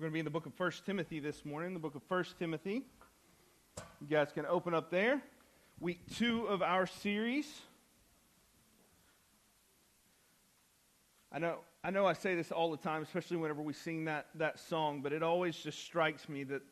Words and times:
We're 0.00 0.04
going 0.04 0.12
to 0.12 0.14
be 0.14 0.20
in 0.20 0.24
the 0.24 0.30
book 0.30 0.46
of 0.46 0.58
1 0.58 0.72
Timothy 0.86 1.20
this 1.20 1.44
morning, 1.44 1.74
the 1.74 1.78
book 1.78 1.94
of 1.94 2.00
1 2.08 2.24
Timothy. 2.38 2.86
You 4.00 4.06
guys 4.08 4.28
can 4.32 4.46
open 4.46 4.72
up 4.72 4.90
there. 4.90 5.20
Week 5.78 6.00
two 6.16 6.46
of 6.46 6.62
our 6.62 6.86
series. 6.86 7.46
I 11.30 11.38
know, 11.38 11.58
I 11.84 11.90
know 11.90 12.06
I 12.06 12.14
say 12.14 12.34
this 12.34 12.50
all 12.50 12.70
the 12.70 12.78
time, 12.78 13.02
especially 13.02 13.36
whenever 13.36 13.60
we 13.60 13.74
sing 13.74 14.06
that, 14.06 14.28
that 14.36 14.58
song, 14.58 15.02
but 15.02 15.12
it 15.12 15.22
always 15.22 15.54
just 15.54 15.80
strikes 15.80 16.30
me 16.30 16.44
that 16.44 16.62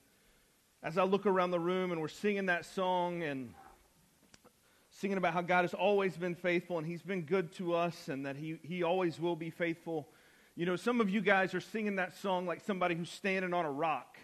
as 0.82 0.96
I 0.96 1.02
look 1.02 1.26
around 1.26 1.50
the 1.50 1.60
room 1.60 1.92
and 1.92 2.00
we're 2.00 2.08
singing 2.08 2.46
that 2.46 2.64
song 2.64 3.22
and 3.22 3.52
singing 4.88 5.18
about 5.18 5.34
how 5.34 5.42
God 5.42 5.64
has 5.64 5.74
always 5.74 6.16
been 6.16 6.34
faithful 6.34 6.78
and 6.78 6.86
He's 6.86 7.02
been 7.02 7.24
good 7.24 7.52
to 7.56 7.74
us 7.74 8.08
and 8.08 8.24
that 8.24 8.36
He, 8.36 8.58
he 8.62 8.82
always 8.82 9.20
will 9.20 9.36
be 9.36 9.50
faithful 9.50 10.08
you 10.58 10.66
know, 10.66 10.74
some 10.74 11.00
of 11.00 11.08
you 11.08 11.20
guys 11.20 11.54
are 11.54 11.60
singing 11.60 11.94
that 11.96 12.16
song 12.16 12.44
like 12.44 12.62
somebody 12.66 12.96
who's 12.96 13.12
standing 13.12 13.54
on 13.54 13.64
a 13.64 13.70
rock, 13.70 14.18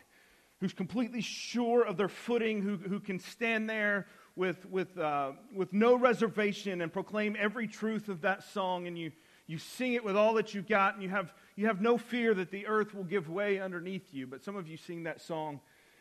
who's 0.59 0.73
completely 0.73 1.21
sure 1.21 1.87
of 1.87 1.97
their 1.97 2.09
footing, 2.09 2.61
who, 2.61 2.77
who 2.77 2.99
can 2.99 3.21
stand 3.21 3.71
there 3.71 4.09
with, 4.35 4.67
with, 4.67 4.99
uh, 4.99 5.31
with 5.55 5.73
no 5.73 5.95
reservation 5.95 6.81
and 6.81 6.93
proclaim 6.93 7.37
every 7.39 7.69
truth 7.69 8.09
of 8.09 8.23
that 8.23 8.43
song. 8.53 8.89
And 8.89 8.99
you, 8.99 9.13
you 9.47 9.59
sing 9.59 9.93
it 9.93 10.03
with 10.03 10.17
all 10.17 10.35
that 10.35 10.55
you've 10.55 10.67
got, 10.67 10.95
and 10.95 11.05
you 11.05 11.09
have, 11.09 11.33
you 11.55 11.69
have 11.69 11.81
no 11.81 11.97
fear 11.97 12.35
that 12.35 12.51
the 12.51 12.67
earth 12.67 12.97
will 12.97 13.05
give 13.05 13.31
way 13.31 13.61
underneath 13.61 14.13
you. 14.13 14.27
But 14.27 14.43
some 14.43 14.57
of 14.57 14.67
you 14.67 14.77
sing 14.77 15.05
that 15.05 15.21
song 15.21 15.61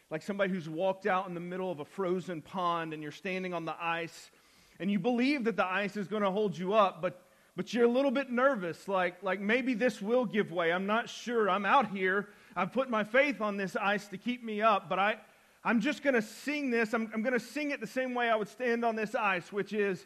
like 0.10 0.24
somebody 0.24 0.52
who's 0.52 0.68
walked 0.68 1.06
out 1.06 1.28
in 1.28 1.36
the 1.36 1.42
middle 1.42 1.72
of 1.72 1.80
a 1.80 1.86
frozen 1.86 2.42
pond 2.42 2.92
and 2.96 3.04
you're 3.04 3.12
standing 3.12 3.54
on 3.54 3.66
the 3.66 3.76
ice 3.80 4.32
and 4.80 4.90
you 4.90 4.98
believe 4.98 5.44
that 5.44 5.58
the 5.58 5.66
ice 5.66 5.96
is 5.96 6.08
going 6.08 6.24
to 6.24 6.32
hold 6.32 6.58
you 6.58 6.74
up, 6.74 7.04
but 7.04 7.23
but 7.56 7.74
you're 7.74 7.86
a 7.86 7.90
little 7.90 8.12
bit 8.12 8.32
nervous, 8.32 8.88
like, 8.88 9.22
like 9.22 9.40
maybe 9.40 9.74
this 9.74 10.02
will 10.02 10.26
give 10.26 10.52
way. 10.52 10.72
I'm 10.72 10.88
not 10.88 11.08
sure. 11.08 11.50
I'm 11.50 11.66
out 11.66 11.90
here. 11.90 12.30
I've 12.56 12.72
put 12.72 12.90
my 12.90 13.04
faith 13.04 13.42
on 13.42 13.58
this 13.58 13.76
ice 13.76 14.08
to 14.08 14.18
keep 14.18 14.44
me 14.44 14.62
up, 14.62 14.90
but 14.90 15.00
I, 15.00 15.18
I'm 15.64 15.80
just 15.80 16.04
going 16.04 16.16
to 16.16 16.22
sing 16.22 16.72
this. 16.72 16.94
I'm, 16.94 17.10
I'm 17.14 17.22
going 17.22 17.34
to 17.34 17.40
sing 17.40 17.72
it 17.72 17.80
the 17.80 17.88
same 17.88 18.14
way 18.14 18.30
I 18.30 18.36
would 18.36 18.48
stand 18.48 18.84
on 18.84 18.96
this 18.96 19.16
ice, 19.16 19.52
which 19.52 19.72
is 19.72 20.06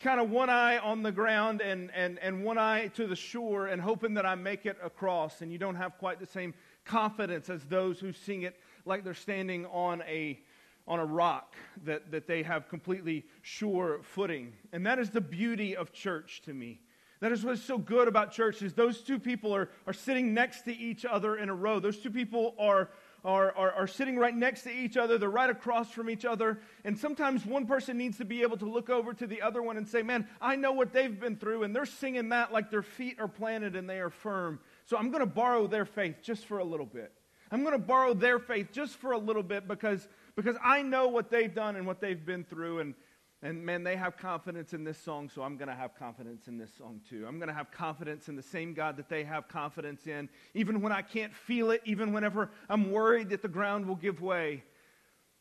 kind 0.00 0.20
of 0.20 0.30
one 0.30 0.50
eye 0.50 0.78
on 0.78 1.02
the 1.02 1.12
ground 1.12 1.60
and, 1.60 1.90
and, 1.94 2.18
and 2.18 2.44
one 2.44 2.58
eye 2.58 2.88
to 2.88 3.06
the 3.06 3.16
shore 3.16 3.66
and 3.66 3.80
hoping 3.80 4.14
that 4.14 4.26
I 4.26 4.34
make 4.34 4.66
it 4.66 4.76
across. 4.82 5.40
And 5.40 5.50
you 5.50 5.58
don't 5.58 5.76
have 5.76 5.98
quite 5.98 6.20
the 6.20 6.26
same 6.26 6.54
confidence 6.84 7.48
as 7.48 7.64
those 7.64 8.00
who 8.00 8.12
sing 8.12 8.42
it 8.42 8.56
like 8.84 9.02
they're 9.02 9.14
standing 9.14 9.66
on 9.66 10.02
a, 10.02 10.38
on 10.86 10.98
a 10.98 11.04
rock 11.04 11.54
that, 11.84 12.10
that 12.10 12.26
they 12.26 12.42
have 12.42 12.68
completely 12.68 13.24
sure 13.42 14.00
footing. 14.02 14.52
And 14.72 14.86
that 14.86 14.98
is 14.98 15.10
the 15.10 15.20
beauty 15.20 15.76
of 15.76 15.92
church 15.92 16.42
to 16.44 16.52
me. 16.52 16.80
That 17.22 17.30
is 17.30 17.44
what's 17.44 17.62
so 17.62 17.78
good 17.78 18.08
about 18.08 18.32
church 18.32 18.62
is 18.62 18.72
those 18.72 19.00
two 19.00 19.20
people 19.20 19.54
are, 19.54 19.68
are 19.86 19.92
sitting 19.92 20.34
next 20.34 20.62
to 20.62 20.76
each 20.76 21.04
other 21.04 21.36
in 21.36 21.48
a 21.48 21.54
row. 21.54 21.78
Those 21.78 21.98
two 21.98 22.10
people 22.10 22.52
are, 22.58 22.90
are, 23.24 23.52
are, 23.52 23.70
are 23.70 23.86
sitting 23.86 24.18
right 24.18 24.34
next 24.34 24.62
to 24.62 24.72
each 24.72 24.96
other. 24.96 25.18
They're 25.18 25.30
right 25.30 25.48
across 25.48 25.92
from 25.92 26.10
each 26.10 26.24
other. 26.24 26.58
And 26.84 26.98
sometimes 26.98 27.46
one 27.46 27.64
person 27.64 27.96
needs 27.96 28.18
to 28.18 28.24
be 28.24 28.42
able 28.42 28.56
to 28.56 28.64
look 28.64 28.90
over 28.90 29.14
to 29.14 29.26
the 29.28 29.40
other 29.40 29.62
one 29.62 29.76
and 29.76 29.86
say, 29.86 30.02
Man, 30.02 30.26
I 30.40 30.56
know 30.56 30.72
what 30.72 30.92
they've 30.92 31.20
been 31.20 31.36
through. 31.36 31.62
And 31.62 31.76
they're 31.76 31.86
singing 31.86 32.30
that 32.30 32.52
like 32.52 32.72
their 32.72 32.82
feet 32.82 33.20
are 33.20 33.28
planted 33.28 33.76
and 33.76 33.88
they 33.88 34.00
are 34.00 34.10
firm. 34.10 34.58
So 34.86 34.96
I'm 34.96 35.12
going 35.12 35.22
to 35.22 35.32
borrow 35.32 35.68
their 35.68 35.84
faith 35.84 36.16
just 36.24 36.46
for 36.46 36.58
a 36.58 36.64
little 36.64 36.86
bit. 36.86 37.12
I'm 37.52 37.62
going 37.62 37.78
to 37.78 37.86
borrow 37.86 38.14
their 38.14 38.40
faith 38.40 38.72
just 38.72 38.96
for 38.96 39.12
a 39.12 39.18
little 39.18 39.44
bit 39.44 39.68
because 39.68 40.08
because 40.34 40.56
I 40.60 40.82
know 40.82 41.06
what 41.06 41.30
they've 41.30 41.54
done 41.54 41.76
and 41.76 41.86
what 41.86 42.00
they've 42.00 42.26
been 42.26 42.42
through. 42.42 42.80
And, 42.80 42.94
and 43.42 43.64
man, 43.64 43.82
they 43.82 43.96
have 43.96 44.16
confidence 44.16 44.72
in 44.72 44.84
this 44.84 44.98
song, 44.98 45.28
so 45.28 45.42
I'm 45.42 45.56
going 45.56 45.68
to 45.68 45.74
have 45.74 45.96
confidence 45.96 46.46
in 46.46 46.58
this 46.58 46.70
song 46.78 47.00
too. 47.10 47.24
I'm 47.26 47.38
going 47.38 47.48
to 47.48 47.54
have 47.54 47.72
confidence 47.72 48.28
in 48.28 48.36
the 48.36 48.42
same 48.42 48.72
God 48.72 48.96
that 48.98 49.08
they 49.08 49.24
have 49.24 49.48
confidence 49.48 50.06
in, 50.06 50.28
even 50.54 50.80
when 50.80 50.92
I 50.92 51.02
can't 51.02 51.34
feel 51.34 51.72
it, 51.72 51.82
even 51.84 52.12
whenever 52.12 52.50
I'm 52.68 52.92
worried 52.92 53.30
that 53.30 53.42
the 53.42 53.48
ground 53.48 53.86
will 53.86 53.96
give 53.96 54.22
way. 54.22 54.62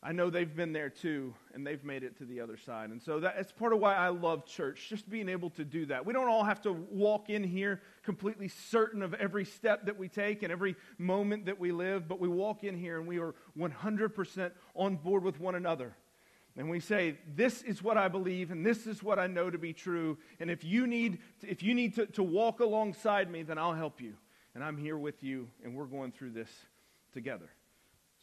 I 0.04 0.14
know 0.14 0.32
they've 0.32 0.56
been 0.56 0.74
there 0.74 0.90
too, 0.90 1.36
and 1.54 1.66
they've 1.66 1.84
made 1.84 2.02
it 2.02 2.18
to 2.18 2.26
the 2.26 2.42
other 2.42 2.58
side. 2.58 2.90
And 2.90 3.00
so 3.00 3.20
that's 3.20 3.52
part 3.52 3.72
of 3.72 3.78
why 3.78 3.96
I 3.96 4.10
love 4.10 4.48
church, 4.48 4.88
just 4.90 5.08
being 5.08 5.30
able 5.30 5.52
to 5.52 5.64
do 5.64 5.86
that. 5.86 6.04
We 6.04 6.12
don't 6.12 6.28
all 6.28 6.44
have 6.44 6.60
to 6.64 6.74
walk 6.74 7.30
in 7.30 7.44
here 7.44 7.84
completely 8.02 8.48
certain 8.48 9.04
of 9.04 9.14
every 9.14 9.46
step 9.46 9.86
that 9.86 10.00
we 10.00 10.10
take 10.10 10.42
and 10.42 10.52
every 10.52 10.76
moment 10.98 11.46
that 11.46 11.60
we 11.60 11.72
live, 11.72 12.08
but 12.08 12.20
we 12.20 12.28
walk 12.28 12.64
in 12.64 12.76
here 12.76 12.98
and 12.98 13.08
we 13.08 13.20
are 13.20 13.36
100% 13.56 14.52
on 14.74 14.96
board 14.96 15.24
with 15.24 15.40
one 15.40 15.54
another. 15.54 15.96
And 16.58 16.70
we 16.70 16.80
say, 16.80 17.18
This 17.36 17.62
is 17.62 17.82
what 17.82 17.98
I 17.98 18.08
believe, 18.08 18.52
and 18.52 18.66
this 18.66 18.88
is 18.88 19.02
what 19.02 19.20
I 19.20 19.28
know 19.28 19.50
to 19.50 19.58
be 19.58 19.74
true. 19.74 20.18
And 20.40 20.52
if 20.52 20.64
you 20.64 20.88
need, 20.88 21.20
if 21.42 21.64
you 21.64 21.74
need 21.74 21.96
to, 21.96 22.06
to 22.08 22.24
walk 22.24 22.60
alongside 22.60 23.32
me, 23.32 23.44
then 23.44 23.58
I'll 23.58 23.74
help 23.74 24.02
you. 24.02 24.16
And 24.54 24.64
I'm 24.64 24.78
here 24.78 24.98
with 24.98 25.24
you, 25.24 25.48
and 25.64 25.76
we're 25.76 25.86
going 25.86 26.12
through 26.12 26.32
this 26.32 26.50
together. 27.14 27.50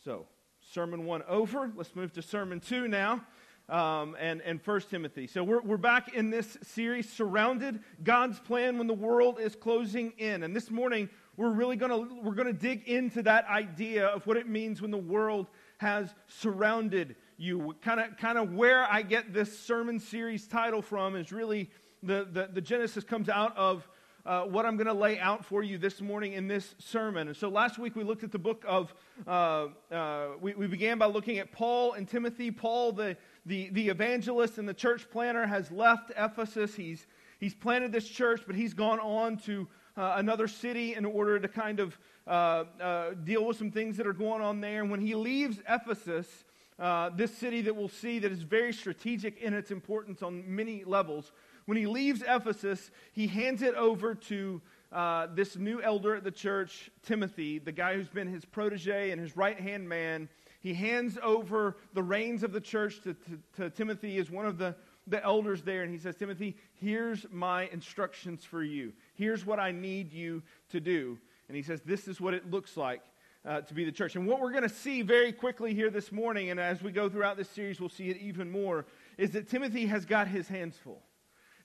So, 0.04 0.26
sermon 0.60 1.06
one 1.06 1.22
over. 1.26 1.72
Let's 1.74 1.96
move 1.96 2.12
to 2.14 2.22
sermon 2.22 2.60
two 2.60 2.88
now. 2.88 3.24
Um, 3.68 4.16
and, 4.18 4.40
and 4.40 4.60
1 4.64 4.80
Timothy. 4.88 5.26
So 5.26 5.44
we're, 5.44 5.60
we're 5.60 5.76
back 5.76 6.14
in 6.14 6.30
this 6.30 6.56
series, 6.62 7.06
Surrounded 7.06 7.80
God's 8.02 8.40
Plan 8.40 8.78
When 8.78 8.86
the 8.86 8.94
World 8.94 9.38
is 9.38 9.54
Closing 9.54 10.14
In. 10.16 10.42
And 10.42 10.56
this 10.56 10.70
morning, 10.70 11.10
we're 11.36 11.50
really 11.50 11.76
going 11.76 11.90
to 11.90 12.14
we're 12.22 12.34
gonna 12.34 12.54
dig 12.54 12.88
into 12.88 13.22
that 13.24 13.46
idea 13.46 14.06
of 14.06 14.26
what 14.26 14.38
it 14.38 14.48
means 14.48 14.80
when 14.80 14.90
the 14.90 14.96
world 14.96 15.48
has 15.76 16.14
surrounded 16.26 17.14
you. 17.38 17.74
Kind 17.82 18.00
of 18.00 18.16
kind 18.18 18.36
of 18.36 18.52
where 18.52 18.84
I 18.84 19.02
get 19.02 19.32
this 19.32 19.58
sermon 19.58 19.98
series 19.98 20.46
title 20.46 20.82
from 20.82 21.16
is 21.16 21.32
really 21.32 21.70
the, 22.02 22.28
the, 22.30 22.50
the 22.52 22.60
Genesis 22.60 23.04
comes 23.04 23.28
out 23.28 23.56
of 23.56 23.88
uh, 24.26 24.42
what 24.42 24.66
I'm 24.66 24.76
going 24.76 24.88
to 24.88 24.92
lay 24.92 25.18
out 25.18 25.44
for 25.44 25.62
you 25.62 25.78
this 25.78 26.02
morning 26.02 26.34
in 26.34 26.48
this 26.48 26.74
sermon. 26.78 27.28
And 27.28 27.36
so 27.36 27.48
last 27.48 27.78
week 27.78 27.96
we 27.96 28.04
looked 28.04 28.24
at 28.24 28.30
the 28.30 28.38
book 28.38 28.62
of, 28.68 28.92
uh, 29.26 29.68
uh, 29.90 30.26
we, 30.40 30.52
we 30.54 30.66
began 30.66 30.98
by 30.98 31.06
looking 31.06 31.38
at 31.38 31.50
Paul 31.50 31.94
and 31.94 32.06
Timothy. 32.06 32.50
Paul, 32.50 32.92
the, 32.92 33.16
the, 33.46 33.70
the 33.70 33.88
evangelist 33.88 34.58
and 34.58 34.68
the 34.68 34.74
church 34.74 35.08
planter, 35.10 35.46
has 35.46 35.70
left 35.70 36.12
Ephesus. 36.14 36.74
He's, 36.74 37.06
he's 37.40 37.54
planted 37.54 37.90
this 37.90 38.06
church, 38.06 38.42
but 38.46 38.54
he's 38.54 38.74
gone 38.74 39.00
on 39.00 39.38
to 39.38 39.66
uh, 39.96 40.14
another 40.16 40.46
city 40.46 40.94
in 40.94 41.06
order 41.06 41.38
to 41.38 41.48
kind 41.48 41.80
of 41.80 41.98
uh, 42.26 42.64
uh, 42.80 43.10
deal 43.24 43.46
with 43.46 43.56
some 43.56 43.70
things 43.70 43.96
that 43.96 44.06
are 44.06 44.12
going 44.12 44.42
on 44.42 44.60
there. 44.60 44.82
And 44.82 44.90
when 44.90 45.00
he 45.00 45.14
leaves 45.14 45.58
Ephesus, 45.66 46.44
uh, 46.78 47.10
this 47.10 47.36
city 47.36 47.62
that 47.62 47.74
we'll 47.74 47.88
see 47.88 48.18
that 48.20 48.30
is 48.30 48.42
very 48.42 48.72
strategic 48.72 49.38
in 49.38 49.54
its 49.54 49.70
importance 49.70 50.22
on 50.22 50.44
many 50.46 50.84
levels, 50.84 51.32
when 51.66 51.76
he 51.76 51.86
leaves 51.86 52.22
Ephesus, 52.26 52.90
he 53.12 53.26
hands 53.26 53.62
it 53.62 53.74
over 53.74 54.14
to 54.14 54.62
uh, 54.90 55.26
this 55.34 55.56
new 55.56 55.82
elder 55.82 56.14
at 56.14 56.24
the 56.24 56.30
church, 56.30 56.90
Timothy, 57.02 57.58
the 57.58 57.72
guy 57.72 57.94
who's 57.94 58.08
been 58.08 58.28
his 58.28 58.44
protege 58.44 59.10
and 59.10 59.20
his 59.20 59.36
right 59.36 59.58
hand 59.60 59.86
man. 59.88 60.28
He 60.60 60.72
hands 60.72 61.18
over 61.22 61.76
the 61.92 62.02
reins 62.02 62.42
of 62.42 62.52
the 62.52 62.60
church 62.60 63.02
to, 63.02 63.14
to, 63.14 63.38
to 63.56 63.70
Timothy 63.70 64.16
as 64.16 64.30
one 64.30 64.46
of 64.46 64.56
the, 64.56 64.74
the 65.06 65.22
elders 65.22 65.62
there, 65.62 65.82
and 65.82 65.92
he 65.92 65.98
says, 65.98 66.16
Timothy, 66.16 66.56
here's 66.80 67.26
my 67.30 67.68
instructions 67.72 68.44
for 68.44 68.62
you. 68.62 68.92
Here's 69.14 69.44
what 69.44 69.60
I 69.60 69.72
need 69.72 70.12
you 70.12 70.42
to 70.70 70.80
do. 70.80 71.18
And 71.48 71.56
he 71.56 71.62
says, 71.62 71.82
This 71.82 72.08
is 72.08 72.20
what 72.20 72.34
it 72.34 72.50
looks 72.50 72.76
like 72.76 73.02
uh, 73.44 73.60
to 73.62 73.74
be 73.74 73.84
the 73.84 73.92
church. 73.92 74.16
And 74.16 74.26
what 74.26 74.40
we're 74.40 74.50
going 74.50 74.62
to 74.62 74.68
see 74.68 75.02
very 75.02 75.32
quickly 75.32 75.74
here 75.74 75.90
this 75.90 76.12
morning, 76.12 76.50
and 76.50 76.58
as 76.58 76.82
we 76.82 76.92
go 76.92 77.08
throughout 77.08 77.36
this 77.36 77.48
series, 77.48 77.80
we'll 77.80 77.88
see 77.88 78.10
it 78.10 78.18
even 78.18 78.50
more, 78.50 78.86
is 79.16 79.30
that 79.32 79.48
Timothy 79.48 79.86
has 79.86 80.04
got 80.04 80.28
his 80.28 80.48
hands 80.48 80.76
full. 80.76 81.02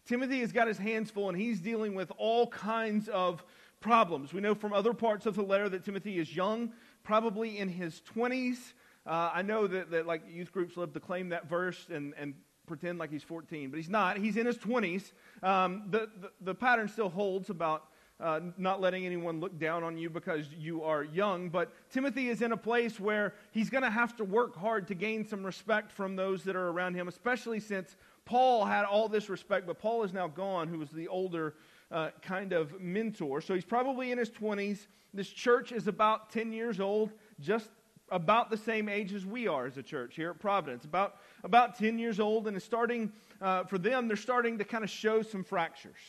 Timothy 0.06 0.41
has 0.41 0.51
got 0.51 0.67
his 0.67 0.78
hands 0.78 1.09
full 1.09 1.29
and 1.29 1.38
he's 1.38 1.59
dealing 1.59 1.95
with 1.95 2.11
all 2.17 2.47
kinds 2.47 3.07
of 3.09 3.44
problems. 3.79 4.34
We 4.34 4.41
know 4.41 4.56
from 4.56 4.73
other 4.73 4.94
parts 4.94 5.25
of 5.25 5.35
the 5.35 5.44
letter 5.44 5.69
that 5.69 5.85
Timothy 5.85 6.19
is 6.19 6.35
young, 6.35 6.73
probably 7.03 7.59
in 7.59 7.69
his 7.69 8.01
20s. 8.16 8.57
Uh, 9.05 9.31
I 9.34 9.41
know 9.41 9.67
that, 9.67 9.91
that 9.91 10.05
like 10.05 10.23
youth 10.29 10.51
groups 10.51 10.78
love 10.78 10.94
to 10.94 11.00
claim 11.00 11.29
that 11.29 11.50
verse 11.50 11.88
and, 11.90 12.13
and 12.17 12.34
pretend 12.66 13.00
like 13.00 13.11
he's 13.11 13.23
14, 13.23 13.69
but 13.69 13.78
he's 13.78 13.90
not. 13.90 14.17
He's 14.17 14.38
in 14.38 14.45
his 14.45 14.57
20s. 14.57 15.11
Um, 15.41 15.84
the, 15.90 16.09
the, 16.22 16.31
the, 16.41 16.55
pattern 16.55 16.88
still 16.88 17.09
holds 17.09 17.50
about 17.50 17.88
uh, 18.19 18.40
not 18.57 18.79
letting 18.79 19.06
anyone 19.06 19.40
look 19.40 19.57
down 19.59 19.84
on 19.84 19.97
you 19.97 20.09
because 20.09 20.47
you 20.58 20.84
are 20.84 21.03
young, 21.03 21.49
but 21.49 21.72
Timothy 21.90 22.29
is 22.29 22.41
in 22.41 22.52
a 22.52 22.58
place 22.58 22.99
where 22.99 23.34
he's 23.52 23.70
going 23.70 23.84
to 23.84 23.90
have 23.90 24.16
to 24.17 24.23
work 24.23 24.55
hard 24.55 24.88
to 24.88 24.96
gain 24.96 25.28
some 25.28 25.43
respect 25.43 25.91
from 25.91 26.16
those 26.16 26.43
that 26.43 26.55
are 26.55 26.70
around 26.70 26.96
him, 26.96 27.08
especially 27.08 27.59
since 27.59 27.96
Paul 28.26 28.66
had 28.66 28.85
all 28.85 29.09
this 29.09 29.29
respect, 29.29 29.67
but 29.67 29.79
Paul 29.79 30.03
is 30.03 30.14
now 30.14 30.28
gone, 30.28 30.67
who 30.67 30.79
was 30.79 30.90
the 30.90 31.08
older 31.08 31.55
uh, 31.91 32.09
kind 32.22 32.53
of 32.53 32.79
mentor. 32.79 33.41
So 33.41 33.53
he's 33.53 33.66
probably 33.66 34.11
in 34.11 34.17
his 34.17 34.29
20s. 34.29 34.88
This 35.14 35.29
church 35.29 35.72
is 35.72 35.88
about 35.88 36.32
10 36.32 36.53
years 36.53 36.79
old, 36.79 37.11
just 37.40 37.70
about 38.09 38.49
the 38.49 38.58
same 38.58 38.88
age 38.88 39.14
as 39.14 39.26
we 39.26 39.47
are 39.47 39.66
as 39.66 39.78
a 39.78 39.84
church 39.84 40.16
here 40.16 40.29
at 40.29 40.40
Providence, 40.40 40.85
about, 40.85 41.17
about 41.43 41.78
10 41.78 41.97
years 41.99 42.20
old, 42.20 42.47
and 42.47 42.55
it's 42.55 42.66
starting, 42.66 43.11
uh, 43.41 43.64
for 43.66 43.78
them, 43.78 44.08
they're 44.08 44.16
starting 44.16 44.58
to 44.58 44.64
kind 44.64 44.84
of 44.84 44.90
show 44.90 45.22
some 45.22 45.43
fractures. 45.43 45.99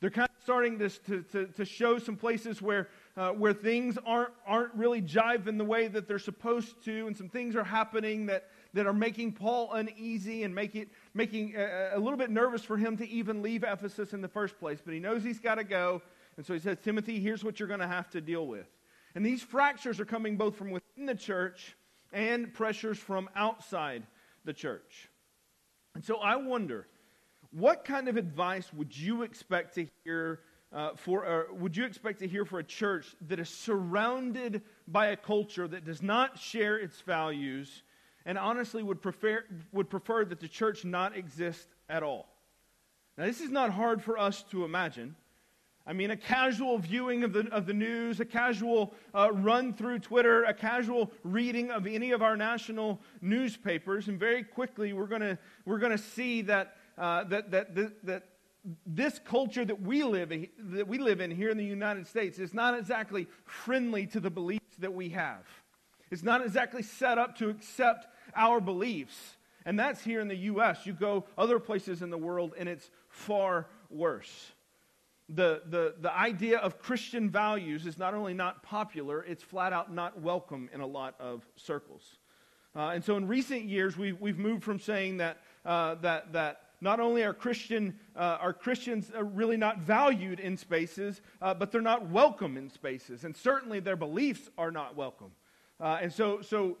They're 0.00 0.10
kind 0.10 0.28
of 0.28 0.42
starting 0.42 0.78
to, 0.78 0.88
to, 0.88 1.22
to, 1.32 1.46
to 1.46 1.64
show 1.64 1.98
some 1.98 2.16
places 2.16 2.62
where, 2.62 2.88
uh, 3.16 3.30
where 3.30 3.52
things 3.52 3.98
aren't, 4.06 4.30
aren't 4.46 4.72
really 4.74 5.02
jiving 5.02 5.58
the 5.58 5.64
way 5.64 5.88
that 5.88 6.06
they're 6.06 6.20
supposed 6.20 6.84
to, 6.84 7.06
and 7.08 7.16
some 7.16 7.28
things 7.28 7.56
are 7.56 7.64
happening 7.64 8.26
that, 8.26 8.48
that 8.74 8.86
are 8.86 8.92
making 8.92 9.32
Paul 9.32 9.72
uneasy 9.72 10.44
and 10.44 10.54
make 10.54 10.76
it, 10.76 10.88
making 11.14 11.56
a, 11.56 11.90
a 11.94 11.98
little 11.98 12.16
bit 12.16 12.30
nervous 12.30 12.62
for 12.62 12.76
him 12.76 12.96
to 12.98 13.08
even 13.08 13.42
leave 13.42 13.64
Ephesus 13.64 14.12
in 14.12 14.20
the 14.20 14.28
first 14.28 14.58
place. 14.60 14.78
But 14.84 14.94
he 14.94 15.00
knows 15.00 15.24
he's 15.24 15.40
got 15.40 15.56
to 15.56 15.64
go. 15.64 16.00
And 16.36 16.46
so 16.46 16.54
he 16.54 16.60
says, 16.60 16.78
Timothy, 16.84 17.18
here's 17.18 17.42
what 17.42 17.58
you're 17.58 17.68
going 17.68 17.80
to 17.80 17.88
have 17.88 18.08
to 18.10 18.20
deal 18.20 18.46
with. 18.46 18.68
And 19.16 19.26
these 19.26 19.42
fractures 19.42 19.98
are 19.98 20.04
coming 20.04 20.36
both 20.36 20.54
from 20.54 20.70
within 20.70 21.06
the 21.06 21.14
church 21.16 21.76
and 22.12 22.54
pressures 22.54 22.98
from 22.98 23.28
outside 23.34 24.06
the 24.44 24.52
church. 24.52 25.08
And 25.96 26.04
so 26.04 26.18
I 26.18 26.36
wonder, 26.36 26.86
what 27.50 27.84
kind 27.84 28.08
of 28.08 28.16
advice 28.16 28.72
would 28.72 28.96
you 28.96 29.22
expect 29.22 29.74
to 29.74 29.86
hear 30.04 30.40
uh, 30.70 30.90
for, 30.94 31.24
uh, 31.24 31.54
would 31.54 31.74
you 31.76 31.84
expect 31.86 32.18
to 32.18 32.28
hear 32.28 32.44
for 32.44 32.58
a 32.58 32.64
church 32.64 33.16
that 33.26 33.40
is 33.40 33.48
surrounded 33.48 34.60
by 34.86 35.06
a 35.06 35.16
culture 35.16 35.66
that 35.66 35.84
does 35.84 36.02
not 36.02 36.38
share 36.38 36.76
its 36.76 37.00
values 37.00 37.82
and 38.26 38.36
honestly 38.36 38.82
would 38.82 39.00
prefer, 39.00 39.44
would 39.72 39.88
prefer 39.88 40.26
that 40.26 40.40
the 40.40 40.48
church 40.48 40.84
not 40.84 41.16
exist 41.16 41.68
at 41.88 42.02
all? 42.02 42.28
Now, 43.16 43.24
this 43.24 43.40
is 43.40 43.50
not 43.50 43.70
hard 43.70 44.02
for 44.02 44.18
us 44.18 44.42
to 44.50 44.64
imagine. 44.64 45.16
I 45.88 45.94
mean, 45.94 46.10
a 46.10 46.16
casual 46.18 46.76
viewing 46.76 47.24
of 47.24 47.32
the, 47.32 47.48
of 47.50 47.64
the 47.64 47.72
news, 47.72 48.20
a 48.20 48.26
casual 48.26 48.92
uh, 49.14 49.30
run 49.32 49.72
through 49.72 50.00
Twitter, 50.00 50.44
a 50.44 50.52
casual 50.52 51.10
reading 51.24 51.70
of 51.70 51.86
any 51.86 52.10
of 52.10 52.20
our 52.20 52.36
national 52.36 53.00
newspapers, 53.22 54.08
and 54.08 54.20
very 54.20 54.42
quickly 54.42 54.92
we're 54.92 55.06
going 55.06 55.38
we're 55.64 55.78
gonna 55.78 55.96
see 55.96 56.42
that, 56.42 56.76
uh, 56.98 57.24
that, 57.24 57.50
that, 57.50 57.74
that, 57.74 58.04
that 58.04 58.22
this 58.86 59.18
culture 59.24 59.64
that 59.64 59.80
we, 59.80 60.02
live 60.02 60.32
in, 60.32 60.48
that 60.58 60.86
we 60.86 60.98
live 60.98 61.20
in 61.20 61.30
here 61.30 61.50
in 61.50 61.56
the 61.56 61.64
United 61.64 62.06
States 62.06 62.38
is 62.38 62.52
not 62.52 62.78
exactly 62.78 63.26
friendly 63.44 64.06
to 64.08 64.20
the 64.20 64.30
beliefs 64.30 64.76
that 64.78 64.92
we 64.92 65.10
have. 65.10 65.46
It's 66.10 66.22
not 66.22 66.44
exactly 66.44 66.82
set 66.82 67.18
up 67.18 67.36
to 67.38 67.48
accept 67.50 68.06
our 68.34 68.60
beliefs. 68.60 69.36
And 69.64 69.78
that's 69.78 70.02
here 70.02 70.20
in 70.20 70.28
the 70.28 70.36
U.S. 70.36 70.86
You 70.86 70.94
go 70.94 71.26
other 71.36 71.58
places 71.58 72.02
in 72.02 72.10
the 72.10 72.18
world, 72.18 72.54
and 72.58 72.68
it's 72.68 72.90
far 73.08 73.66
worse 73.90 74.52
the, 75.28 75.62
the, 75.68 75.94
the 76.00 76.16
idea 76.16 76.58
of 76.58 76.78
Christian 76.78 77.28
values 77.28 77.86
is 77.86 77.98
not 77.98 78.14
only 78.14 78.32
not 78.32 78.62
popular, 78.62 79.22
it's 79.24 79.42
flat 79.42 79.72
out 79.72 79.92
not 79.92 80.20
welcome 80.20 80.70
in 80.72 80.80
a 80.80 80.86
lot 80.86 81.14
of 81.20 81.46
circles. 81.56 82.16
Uh, 82.74 82.90
and 82.90 83.04
so 83.04 83.16
in 83.16 83.26
recent 83.26 83.64
years, 83.64 83.96
we've, 83.96 84.18
we've 84.20 84.38
moved 84.38 84.64
from 84.64 84.78
saying 84.78 85.18
that, 85.18 85.38
uh, 85.66 85.96
that, 85.96 86.32
that 86.32 86.60
not 86.80 87.00
only 87.00 87.22
are, 87.24 87.34
Christian, 87.34 87.98
uh, 88.16 88.38
are 88.40 88.52
Christians 88.52 89.10
really 89.16 89.56
not 89.56 89.78
valued 89.78 90.40
in 90.40 90.56
spaces, 90.56 91.20
uh, 91.42 91.54
but 91.54 91.72
they're 91.72 91.80
not 91.80 92.08
welcome 92.08 92.56
in 92.56 92.70
spaces. 92.70 93.24
And 93.24 93.36
certainly 93.36 93.80
their 93.80 93.96
beliefs 93.96 94.48
are 94.56 94.70
not 94.70 94.96
welcome. 94.96 95.32
Uh, 95.80 95.98
and 96.02 96.12
so, 96.12 96.40
so 96.40 96.76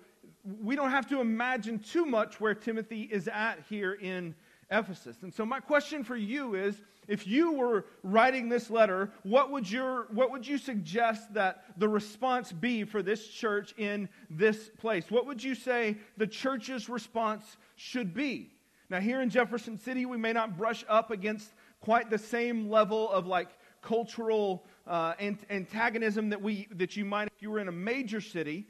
we 0.62 0.76
don't 0.76 0.90
have 0.90 1.08
to 1.08 1.20
imagine 1.20 1.78
too 1.78 2.04
much 2.04 2.40
where 2.40 2.54
Timothy 2.54 3.02
is 3.02 3.28
at 3.28 3.58
here 3.68 3.94
in 3.94 4.34
Ephesus. 4.70 5.16
And 5.22 5.32
so 5.32 5.46
my 5.46 5.60
question 5.60 6.04
for 6.04 6.16
you 6.16 6.54
is 6.54 6.80
if 7.06 7.26
you 7.26 7.52
were 7.52 7.86
writing 8.02 8.48
this 8.48 8.70
letter, 8.70 9.10
what 9.22 9.50
would, 9.50 9.70
your, 9.70 10.08
what 10.12 10.30
would 10.30 10.46
you 10.46 10.58
suggest 10.58 11.32
that 11.34 11.64
the 11.78 11.88
response 11.88 12.52
be 12.52 12.84
for 12.84 13.02
this 13.02 13.28
church 13.28 13.74
in 13.78 14.08
this 14.28 14.70
place? 14.78 15.10
What 15.10 15.26
would 15.26 15.42
you 15.42 15.54
say 15.54 15.96
the 16.18 16.26
church's 16.26 16.88
response 16.88 17.56
should 17.76 18.12
be? 18.12 18.50
Now, 18.90 19.00
here 19.00 19.20
in 19.20 19.28
Jefferson 19.28 19.78
City, 19.78 20.06
we 20.06 20.16
may 20.16 20.32
not 20.32 20.56
brush 20.56 20.84
up 20.88 21.10
against 21.10 21.52
quite 21.80 22.08
the 22.10 22.18
same 22.18 22.70
level 22.70 23.10
of 23.10 23.26
like 23.26 23.48
cultural 23.82 24.64
uh, 24.86 25.14
antagonism 25.20 26.30
that, 26.30 26.40
we, 26.40 26.68
that 26.72 26.96
you 26.96 27.04
might 27.04 27.28
if 27.28 27.42
you 27.42 27.50
were 27.50 27.60
in 27.60 27.68
a 27.68 27.72
major 27.72 28.20
city. 28.20 28.66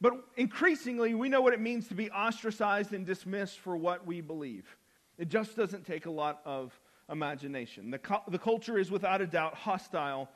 But 0.00 0.12
increasingly, 0.36 1.14
we 1.14 1.28
know 1.28 1.40
what 1.40 1.52
it 1.52 1.60
means 1.60 1.88
to 1.88 1.94
be 1.94 2.10
ostracized 2.10 2.92
and 2.92 3.04
dismissed 3.04 3.58
for 3.58 3.76
what 3.76 4.06
we 4.06 4.20
believe. 4.20 4.76
It 5.18 5.28
just 5.28 5.56
doesn't 5.56 5.84
take 5.84 6.06
a 6.06 6.10
lot 6.10 6.40
of 6.44 6.78
imagination. 7.10 7.90
The, 7.90 8.00
the 8.28 8.38
culture 8.38 8.78
is 8.78 8.90
without 8.90 9.20
a 9.20 9.26
doubt 9.26 9.54
hostile 9.54 10.30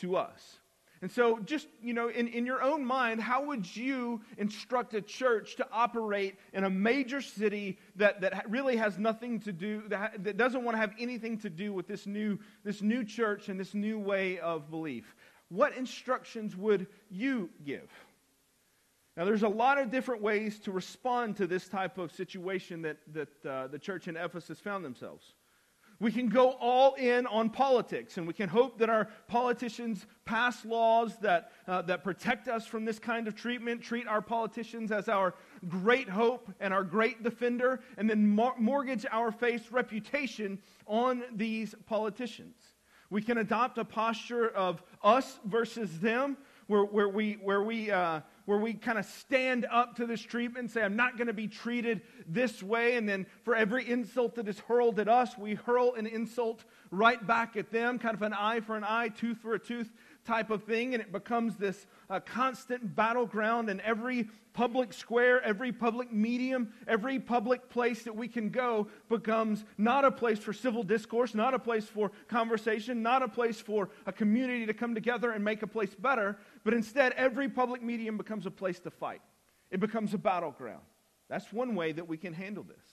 to 0.00 0.16
us. 0.16 0.58
And 1.02 1.10
so, 1.10 1.40
just, 1.40 1.66
you 1.82 1.94
know, 1.94 2.08
in, 2.08 2.28
in 2.28 2.46
your 2.46 2.62
own 2.62 2.84
mind, 2.84 3.20
how 3.20 3.44
would 3.46 3.76
you 3.76 4.20
instruct 4.38 4.94
a 4.94 5.02
church 5.02 5.56
to 5.56 5.66
operate 5.72 6.36
in 6.52 6.62
a 6.62 6.70
major 6.70 7.20
city 7.20 7.76
that, 7.96 8.20
that 8.20 8.48
really 8.48 8.76
has 8.76 8.98
nothing 8.98 9.40
to 9.40 9.52
do, 9.52 9.82
that, 9.88 10.22
that 10.22 10.36
doesn't 10.36 10.62
want 10.62 10.76
to 10.76 10.80
have 10.80 10.94
anything 11.00 11.38
to 11.38 11.50
do 11.50 11.72
with 11.72 11.88
this 11.88 12.06
new, 12.06 12.38
this 12.62 12.82
new 12.82 13.04
church 13.04 13.48
and 13.48 13.58
this 13.58 13.74
new 13.74 13.98
way 13.98 14.38
of 14.38 14.70
belief? 14.70 15.16
What 15.48 15.76
instructions 15.76 16.56
would 16.56 16.86
you 17.10 17.50
give? 17.64 17.90
Now, 19.16 19.24
there's 19.24 19.42
a 19.42 19.48
lot 19.48 19.78
of 19.78 19.90
different 19.90 20.22
ways 20.22 20.60
to 20.60 20.70
respond 20.70 21.36
to 21.38 21.48
this 21.48 21.66
type 21.66 21.98
of 21.98 22.12
situation 22.12 22.82
that, 22.82 22.98
that 23.12 23.46
uh, 23.46 23.66
the 23.66 23.78
church 23.78 24.06
in 24.06 24.16
Ephesus 24.16 24.60
found 24.60 24.84
themselves. 24.84 25.34
We 26.02 26.10
can 26.10 26.26
go 26.26 26.56
all 26.60 26.94
in 26.94 27.28
on 27.28 27.48
politics, 27.48 28.18
and 28.18 28.26
we 28.26 28.32
can 28.32 28.48
hope 28.48 28.76
that 28.78 28.90
our 28.90 29.08
politicians 29.28 30.04
pass 30.24 30.64
laws 30.64 31.16
that, 31.18 31.52
uh, 31.68 31.82
that 31.82 32.02
protect 32.02 32.48
us 32.48 32.66
from 32.66 32.84
this 32.84 32.98
kind 32.98 33.28
of 33.28 33.36
treatment, 33.36 33.82
treat 33.82 34.08
our 34.08 34.20
politicians 34.20 34.90
as 34.90 35.08
our 35.08 35.32
great 35.68 36.08
hope 36.08 36.50
and 36.58 36.74
our 36.74 36.82
great 36.82 37.22
defender, 37.22 37.82
and 37.96 38.10
then 38.10 38.26
mor- 38.26 38.56
mortgage 38.58 39.06
our 39.12 39.30
faith's 39.30 39.70
reputation 39.70 40.58
on 40.88 41.22
these 41.36 41.72
politicians. 41.86 42.56
We 43.08 43.22
can 43.22 43.38
adopt 43.38 43.78
a 43.78 43.84
posture 43.84 44.48
of 44.48 44.82
us 45.04 45.38
versus 45.44 46.00
them, 46.00 46.36
where, 46.66 46.82
where 46.82 47.08
we, 47.08 47.34
where 47.34 47.62
we 47.62 47.92
uh, 47.92 48.22
where 48.44 48.58
we 48.58 48.74
kind 48.74 48.98
of 48.98 49.04
stand 49.04 49.66
up 49.70 49.96
to 49.96 50.06
this 50.06 50.20
treatment 50.20 50.70
say, 50.70 50.82
I'm 50.82 50.96
not 50.96 51.16
going 51.16 51.28
to 51.28 51.32
be 51.32 51.48
treated 51.48 52.02
this 52.26 52.62
way. 52.62 52.96
And 52.96 53.08
then 53.08 53.26
for 53.44 53.54
every 53.54 53.88
insult 53.88 54.34
that 54.36 54.48
is 54.48 54.58
hurled 54.60 54.98
at 54.98 55.08
us, 55.08 55.38
we 55.38 55.54
hurl 55.54 55.94
an 55.94 56.06
insult 56.06 56.64
right 56.90 57.24
back 57.26 57.56
at 57.56 57.70
them, 57.70 57.98
kind 57.98 58.14
of 58.14 58.22
an 58.22 58.32
eye 58.32 58.60
for 58.60 58.76
an 58.76 58.84
eye, 58.84 59.08
tooth 59.08 59.38
for 59.38 59.54
a 59.54 59.58
tooth 59.58 59.90
type 60.24 60.50
of 60.50 60.64
thing. 60.64 60.94
And 60.94 61.02
it 61.02 61.12
becomes 61.12 61.56
this 61.56 61.86
uh, 62.08 62.20
constant 62.20 62.94
battleground 62.94 63.70
in 63.70 63.80
every 63.80 64.28
public 64.52 64.92
square, 64.92 65.42
every 65.42 65.72
public 65.72 66.12
medium, 66.12 66.72
every 66.86 67.18
public 67.18 67.68
place 67.70 68.02
that 68.02 68.14
we 68.14 68.28
can 68.28 68.50
go 68.50 68.86
becomes 69.08 69.64
not 69.78 70.04
a 70.04 70.10
place 70.10 70.38
for 70.38 70.52
civil 70.52 70.82
discourse, 70.82 71.34
not 71.34 71.54
a 71.54 71.58
place 71.58 71.86
for 71.86 72.12
conversation, 72.28 73.02
not 73.02 73.22
a 73.22 73.28
place 73.28 73.60
for 73.60 73.88
a 74.06 74.12
community 74.12 74.66
to 74.66 74.74
come 74.74 74.94
together 74.94 75.30
and 75.30 75.42
make 75.44 75.62
a 75.62 75.66
place 75.66 75.94
better, 75.94 76.36
but 76.64 76.74
instead 76.74 77.12
every 77.12 77.48
public 77.48 77.82
medium 77.82 78.16
becomes 78.16 78.46
a 78.46 78.50
place 78.50 78.78
to 78.80 78.90
fight. 78.90 79.22
It 79.70 79.80
becomes 79.80 80.12
a 80.12 80.18
battleground. 80.18 80.82
That's 81.28 81.50
one 81.52 81.74
way 81.74 81.92
that 81.92 82.06
we 82.06 82.18
can 82.18 82.34
handle 82.34 82.64
this. 82.64 82.84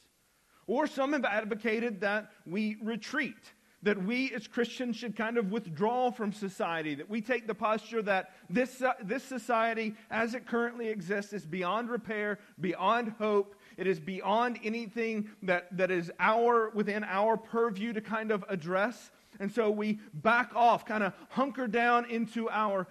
Or 0.65 0.87
some 0.87 1.13
have 1.13 1.25
advocated 1.25 2.01
that 2.01 2.31
we 2.45 2.77
retreat 2.81 3.35
that 3.83 4.03
we 4.03 4.31
as 4.33 4.47
Christians 4.47 4.97
should 4.97 5.15
kind 5.15 5.37
of 5.37 5.51
withdraw 5.51 6.11
from 6.11 6.33
society, 6.33 6.95
that 6.95 7.09
we 7.09 7.21
take 7.21 7.47
the 7.47 7.55
posture 7.55 8.01
that 8.01 8.31
this, 8.49 8.81
uh, 8.81 8.93
this 9.03 9.23
society 9.23 9.95
as 10.11 10.33
it 10.33 10.45
currently 10.45 10.89
exists 10.89 11.33
is 11.33 11.45
beyond 11.45 11.89
repair, 11.89 12.39
beyond 12.59 13.13
hope. 13.18 13.56
It 13.77 13.87
is 13.87 13.99
beyond 13.99 14.59
anything 14.63 15.30
that, 15.44 15.75
that 15.77 15.92
is 15.92 16.11
our, 16.19 16.69
within 16.71 17.04
our 17.06 17.37
purview 17.37 17.94
to 17.94 18.01
kind 18.01 18.31
of 18.31 18.44
address. 18.49 19.11
And 19.39 19.49
so 19.49 19.69
we 19.69 19.99
back 20.13 20.54
off, 20.54 20.85
kind 20.85 21.04
of 21.04 21.13
hunker 21.30 21.68
down 21.68 22.09
into 22.09 22.49
our, 22.49 22.87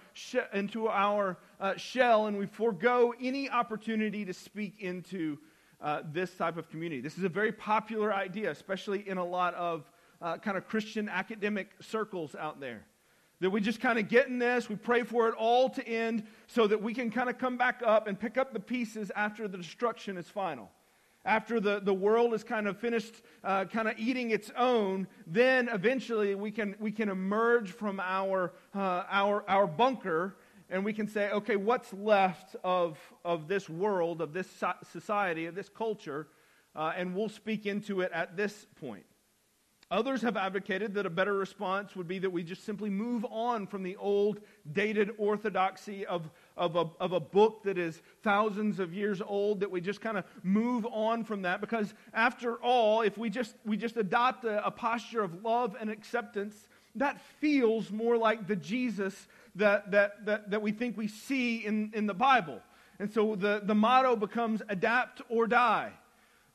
into 0.53 0.87
our 0.87 1.37
uh, 1.59 1.75
shell, 1.75 2.25
and 2.25 2.37
we 2.37 2.47
forego 2.47 3.13
any 3.21 3.49
opportunity 3.49 4.25
to 4.25 4.33
speak 4.33 4.77
into 4.79 5.37
uh, 5.81 6.01
this 6.11 6.33
type 6.33 6.57
of 6.57 6.69
community. 6.69 7.01
This 7.01 7.17
is 7.17 7.23
a 7.23 7.29
very 7.29 7.51
popular 7.51 8.11
idea, 8.11 8.49
especially 8.49 9.07
in 9.07 9.17
a 9.17 9.23
lot 9.23 9.53
of 9.53 9.83
uh, 10.21 10.37
kind 10.37 10.57
of 10.57 10.67
Christian 10.67 11.09
academic 11.09 11.71
circles 11.81 12.35
out 12.35 12.59
there. 12.59 12.85
That 13.41 13.51
we 13.51 13.61
just 13.61 13.79
kind 13.79 13.97
of 13.97 14.09
get 14.09 14.27
in 14.27 14.37
this, 14.37 14.67
we 14.67 14.75
pray 14.75 15.03
for 15.03 15.29
it 15.29 15.35
all 15.35 15.69
to 15.69 15.87
end 15.87 16.23
so 16.47 16.67
that 16.67 16.81
we 16.81 16.93
can 16.93 17.09
kind 17.09 17.29
of 17.29 17.37
come 17.37 17.57
back 17.57 17.81
up 17.85 18.07
and 18.07 18.19
pick 18.19 18.37
up 18.37 18.51
the 18.51 18.59
pieces 18.59 19.11
after 19.15 19.47
the 19.47 19.57
destruction 19.57 20.17
is 20.17 20.27
final. 20.27 20.69
After 21.23 21.59
the, 21.59 21.79
the 21.79 21.93
world 21.93 22.33
is 22.33 22.43
kind 22.43 22.67
of 22.67 22.77
finished 22.77 23.21
uh, 23.43 23.65
kind 23.65 23.87
of 23.87 23.97
eating 23.97 24.31
its 24.31 24.51
own, 24.57 25.07
then 25.25 25.69
eventually 25.69 26.35
we 26.35 26.51
can, 26.51 26.75
we 26.79 26.91
can 26.91 27.07
emerge 27.07 27.71
from 27.71 27.99
our, 27.99 28.53
uh, 28.75 29.03
our, 29.09 29.49
our 29.49 29.67
bunker 29.67 30.35
and 30.69 30.85
we 30.85 30.93
can 30.93 31.07
say, 31.07 31.31
okay, 31.31 31.55
what's 31.55 31.91
left 31.93 32.55
of, 32.63 32.97
of 33.25 33.47
this 33.47 33.69
world, 33.69 34.21
of 34.21 34.33
this 34.33 34.47
society, 34.91 35.45
of 35.47 35.55
this 35.55 35.69
culture, 35.69 36.27
uh, 36.75 36.93
and 36.95 37.15
we'll 37.15 37.29
speak 37.29 37.65
into 37.65 38.01
it 38.01 38.11
at 38.13 38.37
this 38.37 38.67
point. 38.79 39.05
Others 39.91 40.21
have 40.21 40.37
advocated 40.37 40.93
that 40.93 41.07
a 41.07 41.09
better 41.09 41.33
response 41.33 41.95
would 41.95 42.07
be 42.07 42.19
that 42.19 42.29
we 42.29 42.43
just 42.43 42.63
simply 42.63 42.91
move 42.91 43.25
on 43.31 43.65
from 43.65 43.81
the 43.81 43.95
old, 43.95 44.39
dated 44.71 45.09
orthodoxy 45.17 46.05
of, 46.05 46.29
of, 46.55 46.75
a, 46.75 46.85
of 46.99 47.11
a 47.13 47.19
book 47.19 47.63
that 47.63 47.79
is 47.79 47.99
thousands 48.21 48.79
of 48.79 48.93
years 48.93 49.19
old, 49.19 49.61
that 49.61 49.71
we 49.71 49.81
just 49.81 49.99
kind 49.99 50.15
of 50.15 50.25
move 50.43 50.85
on 50.91 51.23
from 51.23 51.41
that. 51.41 51.59
Because 51.59 51.95
after 52.13 52.57
all, 52.57 53.01
if 53.01 53.17
we 53.17 53.31
just, 53.31 53.55
we 53.65 53.77
just 53.77 53.97
adopt 53.97 54.45
a, 54.45 54.63
a 54.63 54.69
posture 54.69 55.23
of 55.23 55.43
love 55.43 55.75
and 55.79 55.89
acceptance, 55.89 56.55
that 56.93 57.19
feels 57.39 57.89
more 57.89 58.15
like 58.15 58.45
the 58.45 58.55
Jesus 58.55 59.27
that, 59.55 59.89
that, 59.89 60.23
that, 60.25 60.51
that 60.51 60.61
we 60.61 60.71
think 60.71 60.97
we 60.97 61.07
see 61.07 61.65
in, 61.65 61.91
in 61.95 62.05
the 62.05 62.13
Bible. 62.13 62.59
And 62.99 63.11
so 63.11 63.35
the, 63.35 63.61
the 63.63 63.75
motto 63.75 64.15
becomes 64.15 64.61
adapt 64.69 65.23
or 65.29 65.47
die 65.47 65.93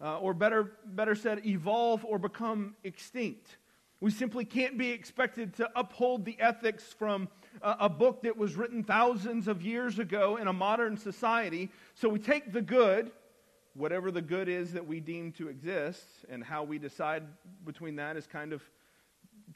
uh, 0.00 0.18
or 0.18 0.34
better, 0.34 0.72
better 0.84 1.14
said, 1.14 1.44
evolve 1.46 2.04
or 2.04 2.18
become 2.18 2.74
extinct. 2.84 3.56
We 4.00 4.10
simply 4.10 4.44
can't 4.44 4.76
be 4.76 4.90
expected 4.90 5.54
to 5.56 5.70
uphold 5.74 6.24
the 6.24 6.38
ethics 6.38 6.92
from 6.92 7.28
a, 7.62 7.76
a 7.80 7.88
book 7.88 8.22
that 8.22 8.36
was 8.36 8.54
written 8.54 8.84
thousands 8.84 9.48
of 9.48 9.62
years 9.62 9.98
ago 9.98 10.36
in 10.36 10.48
a 10.48 10.52
modern 10.52 10.96
society. 10.96 11.70
So 11.94 12.08
we 12.08 12.18
take 12.18 12.52
the 12.52 12.60
good, 12.60 13.12
whatever 13.74 14.10
the 14.10 14.22
good 14.22 14.48
is 14.48 14.72
that 14.72 14.86
we 14.86 15.00
deem 15.00 15.32
to 15.32 15.48
exist, 15.48 16.04
and 16.28 16.44
how 16.44 16.64
we 16.64 16.78
decide 16.78 17.22
between 17.64 17.96
that 17.96 18.16
is 18.16 18.26
kind 18.26 18.52
of 18.52 18.62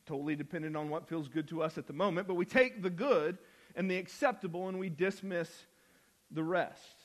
totally 0.07 0.37
dependent 0.37 0.77
on 0.77 0.89
what 0.89 1.09
feels 1.09 1.29
good 1.29 1.49
to 1.49 1.63
us 1.63 1.77
at 1.77 1.87
the 1.87 1.93
moment. 1.93 2.27
But 2.27 2.35
we 2.35 2.47
take 2.47 2.83
the 2.83 2.91
good 2.91 3.39
and 3.77 3.91
the 3.91 3.97
acceptable 3.97 4.69
and 4.69 4.79
we 4.79 4.89
dismiss 4.89 5.51
the 6.31 6.43
rest. 6.43 6.98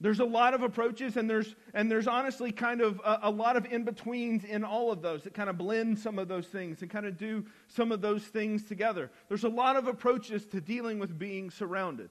There's 0.00 0.20
a 0.20 0.24
lot 0.24 0.54
of 0.54 0.62
approaches, 0.62 1.16
and 1.16 1.28
there's, 1.28 1.56
and 1.74 1.90
there's 1.90 2.06
honestly 2.06 2.52
kind 2.52 2.80
of 2.80 3.00
a, 3.04 3.20
a 3.24 3.30
lot 3.30 3.56
of 3.56 3.66
in 3.66 3.82
betweens 3.84 4.44
in 4.44 4.62
all 4.62 4.92
of 4.92 5.02
those 5.02 5.24
that 5.24 5.34
kind 5.34 5.50
of 5.50 5.58
blend 5.58 5.98
some 5.98 6.20
of 6.20 6.28
those 6.28 6.46
things 6.46 6.82
and 6.82 6.90
kind 6.90 7.04
of 7.04 7.18
do 7.18 7.44
some 7.66 7.90
of 7.90 8.00
those 8.00 8.22
things 8.22 8.62
together. 8.62 9.10
There's 9.28 9.42
a 9.42 9.48
lot 9.48 9.74
of 9.74 9.88
approaches 9.88 10.46
to 10.46 10.60
dealing 10.60 11.00
with 11.00 11.18
being 11.18 11.50
surrounded. 11.50 12.10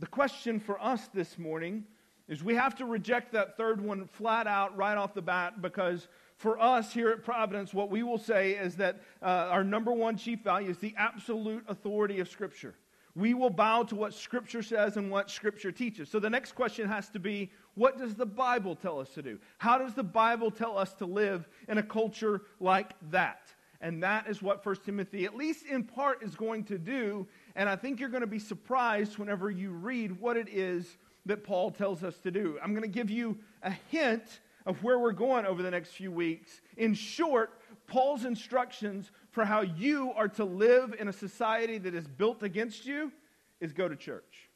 The 0.00 0.06
question 0.06 0.58
for 0.58 0.82
us 0.82 1.08
this 1.14 1.38
morning 1.38 1.84
is 2.26 2.42
we 2.42 2.54
have 2.54 2.74
to 2.76 2.84
reject 2.84 3.32
that 3.32 3.56
third 3.56 3.80
one 3.80 4.06
flat 4.06 4.48
out 4.48 4.76
right 4.76 4.96
off 4.96 5.14
the 5.14 5.22
bat 5.22 5.62
because 5.62 6.08
for 6.36 6.58
us 6.58 6.92
here 6.92 7.10
at 7.10 7.22
Providence, 7.22 7.74
what 7.74 7.90
we 7.90 8.02
will 8.02 8.18
say 8.18 8.52
is 8.52 8.76
that 8.76 9.00
uh, 9.22 9.26
our 9.26 9.62
number 9.62 9.92
one 9.92 10.16
chief 10.16 10.40
value 10.40 10.70
is 10.70 10.78
the 10.78 10.94
absolute 10.96 11.64
authority 11.68 12.18
of 12.18 12.28
Scripture. 12.28 12.74
We 13.14 13.34
will 13.34 13.50
bow 13.50 13.82
to 13.84 13.94
what 13.94 14.14
Scripture 14.14 14.62
says 14.62 14.96
and 14.96 15.10
what 15.10 15.30
Scripture 15.30 15.72
teaches. 15.72 16.08
So 16.08 16.20
the 16.20 16.30
next 16.30 16.52
question 16.52 16.88
has 16.88 17.08
to 17.10 17.18
be 17.18 17.50
what 17.74 17.98
does 17.98 18.14
the 18.14 18.26
Bible 18.26 18.74
tell 18.74 19.00
us 19.00 19.10
to 19.10 19.22
do? 19.22 19.38
How 19.58 19.78
does 19.78 19.94
the 19.94 20.04
Bible 20.04 20.50
tell 20.50 20.78
us 20.78 20.92
to 20.94 21.06
live 21.06 21.48
in 21.68 21.78
a 21.78 21.82
culture 21.82 22.42
like 22.60 22.94
that? 23.10 23.52
And 23.80 24.02
that 24.02 24.28
is 24.28 24.42
what 24.42 24.64
1 24.64 24.76
Timothy, 24.84 25.24
at 25.24 25.34
least 25.34 25.64
in 25.66 25.84
part, 25.84 26.22
is 26.22 26.34
going 26.34 26.64
to 26.64 26.78
do. 26.78 27.26
And 27.56 27.68
I 27.68 27.76
think 27.76 27.98
you're 27.98 28.10
going 28.10 28.20
to 28.20 28.26
be 28.26 28.38
surprised 28.38 29.18
whenever 29.18 29.50
you 29.50 29.70
read 29.70 30.20
what 30.20 30.36
it 30.36 30.48
is 30.48 30.98
that 31.26 31.44
Paul 31.44 31.70
tells 31.70 32.04
us 32.04 32.18
to 32.18 32.30
do. 32.30 32.58
I'm 32.62 32.72
going 32.72 32.82
to 32.82 32.88
give 32.88 33.10
you 33.10 33.38
a 33.62 33.70
hint 33.90 34.40
of 34.66 34.82
where 34.82 34.98
we're 34.98 35.12
going 35.12 35.46
over 35.46 35.62
the 35.62 35.70
next 35.70 35.90
few 35.90 36.12
weeks. 36.12 36.60
In 36.76 36.92
short, 36.92 37.58
Paul's 37.86 38.24
instructions 38.24 39.10
for 39.30 39.44
how 39.44 39.62
you 39.62 40.12
are 40.16 40.28
to 40.28 40.44
live 40.44 40.94
in 40.98 41.08
a 41.08 41.12
society 41.12 41.78
that 41.78 41.94
is 41.94 42.06
built 42.06 42.42
against 42.42 42.84
you 42.86 43.12
is 43.60 43.72
go 43.72 43.88
to 43.88 43.96
church. 43.96 44.48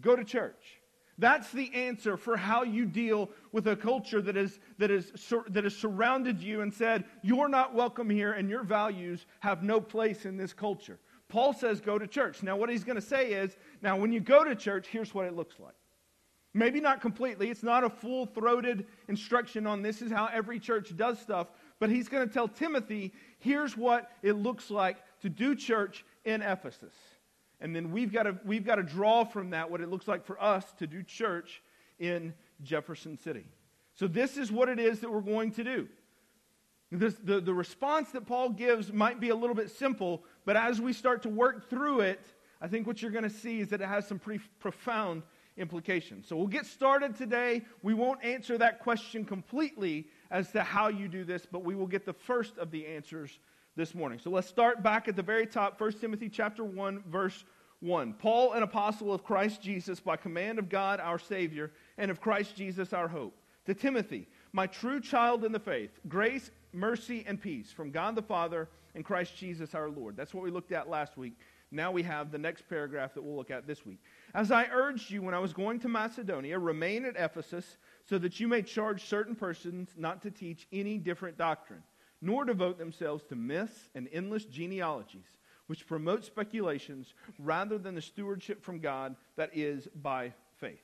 Go 0.00 0.16
to 0.16 0.24
church. 0.24 0.80
That's 1.18 1.52
the 1.52 1.70
answer 1.74 2.16
for 2.16 2.36
how 2.36 2.62
you 2.62 2.86
deal 2.86 3.28
with 3.52 3.66
a 3.66 3.76
culture 3.76 4.22
that, 4.22 4.38
is, 4.38 4.58
that, 4.78 4.90
is, 4.90 5.12
that 5.48 5.64
has 5.64 5.76
surrounded 5.76 6.40
you 6.40 6.62
and 6.62 6.72
said, 6.72 7.04
You're 7.22 7.48
not 7.48 7.74
welcome 7.74 8.08
here 8.08 8.32
and 8.32 8.48
your 8.48 8.62
values 8.62 9.26
have 9.40 9.62
no 9.62 9.80
place 9.82 10.24
in 10.24 10.38
this 10.38 10.54
culture. 10.54 10.98
Paul 11.28 11.52
says, 11.52 11.80
Go 11.80 11.98
to 11.98 12.06
church. 12.06 12.42
Now, 12.42 12.56
what 12.56 12.70
he's 12.70 12.84
going 12.84 12.96
to 12.96 13.02
say 13.02 13.32
is, 13.32 13.54
Now, 13.82 13.96
when 13.98 14.12
you 14.12 14.20
go 14.20 14.44
to 14.44 14.54
church, 14.54 14.86
here's 14.86 15.12
what 15.12 15.26
it 15.26 15.36
looks 15.36 15.60
like. 15.60 15.74
Maybe 16.54 16.80
not 16.80 17.00
completely. 17.00 17.50
It's 17.50 17.62
not 17.62 17.84
a 17.84 17.90
full 17.90 18.26
throated 18.26 18.86
instruction 19.08 19.66
on 19.66 19.82
this 19.82 20.02
is 20.02 20.10
how 20.10 20.28
every 20.32 20.58
church 20.58 20.96
does 20.96 21.20
stuff. 21.20 21.48
But 21.78 21.90
he's 21.90 22.08
going 22.08 22.26
to 22.26 22.32
tell 22.32 22.48
Timothy, 22.48 23.12
here's 23.40 23.76
what 23.76 24.10
it 24.22 24.34
looks 24.34 24.70
like 24.70 24.96
to 25.22 25.28
do 25.28 25.54
church 25.54 26.04
in 26.24 26.42
Ephesus. 26.42 26.94
And 27.60 27.76
then 27.76 27.90
we've 27.90 28.12
got 28.12 28.22
to, 28.22 28.38
we've 28.44 28.64
got 28.64 28.76
to 28.76 28.82
draw 28.82 29.24
from 29.24 29.50
that 29.50 29.70
what 29.70 29.80
it 29.80 29.90
looks 29.90 30.08
like 30.08 30.24
for 30.24 30.42
us 30.42 30.64
to 30.78 30.86
do 30.86 31.02
church 31.02 31.62
in 31.98 32.32
Jefferson 32.62 33.18
City. 33.18 33.44
So, 33.94 34.06
this 34.06 34.38
is 34.38 34.50
what 34.50 34.68
it 34.68 34.78
is 34.78 35.00
that 35.00 35.12
we're 35.12 35.20
going 35.20 35.52
to 35.52 35.64
do. 35.64 35.88
This, 36.90 37.14
the, 37.22 37.40
the 37.40 37.54
response 37.54 38.10
that 38.12 38.26
Paul 38.26 38.50
gives 38.50 38.92
might 38.92 39.20
be 39.20 39.28
a 39.28 39.34
little 39.34 39.54
bit 39.54 39.70
simple, 39.70 40.24
but 40.44 40.56
as 40.56 40.80
we 40.80 40.92
start 40.92 41.22
to 41.22 41.28
work 41.28 41.68
through 41.68 42.00
it, 42.00 42.20
I 42.60 42.68
think 42.68 42.86
what 42.86 43.00
you're 43.00 43.10
going 43.10 43.24
to 43.24 43.30
see 43.30 43.60
is 43.60 43.68
that 43.68 43.80
it 43.80 43.86
has 43.86 44.08
some 44.08 44.18
pretty 44.18 44.42
profound 44.58 45.22
implications. 45.56 46.26
So 46.26 46.36
we'll 46.36 46.46
get 46.46 46.66
started 46.66 47.16
today. 47.16 47.62
We 47.82 47.94
won't 47.94 48.24
answer 48.24 48.58
that 48.58 48.80
question 48.80 49.24
completely 49.24 50.08
as 50.30 50.50
to 50.52 50.62
how 50.62 50.88
you 50.88 51.08
do 51.08 51.24
this, 51.24 51.46
but 51.50 51.64
we 51.64 51.74
will 51.74 51.86
get 51.86 52.06
the 52.06 52.12
first 52.12 52.58
of 52.58 52.70
the 52.70 52.86
answers 52.86 53.38
this 53.76 53.94
morning. 53.94 54.18
So 54.18 54.30
let's 54.30 54.48
start 54.48 54.82
back 54.82 55.08
at 55.08 55.16
the 55.16 55.22
very 55.22 55.46
top, 55.46 55.80
1 55.80 55.92
Timothy 55.94 56.28
chapter 56.28 56.64
1 56.64 57.04
verse 57.08 57.44
1. 57.80 58.14
Paul, 58.14 58.52
an 58.52 58.62
apostle 58.62 59.12
of 59.12 59.24
Christ 59.24 59.62
Jesus 59.62 60.00
by 60.00 60.16
command 60.16 60.58
of 60.58 60.68
God 60.68 61.00
our 61.00 61.18
savior 61.18 61.72
and 61.98 62.10
of 62.10 62.20
Christ 62.20 62.54
Jesus 62.54 62.92
our 62.92 63.08
hope. 63.08 63.36
To 63.66 63.74
Timothy, 63.74 64.26
my 64.52 64.66
true 64.66 65.00
child 65.00 65.44
in 65.44 65.52
the 65.52 65.60
faith, 65.60 65.98
grace, 66.08 66.50
mercy 66.72 67.24
and 67.26 67.40
peace 67.40 67.72
from 67.72 67.90
God 67.90 68.14
the 68.14 68.22
Father 68.22 68.68
and 68.94 69.04
Christ 69.04 69.36
Jesus 69.36 69.74
our 69.74 69.88
Lord. 69.88 70.16
That's 70.16 70.34
what 70.34 70.44
we 70.44 70.50
looked 70.50 70.72
at 70.72 70.88
last 70.88 71.16
week. 71.16 71.34
Now 71.70 71.92
we 71.92 72.02
have 72.02 72.32
the 72.32 72.38
next 72.38 72.68
paragraph 72.68 73.14
that 73.14 73.22
we'll 73.22 73.36
look 73.36 73.50
at 73.50 73.66
this 73.66 73.86
week. 73.86 74.00
As 74.34 74.50
I 74.50 74.66
urged 74.72 75.10
you 75.10 75.22
when 75.22 75.34
I 75.34 75.38
was 75.38 75.52
going 75.52 75.78
to 75.80 75.88
Macedonia, 75.88 76.58
remain 76.58 77.04
at 77.04 77.14
Ephesus 77.16 77.76
so 78.10 78.18
that 78.18 78.40
you 78.40 78.48
may 78.48 78.60
charge 78.60 79.04
certain 79.04 79.36
persons 79.36 79.90
not 79.96 80.20
to 80.20 80.32
teach 80.32 80.66
any 80.72 80.98
different 80.98 81.38
doctrine, 81.38 81.80
nor 82.20 82.44
devote 82.44 82.76
themselves 82.76 83.22
to 83.22 83.36
myths 83.36 83.88
and 83.94 84.08
endless 84.12 84.44
genealogies, 84.46 85.28
which 85.68 85.86
promote 85.86 86.24
speculations 86.24 87.14
rather 87.38 87.78
than 87.78 87.94
the 87.94 88.02
stewardship 88.02 88.64
from 88.64 88.80
God 88.80 89.14
that 89.36 89.50
is 89.54 89.86
by 90.02 90.32
faith. 90.56 90.82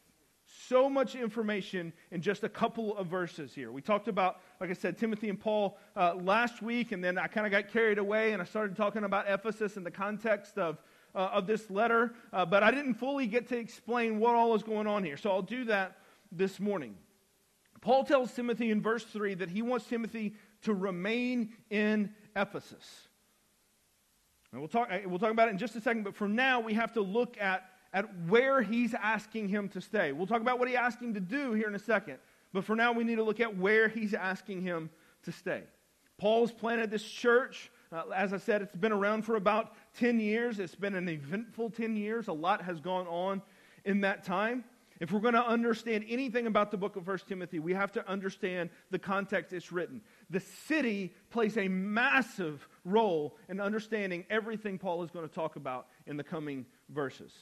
So 0.68 0.88
much 0.88 1.16
information 1.16 1.92
in 2.12 2.22
just 2.22 2.44
a 2.44 2.48
couple 2.48 2.96
of 2.96 3.08
verses 3.08 3.52
here. 3.52 3.72
We 3.72 3.82
talked 3.82 4.06
about, 4.06 4.38
like 4.60 4.70
I 4.70 4.74
said, 4.74 4.96
Timothy 4.96 5.28
and 5.28 5.40
Paul 5.40 5.76
uh, 5.96 6.14
last 6.14 6.62
week, 6.62 6.92
and 6.92 7.02
then 7.02 7.18
I 7.18 7.26
kind 7.26 7.44
of 7.44 7.50
got 7.50 7.72
carried 7.72 7.98
away 7.98 8.34
and 8.34 8.40
I 8.40 8.44
started 8.44 8.76
talking 8.76 9.02
about 9.02 9.24
Ephesus 9.28 9.76
in 9.76 9.82
the 9.82 9.90
context 9.90 10.58
of, 10.58 10.78
uh, 11.12 11.30
of 11.32 11.48
this 11.48 11.68
letter, 11.72 12.14
uh, 12.32 12.46
but 12.46 12.62
I 12.62 12.70
didn't 12.70 12.94
fully 12.94 13.26
get 13.26 13.48
to 13.48 13.58
explain 13.58 14.20
what 14.20 14.36
all 14.36 14.54
is 14.54 14.62
going 14.62 14.86
on 14.86 15.02
here. 15.02 15.16
So 15.16 15.32
I'll 15.32 15.42
do 15.42 15.64
that 15.64 15.98
this 16.30 16.60
morning. 16.60 16.94
Paul 17.86 18.02
tells 18.02 18.32
Timothy 18.32 18.72
in 18.72 18.82
verse 18.82 19.04
3 19.04 19.34
that 19.34 19.48
he 19.48 19.62
wants 19.62 19.86
Timothy 19.86 20.34
to 20.62 20.74
remain 20.74 21.52
in 21.70 22.12
Ephesus. 22.34 23.06
And 24.50 24.60
we'll 24.60 24.66
talk, 24.66 24.90
we'll 25.06 25.20
talk 25.20 25.30
about 25.30 25.46
it 25.46 25.52
in 25.52 25.58
just 25.58 25.76
a 25.76 25.80
second, 25.80 26.02
but 26.02 26.16
for 26.16 26.26
now, 26.26 26.58
we 26.58 26.74
have 26.74 26.92
to 26.94 27.00
look 27.00 27.40
at, 27.40 27.62
at 27.92 28.06
where 28.26 28.60
he's 28.60 28.92
asking 28.92 29.50
him 29.50 29.68
to 29.68 29.80
stay. 29.80 30.10
We'll 30.10 30.26
talk 30.26 30.40
about 30.40 30.58
what 30.58 30.66
he's 30.66 30.76
asking 30.76 31.14
to 31.14 31.20
do 31.20 31.52
here 31.52 31.68
in 31.68 31.76
a 31.76 31.78
second, 31.78 32.18
but 32.52 32.64
for 32.64 32.74
now, 32.74 32.90
we 32.90 33.04
need 33.04 33.18
to 33.18 33.22
look 33.22 33.38
at 33.38 33.56
where 33.56 33.86
he's 33.86 34.14
asking 34.14 34.62
him 34.62 34.90
to 35.22 35.30
stay. 35.30 35.62
Paul's 36.18 36.50
planted 36.50 36.90
this 36.90 37.04
church. 37.04 37.70
Uh, 37.92 38.02
as 38.12 38.32
I 38.32 38.38
said, 38.38 38.62
it's 38.62 38.74
been 38.74 38.90
around 38.90 39.22
for 39.22 39.36
about 39.36 39.74
10 39.96 40.18
years. 40.18 40.58
It's 40.58 40.74
been 40.74 40.96
an 40.96 41.08
eventful 41.08 41.70
10 41.70 41.96
years. 41.96 42.26
A 42.26 42.32
lot 42.32 42.62
has 42.62 42.80
gone 42.80 43.06
on 43.06 43.42
in 43.84 44.00
that 44.00 44.24
time. 44.24 44.64
If 45.00 45.12
we're 45.12 45.20
going 45.20 45.34
to 45.34 45.46
understand 45.46 46.04
anything 46.08 46.46
about 46.46 46.70
the 46.70 46.76
book 46.76 46.96
of 46.96 47.06
1 47.06 47.18
Timothy, 47.28 47.58
we 47.58 47.74
have 47.74 47.92
to 47.92 48.08
understand 48.08 48.70
the 48.90 48.98
context 48.98 49.52
it's 49.52 49.70
written. 49.70 50.00
The 50.30 50.40
city 50.40 51.14
plays 51.30 51.58
a 51.58 51.68
massive 51.68 52.66
role 52.84 53.36
in 53.48 53.60
understanding 53.60 54.24
everything 54.30 54.78
Paul 54.78 55.02
is 55.02 55.10
going 55.10 55.28
to 55.28 55.34
talk 55.34 55.56
about 55.56 55.88
in 56.06 56.16
the 56.16 56.24
coming 56.24 56.64
verses. 56.88 57.32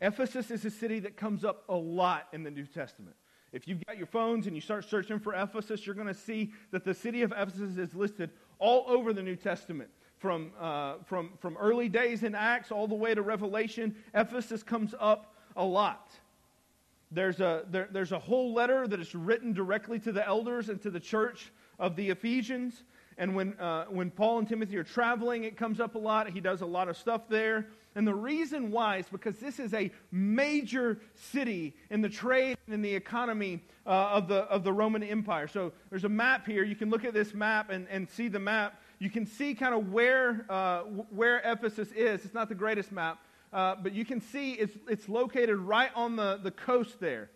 Ephesus 0.00 0.50
is 0.50 0.64
a 0.64 0.70
city 0.70 1.00
that 1.00 1.16
comes 1.16 1.44
up 1.44 1.64
a 1.68 1.74
lot 1.74 2.28
in 2.32 2.42
the 2.42 2.50
New 2.50 2.66
Testament. 2.66 3.16
If 3.50 3.66
you've 3.66 3.84
got 3.86 3.96
your 3.96 4.06
phones 4.06 4.46
and 4.46 4.54
you 4.54 4.60
start 4.60 4.84
searching 4.84 5.18
for 5.18 5.34
Ephesus, 5.34 5.86
you're 5.86 5.94
going 5.94 6.06
to 6.06 6.14
see 6.14 6.52
that 6.70 6.84
the 6.84 6.94
city 6.94 7.22
of 7.22 7.32
Ephesus 7.32 7.78
is 7.78 7.94
listed 7.94 8.30
all 8.58 8.84
over 8.86 9.12
the 9.12 9.22
New 9.22 9.36
Testament. 9.36 9.90
From, 10.18 10.50
uh, 10.60 10.94
from, 11.04 11.30
from 11.38 11.56
early 11.56 11.88
days 11.88 12.24
in 12.24 12.34
Acts 12.34 12.72
all 12.72 12.88
the 12.88 12.94
way 12.94 13.14
to 13.14 13.22
Revelation, 13.22 13.94
Ephesus 14.12 14.64
comes 14.64 14.92
up 14.98 15.36
a 15.56 15.64
lot. 15.64 16.10
There's 17.10 17.40
a, 17.40 17.64
there, 17.70 17.88
there's 17.90 18.12
a 18.12 18.18
whole 18.18 18.52
letter 18.52 18.86
that 18.86 19.00
is 19.00 19.14
written 19.14 19.52
directly 19.52 19.98
to 20.00 20.12
the 20.12 20.26
elders 20.26 20.68
and 20.68 20.80
to 20.82 20.90
the 20.90 21.00
church 21.00 21.50
of 21.78 21.96
the 21.96 22.10
Ephesians. 22.10 22.82
And 23.16 23.34
when, 23.34 23.58
uh, 23.58 23.86
when 23.86 24.10
Paul 24.10 24.38
and 24.38 24.48
Timothy 24.48 24.76
are 24.76 24.84
traveling, 24.84 25.44
it 25.44 25.56
comes 25.56 25.80
up 25.80 25.96
a 25.96 25.98
lot. 25.98 26.30
He 26.30 26.40
does 26.40 26.60
a 26.60 26.66
lot 26.66 26.88
of 26.88 26.96
stuff 26.96 27.22
there. 27.28 27.66
And 27.96 28.06
the 28.06 28.14
reason 28.14 28.70
why 28.70 28.98
is 28.98 29.06
because 29.10 29.38
this 29.38 29.58
is 29.58 29.74
a 29.74 29.90
major 30.12 31.00
city 31.14 31.74
in 31.90 32.00
the 32.00 32.08
trade 32.08 32.56
and 32.66 32.74
in 32.74 32.82
the 32.82 32.94
economy 32.94 33.64
uh, 33.86 33.90
of, 33.90 34.28
the, 34.28 34.42
of 34.42 34.62
the 34.62 34.72
Roman 34.72 35.02
Empire. 35.02 35.48
So 35.48 35.72
there's 35.90 36.04
a 36.04 36.08
map 36.08 36.46
here. 36.46 36.62
You 36.62 36.76
can 36.76 36.90
look 36.90 37.04
at 37.04 37.12
this 37.12 37.34
map 37.34 37.70
and, 37.70 37.88
and 37.88 38.08
see 38.08 38.28
the 38.28 38.38
map. 38.38 38.80
You 39.00 39.10
can 39.10 39.26
see 39.26 39.54
kind 39.54 39.74
of 39.74 39.92
where, 39.92 40.46
uh, 40.48 40.82
where 41.10 41.40
Ephesus 41.44 41.90
is. 41.92 42.24
It's 42.24 42.34
not 42.34 42.48
the 42.48 42.54
greatest 42.54 42.92
map, 42.92 43.18
uh, 43.52 43.76
but 43.82 43.92
you 43.92 44.04
can 44.04 44.20
see 44.20 44.52
it's, 44.52 44.76
it's 44.88 45.08
located 45.08 45.56
right 45.56 45.90
on 45.94 46.16
the, 46.16 46.38
the 46.42 46.50
coast 46.50 47.00
there, 47.00 47.30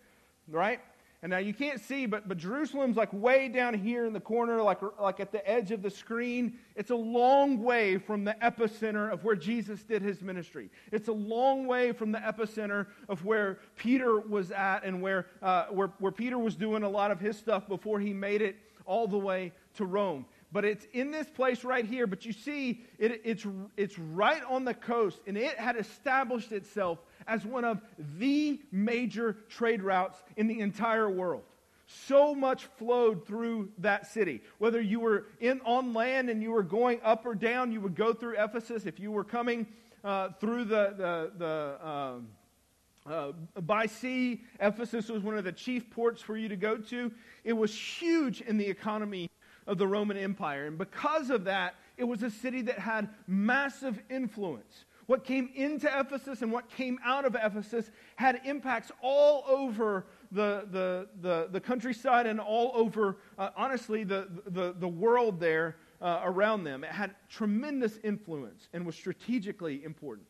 right? 0.47 0.79
And 1.23 1.29
now 1.29 1.37
you 1.37 1.53
can't 1.53 1.79
see, 1.79 2.05
but, 2.05 2.27
but 2.27 2.37
Jerusalem's 2.37 2.97
like 2.97 3.13
way 3.13 3.47
down 3.47 3.73
here 3.73 4.05
in 4.05 4.11
the 4.11 4.19
corner, 4.19 4.61
like, 4.61 4.79
like 4.99 5.21
at 5.21 5.31
the 5.31 5.49
edge 5.49 5.71
of 5.71 5.81
the 5.81 5.89
screen. 5.89 6.59
It's 6.75 6.91
a 6.91 6.95
long 6.95 7.63
way 7.63 7.97
from 7.97 8.25
the 8.25 8.35
epicenter 8.43 9.09
of 9.09 9.23
where 9.23 9.37
Jesus 9.37 9.83
did 9.83 10.01
his 10.01 10.21
ministry. 10.21 10.69
It's 10.91 11.07
a 11.07 11.13
long 11.13 11.65
way 11.65 11.93
from 11.93 12.11
the 12.11 12.19
epicenter 12.19 12.87
of 13.07 13.23
where 13.23 13.59
Peter 13.77 14.19
was 14.19 14.51
at 14.51 14.83
and 14.83 15.01
where, 15.01 15.27
uh, 15.41 15.67
where, 15.67 15.93
where 15.99 16.11
Peter 16.11 16.37
was 16.37 16.57
doing 16.57 16.83
a 16.83 16.89
lot 16.89 17.09
of 17.09 17.21
his 17.21 17.37
stuff 17.37 17.69
before 17.69 18.01
he 18.01 18.11
made 18.11 18.41
it 18.41 18.57
all 18.85 19.07
the 19.07 19.17
way 19.17 19.53
to 19.75 19.85
Rome. 19.85 20.25
But 20.53 20.63
it's 20.63 20.85
in 20.93 21.09
this 21.09 21.27
place 21.27 21.63
right 21.63 21.83
here. 21.83 22.05
But 22.05 22.25
you 22.25 22.31
see, 22.31 22.81
it, 22.99 23.21
it's, 23.25 23.45
it's 23.75 23.97
right 23.97 24.43
on 24.47 24.63
the 24.63 24.75
coast, 24.75 25.19
and 25.25 25.35
it 25.35 25.57
had 25.59 25.75
established 25.75 26.51
itself 26.51 26.99
as 27.27 27.43
one 27.43 27.65
of 27.65 27.81
the 28.19 28.61
major 28.71 29.35
trade 29.49 29.81
routes 29.81 30.21
in 30.37 30.47
the 30.47 30.59
entire 30.59 31.09
world. 31.09 31.41
So 31.87 32.33
much 32.33 32.65
flowed 32.77 33.25
through 33.25 33.69
that 33.79 34.07
city. 34.07 34.41
Whether 34.59 34.79
you 34.79 34.99
were 34.99 35.25
in 35.39 35.59
on 35.65 35.93
land 35.93 36.29
and 36.29 36.41
you 36.41 36.51
were 36.51 36.63
going 36.63 36.99
up 37.03 37.25
or 37.25 37.35
down, 37.35 37.71
you 37.71 37.81
would 37.81 37.95
go 37.95 38.13
through 38.13 38.35
Ephesus. 38.37 38.85
If 38.85 38.99
you 38.99 39.11
were 39.11 39.23
coming 39.23 39.67
uh, 40.03 40.29
through 40.39 40.65
the, 40.65 40.93
the, 40.97 41.31
the 41.37 41.87
um, 41.87 42.27
uh, 43.05 43.31
by 43.61 43.85
sea, 43.87 44.41
Ephesus 44.59 45.09
was 45.09 45.23
one 45.23 45.37
of 45.37 45.43
the 45.43 45.51
chief 45.51 45.89
ports 45.89 46.21
for 46.21 46.37
you 46.37 46.47
to 46.47 46.55
go 46.55 46.77
to. 46.77 47.11
It 47.43 47.53
was 47.53 47.75
huge 47.75 48.41
in 48.41 48.57
the 48.57 48.65
economy 48.65 49.29
of 49.67 49.77
the 49.77 49.87
Roman 49.87 50.17
Empire. 50.17 50.65
And 50.65 50.77
because 50.77 51.29
of 51.29 51.45
that, 51.45 51.75
it 51.97 52.03
was 52.03 52.23
a 52.23 52.29
city 52.29 52.61
that 52.63 52.79
had 52.79 53.09
massive 53.27 53.99
influence. 54.09 54.85
What 55.05 55.25
came 55.25 55.49
into 55.53 55.87
Ephesus 55.87 56.41
and 56.41 56.51
what 56.51 56.69
came 56.69 56.97
out 57.03 57.25
of 57.25 57.35
Ephesus 57.35 57.91
had 58.15 58.41
impacts 58.45 58.91
all 59.01 59.43
over 59.47 60.05
the, 60.31 60.65
the, 60.71 61.07
the, 61.21 61.49
the 61.51 61.59
countryside 61.59 62.25
and 62.25 62.39
all 62.39 62.71
over, 62.73 63.17
uh, 63.37 63.49
honestly, 63.55 64.03
the, 64.03 64.27
the, 64.47 64.73
the 64.79 64.87
world 64.87 65.39
there 65.39 65.75
uh, 66.01 66.21
around 66.23 66.63
them. 66.63 66.83
It 66.83 66.91
had 66.91 67.15
tremendous 67.29 67.99
influence 68.03 68.69
and 68.73 68.85
was 68.85 68.95
strategically 68.95 69.83
important. 69.83 70.27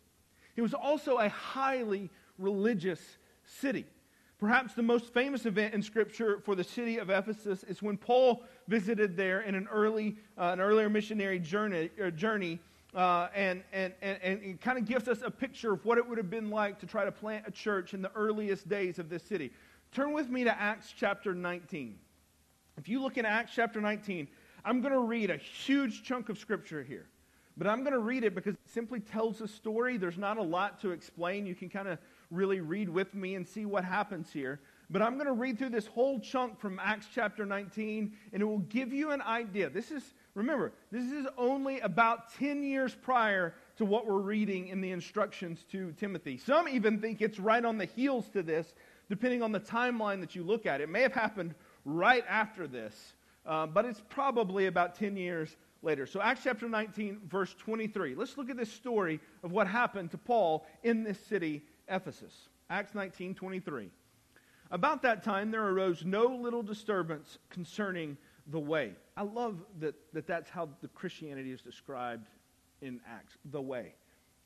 It 0.56 0.62
was 0.62 0.74
also 0.74 1.18
a 1.18 1.30
highly 1.30 2.10
religious 2.38 3.00
city. 3.46 3.86
Perhaps 4.40 4.74
the 4.74 4.84
most 4.84 5.14
famous 5.14 5.46
event 5.46 5.74
in 5.74 5.82
Scripture 5.82 6.40
for 6.44 6.56
the 6.56 6.64
city 6.64 6.98
of 6.98 7.10
Ephesus 7.10 7.64
is 7.64 7.82
when 7.82 7.98
Paul 7.98 8.44
visited 8.68 9.18
there 9.18 9.42
in 9.42 9.56
an, 9.56 9.68
early, 9.72 10.16
uh, 10.38 10.52
an 10.54 10.60
earlier 10.60 10.90
missionary 10.90 11.40
journey, 11.40 11.90
uh, 12.04 12.10
journey 12.12 12.60
uh, 12.96 13.28
and, 13.34 13.64
and, 13.72 13.94
and, 14.02 14.20
and 14.22 14.44
it 14.44 14.62
kind 14.62 14.78
of 14.78 14.86
gives 14.86 15.08
us 15.08 15.24
a 15.26 15.32
picture 15.32 15.74
of 15.74 15.84
what 15.84 15.98
it 15.98 16.08
would 16.08 16.18
have 16.18 16.30
been 16.30 16.50
like 16.50 16.80
to 16.80 16.86
try 16.86 17.04
to 17.04 17.12
plant 17.12 17.44
a 17.48 17.52
church 17.52 17.94
in 17.94 18.02
the 18.02 18.12
earliest 18.16 18.70
days 18.70 19.00
of 19.00 19.10
this 19.10 19.24
city. 19.24 19.52
Turn 19.92 20.14
with 20.14 20.30
me 20.30 20.44
to 20.44 20.60
Acts 20.62 20.94
chapter 20.96 21.34
19. 21.34 21.98
If 22.78 22.88
you 22.88 23.02
look 23.02 23.18
in 23.18 23.26
Acts 23.26 23.52
chapter 23.56 23.82
19, 23.82 24.28
I'm 24.66 24.82
going 24.82 24.94
to 24.94 25.00
read 25.00 25.30
a 25.30 25.38
huge 25.38 26.04
chunk 26.04 26.30
of 26.30 26.38
Scripture 26.38 26.84
here. 26.84 27.08
But 27.58 27.68
I'm 27.68 27.82
going 27.82 27.94
to 27.94 28.00
read 28.00 28.24
it 28.24 28.34
because 28.34 28.56
it 28.56 28.60
simply 28.66 29.00
tells 29.00 29.42
a 29.42 29.48
story. 29.48 29.98
There's 29.98 30.18
not 30.18 30.38
a 30.38 30.42
lot 30.42 30.80
to 30.82 30.92
explain. 30.92 31.46
You 31.46 31.54
can 31.54 31.70
kind 31.70 31.88
of 31.88 32.00
really 32.32 32.62
read 32.62 32.90
with 32.90 33.14
me 33.14 33.36
and 33.36 33.48
see 33.48 33.66
what 33.66 33.84
happens 33.84 34.32
here. 34.32 34.60
But 34.90 35.02
I'm 35.02 35.16
going 35.16 35.28
to 35.28 35.34
read 35.34 35.58
through 35.58 35.70
this 35.70 35.88
whole 35.88 36.20
chunk 36.20 36.60
from 36.60 36.80
Acts 36.82 37.08
chapter 37.14 37.46
19, 37.46 38.14
and 38.32 38.42
it 38.42 38.46
will 38.46 38.60
give 38.60 38.94
you 38.94 39.12
an 39.12 39.22
idea. 39.22 39.70
This 39.70 39.92
is, 39.92 40.14
remember, 40.36 40.74
this 40.92 41.12
is 41.12 41.26
only 41.38 41.80
about 41.80 42.34
10 42.36 42.64
years 42.64 42.96
prior 42.96 43.56
to 43.78 43.86
what 43.86 44.06
we're 44.06 44.20
reading 44.20 44.68
in 44.68 44.82
the 44.82 44.92
instructions 44.92 45.66
to 45.72 45.94
Timothy. 45.94 46.38
Some 46.38 46.68
even 46.68 47.00
think 47.00 47.22
it's 47.22 47.40
right 47.40 47.64
on 47.64 47.78
the 47.78 47.86
heels 47.86 48.30
to 48.30 48.44
this, 48.44 48.74
depending 49.10 49.42
on 49.42 49.52
the 49.52 49.60
timeline 49.60 50.20
that 50.20 50.36
you 50.36 50.44
look 50.44 50.66
at. 50.66 50.82
It 50.82 50.90
may 50.90 51.02
have 51.02 51.14
happened 51.14 51.56
right 51.86 52.24
after 52.28 52.68
this, 52.68 53.14
uh, 53.46 53.66
but 53.68 53.86
it's 53.86 54.02
probably 54.10 54.68
about 54.68 54.96
10 54.96 55.18
years 55.18 55.56
later. 55.82 56.06
So, 56.06 56.22
Acts 56.22 56.42
chapter 56.44 56.70
19, 56.70 57.22
verse 57.28 57.54
23. 57.58 58.16
Let's 58.16 58.38
look 58.38 58.50
at 58.50 58.58
this 58.58 58.72
story 58.72 59.20
of 59.44 59.52
what 59.52 59.68
happened 59.68 60.12
to 60.12 60.18
Paul 60.18 60.66
in 60.84 61.04
this 61.04 61.20
city 61.20 61.62
Ephesus. 61.90 62.50
Acts 62.70 62.96
19 62.96 63.36
23. 63.36 63.90
About 64.74 65.04
that 65.04 65.24
time, 65.24 65.52
there 65.52 65.64
arose 65.64 66.04
no 66.04 66.26
little 66.26 66.64
disturbance 66.64 67.38
concerning 67.52 68.18
the 68.48 68.60
way. 68.60 68.94
I 69.16 69.22
love 69.22 69.64
that, 69.80 69.94
that 70.14 70.26
that's 70.26 70.50
how 70.50 70.68
the 70.82 70.88
Christianity 70.88 71.52
is 71.52 71.62
described 71.62 72.26
in 72.82 73.00
Acts 73.08 73.38
the 73.52 73.62
way. 73.62 73.94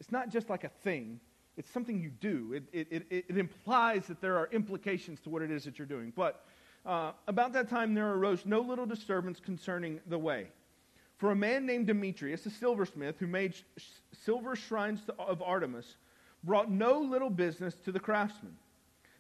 It's 0.02 0.12
not 0.12 0.30
just 0.30 0.50
like 0.50 0.66
a 0.66 0.70
thing, 0.84 1.22
it's 1.56 1.72
something 1.72 2.02
you 2.02 2.10
do. 2.10 2.52
It, 2.54 2.64
it, 2.74 3.06
it, 3.10 3.26
it 3.30 3.38
implies 3.38 4.06
that 4.08 4.20
there 4.20 4.38
are 4.38 4.50
implications 4.52 5.22
to 5.22 5.30
what 5.30 5.42
it 5.42 5.50
is 5.50 5.64
that 5.64 5.80
you're 5.80 5.88
doing. 5.88 6.12
But 6.14 6.44
uh, 6.86 7.14
about 7.30 7.54
that 7.54 7.70
time, 7.70 7.94
there 7.94 8.12
arose 8.12 8.46
no 8.46 8.60
little 8.60 8.86
disturbance 8.86 9.40
concerning 9.40 10.02
the 10.08 10.20
way. 10.20 10.48
For 11.20 11.32
a 11.32 11.36
man 11.36 11.66
named 11.66 11.88
Demetrius, 11.88 12.46
a 12.46 12.50
silversmith, 12.50 13.16
who 13.18 13.28
made 13.28 13.56
sh- 13.56 13.62
silver 14.12 14.58
shrines 14.58 15.06
to, 15.06 15.14
of 15.14 15.42
Artemis, 15.42 15.96
brought 16.44 16.70
no 16.70 17.00
little 17.00 17.30
business 17.30 17.76
to 17.86 17.94
the 17.94 18.00
craftsmen. 18.00 18.58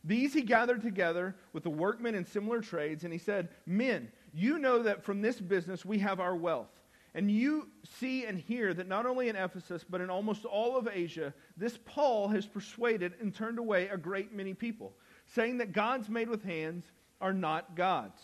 These 0.07 0.33
he 0.33 0.41
gathered 0.41 0.81
together 0.81 1.35
with 1.51 1.63
the 1.63 1.69
workmen 1.69 2.15
in 2.15 2.25
similar 2.25 2.61
trades, 2.61 3.03
and 3.03 3.11
he 3.11 3.19
said, 3.19 3.49
Men, 3.65 4.09
you 4.33 4.57
know 4.57 4.81
that 4.83 5.03
from 5.03 5.21
this 5.21 5.39
business 5.39 5.83
we 5.83 5.99
have 5.99 6.21
our 6.21 6.35
wealth. 6.35 6.71
And 7.13 7.29
you 7.29 7.67
see 7.99 8.25
and 8.25 8.39
hear 8.39 8.73
that 8.73 8.87
not 8.87 9.05
only 9.05 9.27
in 9.27 9.35
Ephesus, 9.35 9.83
but 9.83 9.99
in 9.99 10.09
almost 10.09 10.45
all 10.45 10.77
of 10.77 10.87
Asia, 10.87 11.33
this 11.57 11.77
Paul 11.83 12.29
has 12.29 12.45
persuaded 12.45 13.15
and 13.19 13.35
turned 13.35 13.59
away 13.59 13.89
a 13.89 13.97
great 13.97 14.33
many 14.33 14.53
people, 14.53 14.93
saying 15.25 15.57
that 15.57 15.73
gods 15.73 16.07
made 16.07 16.29
with 16.29 16.43
hands 16.43 16.85
are 17.19 17.33
not 17.33 17.75
gods. 17.75 18.21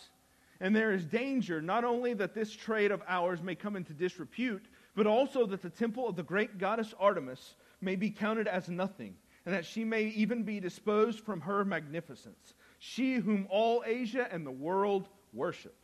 And 0.62 0.74
there 0.74 0.94
is 0.94 1.04
danger 1.04 1.62
not 1.62 1.84
only 1.84 2.14
that 2.14 2.34
this 2.34 2.54
trade 2.54 2.92
of 2.92 3.02
ours 3.08 3.42
may 3.42 3.56
come 3.56 3.76
into 3.76 3.94
disrepute, 3.94 4.68
but 4.96 5.08
also 5.08 5.46
that 5.48 5.62
the 5.62 5.70
temple 5.70 6.08
of 6.08 6.16
the 6.16 6.24
great 6.24 6.58
goddess 6.58 6.94
Artemis 6.98 7.56
may 7.82 7.98
be 7.98 8.10
counted 8.10 8.48
as 8.48 8.70
nothing, 8.70 9.16
and 9.46 9.54
that 9.54 9.66
she 9.66 9.84
may 9.84 10.04
even 10.04 10.44
be 10.44 10.60
disposed 10.60 11.20
from 11.20 11.42
her 11.42 11.66
magnificence, 11.66 12.56
she 12.80 13.16
whom 13.16 13.48
all 13.50 13.84
Asia 13.86 14.28
and 14.32 14.46
the 14.46 14.52
world 14.52 15.10
worship. 15.34 15.76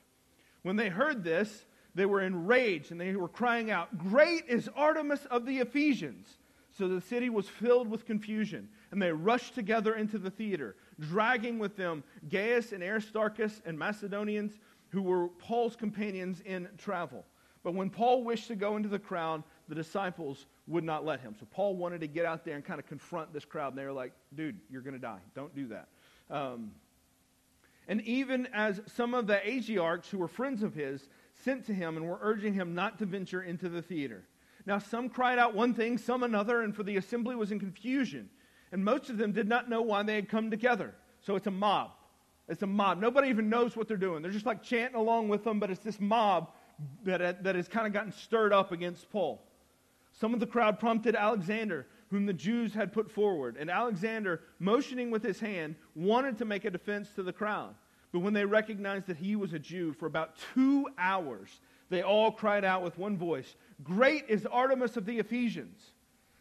When 0.63 0.75
they 0.75 0.89
heard 0.89 1.23
this, 1.23 1.65
they 1.95 2.05
were 2.05 2.21
enraged 2.21 2.91
and 2.91 2.99
they 2.99 3.15
were 3.15 3.27
crying 3.27 3.71
out, 3.71 3.97
Great 3.97 4.45
is 4.47 4.69
Artemis 4.75 5.25
of 5.25 5.45
the 5.45 5.59
Ephesians! 5.59 6.37
So 6.71 6.87
the 6.87 7.01
city 7.01 7.29
was 7.29 7.49
filled 7.49 7.89
with 7.89 8.05
confusion, 8.05 8.69
and 8.91 9.01
they 9.01 9.11
rushed 9.11 9.55
together 9.55 9.95
into 9.95 10.17
the 10.17 10.29
theater, 10.29 10.75
dragging 10.99 11.59
with 11.59 11.75
them 11.75 12.03
Gaius 12.29 12.71
and 12.71 12.83
Aristarchus 12.83 13.61
and 13.65 13.77
Macedonians, 13.77 14.53
who 14.89 15.01
were 15.01 15.27
Paul's 15.27 15.75
companions 15.75 16.41
in 16.45 16.69
travel. 16.77 17.25
But 17.63 17.73
when 17.73 17.89
Paul 17.89 18.23
wished 18.23 18.47
to 18.47 18.55
go 18.55 18.77
into 18.77 18.87
the 18.87 18.99
crowd, 18.99 19.43
the 19.67 19.75
disciples 19.75 20.45
would 20.69 20.83
not 20.83 21.03
let 21.03 21.19
him. 21.19 21.35
So 21.39 21.47
Paul 21.49 21.75
wanted 21.75 22.01
to 22.01 22.07
get 22.07 22.25
out 22.25 22.45
there 22.45 22.55
and 22.55 22.63
kind 22.63 22.79
of 22.79 22.85
confront 22.85 23.33
this 23.33 23.43
crowd. 23.43 23.69
And 23.69 23.77
they 23.77 23.85
were 23.85 23.91
like, 23.91 24.13
dude, 24.35 24.57
you're 24.69 24.83
going 24.83 24.93
to 24.93 24.99
die. 24.99 25.19
Don't 25.35 25.53
do 25.55 25.67
that. 25.67 25.87
Um, 26.29 26.71
and 27.87 28.01
even 28.01 28.47
as 28.53 28.79
some 28.85 29.15
of 29.15 29.25
the 29.25 29.37
Asiarchs 29.37 30.07
who 30.09 30.19
were 30.19 30.27
friends 30.27 30.61
of 30.61 30.75
his 30.75 31.09
sent 31.43 31.65
to 31.65 31.73
him 31.73 31.97
and 31.97 32.05
were 32.05 32.19
urging 32.21 32.53
him 32.53 32.75
not 32.75 32.99
to 32.99 33.05
venture 33.05 33.41
into 33.41 33.67
the 33.67 33.81
theater. 33.81 34.23
Now, 34.65 34.77
some 34.77 35.09
cried 35.09 35.39
out 35.39 35.55
one 35.55 35.73
thing, 35.73 35.97
some 35.97 36.21
another, 36.21 36.61
and 36.61 36.75
for 36.75 36.83
the 36.83 36.97
assembly 36.97 37.35
was 37.35 37.51
in 37.51 37.59
confusion. 37.59 38.29
And 38.71 38.85
most 38.85 39.09
of 39.09 39.17
them 39.17 39.31
did 39.31 39.47
not 39.47 39.69
know 39.69 39.81
why 39.81 40.03
they 40.03 40.13
had 40.13 40.29
come 40.29 40.51
together. 40.51 40.93
So 41.21 41.35
it's 41.35 41.47
a 41.47 41.51
mob. 41.51 41.91
It's 42.47 42.61
a 42.61 42.67
mob. 42.67 42.99
Nobody 42.99 43.29
even 43.29 43.49
knows 43.49 43.75
what 43.75 43.87
they're 43.87 43.97
doing. 43.97 44.21
They're 44.21 44.31
just 44.31 44.45
like 44.45 44.61
chanting 44.61 44.99
along 44.99 45.29
with 45.29 45.43
them, 45.43 45.59
but 45.59 45.71
it's 45.71 45.83
this 45.83 45.99
mob 45.99 46.51
that, 47.03 47.43
that 47.43 47.55
has 47.55 47.67
kind 47.67 47.87
of 47.87 47.93
gotten 47.93 48.11
stirred 48.11 48.53
up 48.53 48.71
against 48.71 49.09
Paul. 49.09 49.43
Some 50.19 50.33
of 50.33 50.41
the 50.41 50.47
crowd 50.47 50.79
prompted 50.79 51.15
Alexander, 51.15 51.87
whom 52.09 52.25
the 52.25 52.33
Jews 52.33 52.73
had 52.73 52.91
put 52.91 53.09
forward. 53.09 53.55
And 53.57 53.69
Alexander, 53.69 54.41
motioning 54.59 55.11
with 55.11 55.23
his 55.23 55.39
hand, 55.39 55.75
wanted 55.95 56.37
to 56.39 56.45
make 56.45 56.65
a 56.65 56.69
defense 56.69 57.09
to 57.15 57.23
the 57.23 57.31
crowd. 57.31 57.73
But 58.11 58.19
when 58.19 58.33
they 58.33 58.43
recognized 58.43 59.07
that 59.07 59.17
he 59.17 59.35
was 59.35 59.53
a 59.53 59.59
Jew, 59.59 59.93
for 59.93 60.07
about 60.07 60.35
two 60.53 60.87
hours, 60.97 61.61
they 61.89 62.01
all 62.01 62.31
cried 62.31 62.65
out 62.65 62.83
with 62.83 62.97
one 62.97 63.17
voice, 63.17 63.55
Great 63.83 64.25
is 64.27 64.45
Artemis 64.45 64.97
of 64.97 65.05
the 65.05 65.19
Ephesians. 65.19 65.91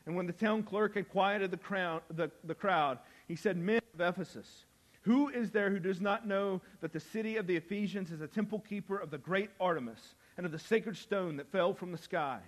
And 0.06 0.16
when 0.16 0.26
the 0.26 0.32
town 0.32 0.64
clerk 0.64 0.94
had 0.94 1.08
quieted 1.08 1.50
the 1.50 1.56
crowd, 1.56 2.02
the, 2.10 2.30
the 2.44 2.54
crowd, 2.54 2.98
he 3.28 3.36
said, 3.36 3.56
Men 3.56 3.80
of 3.94 4.00
Ephesus, 4.00 4.64
who 5.02 5.28
is 5.28 5.52
there 5.52 5.70
who 5.70 5.78
does 5.78 6.00
not 6.00 6.26
know 6.26 6.60
that 6.80 6.92
the 6.92 7.00
city 7.00 7.36
of 7.36 7.46
the 7.46 7.56
Ephesians 7.56 8.10
is 8.10 8.22
a 8.22 8.26
temple 8.26 8.58
keeper 8.58 8.98
of 8.98 9.10
the 9.10 9.18
great 9.18 9.50
Artemis 9.60 10.14
and 10.36 10.44
of 10.44 10.50
the 10.50 10.58
sacred 10.58 10.96
stone 10.96 11.36
that 11.36 11.52
fell 11.52 11.74
from 11.74 11.92
the 11.92 11.98
sky? 11.98 12.40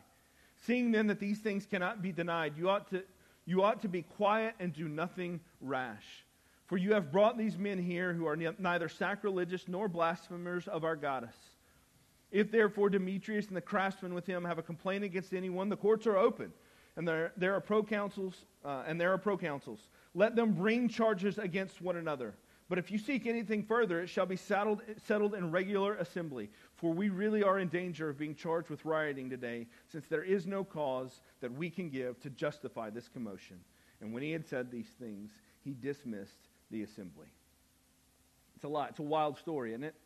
Seeing 0.67 0.93
then 0.93 1.07
that 1.07 1.21
these 1.21 1.39
things 1.39 1.67
cannot 1.67 2.03
be 2.03 2.13
denied, 2.13 2.55
you 2.57 2.69
ought 2.69 2.91
to, 2.91 3.03
you 3.47 3.63
ought 3.63 3.81
to 3.83 3.89
be 3.89 4.03
quiet 4.03 4.55
and 4.61 4.73
do 4.73 4.89
nothing 4.89 5.41
rash. 5.61 6.25
For 6.67 6.77
you 6.77 6.93
have 6.93 7.11
brought 7.11 7.37
these 7.37 7.59
men 7.59 7.83
here 7.83 8.13
who 8.13 8.27
are 8.27 8.37
neither 8.37 8.89
sacrilegious 8.89 9.67
nor 9.67 9.89
blasphemers 9.89 10.69
of 10.69 10.85
our 10.85 10.95
goddess. 10.95 11.35
If 12.31 12.53
therefore 12.53 12.91
Demetrius 12.91 13.49
and 13.49 13.57
the 13.57 13.61
craftsmen 13.61 14.15
with 14.15 14.27
him 14.27 14.45
have 14.45 14.59
a 14.59 14.63
complaint 14.63 15.03
against 15.03 15.35
anyone, 15.35 15.69
the 15.69 15.77
courts 15.77 16.07
are 16.07 16.17
open, 16.17 16.53
and 16.97 17.09
there, 17.09 17.33
there 17.37 17.55
are 17.57 17.61
proconsuls, 17.61 18.35
uh, 18.65 18.85
and 18.87 19.01
there 19.01 19.13
are 19.13 19.19
proconsuls. 19.19 19.81
Let 20.15 20.37
them 20.37 20.53
bring 20.53 20.89
charges 20.89 21.39
against 21.39 21.83
one 21.83 21.97
another. 21.97 22.35
But 22.71 22.79
if 22.79 22.89
you 22.89 22.99
seek 22.99 23.27
anything 23.27 23.65
further, 23.65 24.01
it 24.01 24.07
shall 24.07 24.27
be 24.27 24.37
settled, 24.37 24.81
settled 25.05 25.35
in 25.35 25.51
regular 25.51 25.97
assembly. 25.97 26.49
For 26.77 26.93
we 26.93 27.09
really 27.09 27.43
are 27.43 27.59
in 27.59 27.67
danger 27.67 28.09
of 28.09 28.17
being 28.17 28.37
charged 28.37 28.71
with 28.71 28.85
rioting 28.85 29.29
today, 29.29 29.67
since 29.91 30.07
there 30.07 30.23
is 30.23 30.47
no 30.47 30.63
cause 30.63 31.21
that 31.41 31.53
we 31.53 31.69
can 31.69 31.91
give 31.91 32.21
to 32.21 32.31
justify 32.31 32.89
this 32.89 33.09
commotion. 33.09 33.57
And 34.01 34.15
when 34.15 34.23
he 34.23 34.31
had 34.31 34.47
said 34.47 34.71
these 34.71 34.87
things, 35.01 35.33
he 35.65 35.75
dismissed 35.83 36.47
the 36.71 36.85
assembly. 36.85 37.27
It's 38.55 38.65
a 38.65 38.69
lot. 38.69 38.91
It's 38.91 39.01
a 39.01 39.03
wild 39.03 39.37
story, 39.37 39.73
isn't 39.73 39.83
it? 39.83 39.97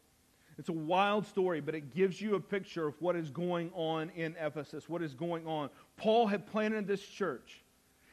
It's 0.57 0.70
a 0.70 0.72
wild 0.72 1.27
story, 1.27 1.61
but 1.61 1.74
it 1.74 1.94
gives 1.94 2.18
you 2.18 2.35
a 2.35 2.40
picture 2.40 2.87
of 2.87 2.94
what 2.98 3.14
is 3.14 3.31
going 3.31 3.72
on 3.74 4.09
in 4.16 4.37
Ephesus, 4.40 4.88
what 4.88 5.03
is 5.03 5.12
going 5.12 5.46
on. 5.46 5.68
Paul 5.98 6.29
had 6.29 6.46
planted 6.46 6.87
this 6.87 7.05
church. 7.05 7.61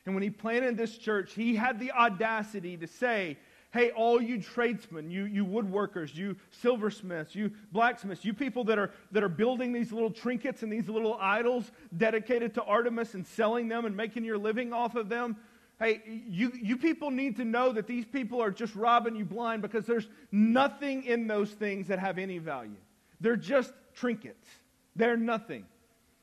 And 0.06 0.14
when 0.14 0.24
he 0.24 0.30
planted 0.30 0.76
this 0.76 0.98
church, 0.98 1.34
he 1.34 1.56
had 1.56 1.80
the 1.80 1.92
audacity 1.92 2.76
to 2.76 2.88
say, 2.88 3.38
Hey, 3.74 3.92
all 3.92 4.22
you 4.22 4.42
tradesmen, 4.42 5.10
you, 5.10 5.24
you 5.24 5.46
woodworkers, 5.46 6.14
you 6.14 6.36
silversmiths, 6.50 7.34
you 7.34 7.52
blacksmiths, 7.72 8.26
you 8.26 8.34
people 8.34 8.66
that 8.66 8.78
are, 8.78 8.92
that 9.14 9.24
are 9.24 9.30
building 9.30 9.72
these 9.72 9.94
little 9.94 10.12
trinkets 10.12 10.62
and 10.62 10.72
these 10.72 10.90
little 10.90 11.18
idols 11.22 11.72
dedicated 11.96 12.54
to 12.56 12.64
Artemis 12.64 13.14
and 13.14 13.26
selling 13.26 13.70
them 13.70 13.86
and 13.86 13.96
making 13.96 14.26
your 14.26 14.38
living 14.38 14.74
off 14.74 14.96
of 14.96 15.08
them, 15.08 15.38
hey, 15.80 16.02
you, 16.28 16.52
you 16.62 16.76
people 16.76 17.12
need 17.12 17.38
to 17.38 17.46
know 17.46 17.72
that 17.72 17.88
these 17.88 18.06
people 18.06 18.42
are 18.42 18.52
just 18.52 18.76
robbing 18.76 19.16
you 19.16 19.24
blind 19.24 19.62
because 19.62 19.86
there's 19.86 20.08
nothing 20.34 21.06
in 21.06 21.28
those 21.28 21.52
things 21.52 21.88
that 21.88 21.98
have 21.98 22.18
any 22.18 22.40
value. 22.40 22.76
They're 23.22 23.38
just 23.38 23.72
trinkets, 23.96 24.50
they're 24.98 25.16
nothing. 25.16 25.66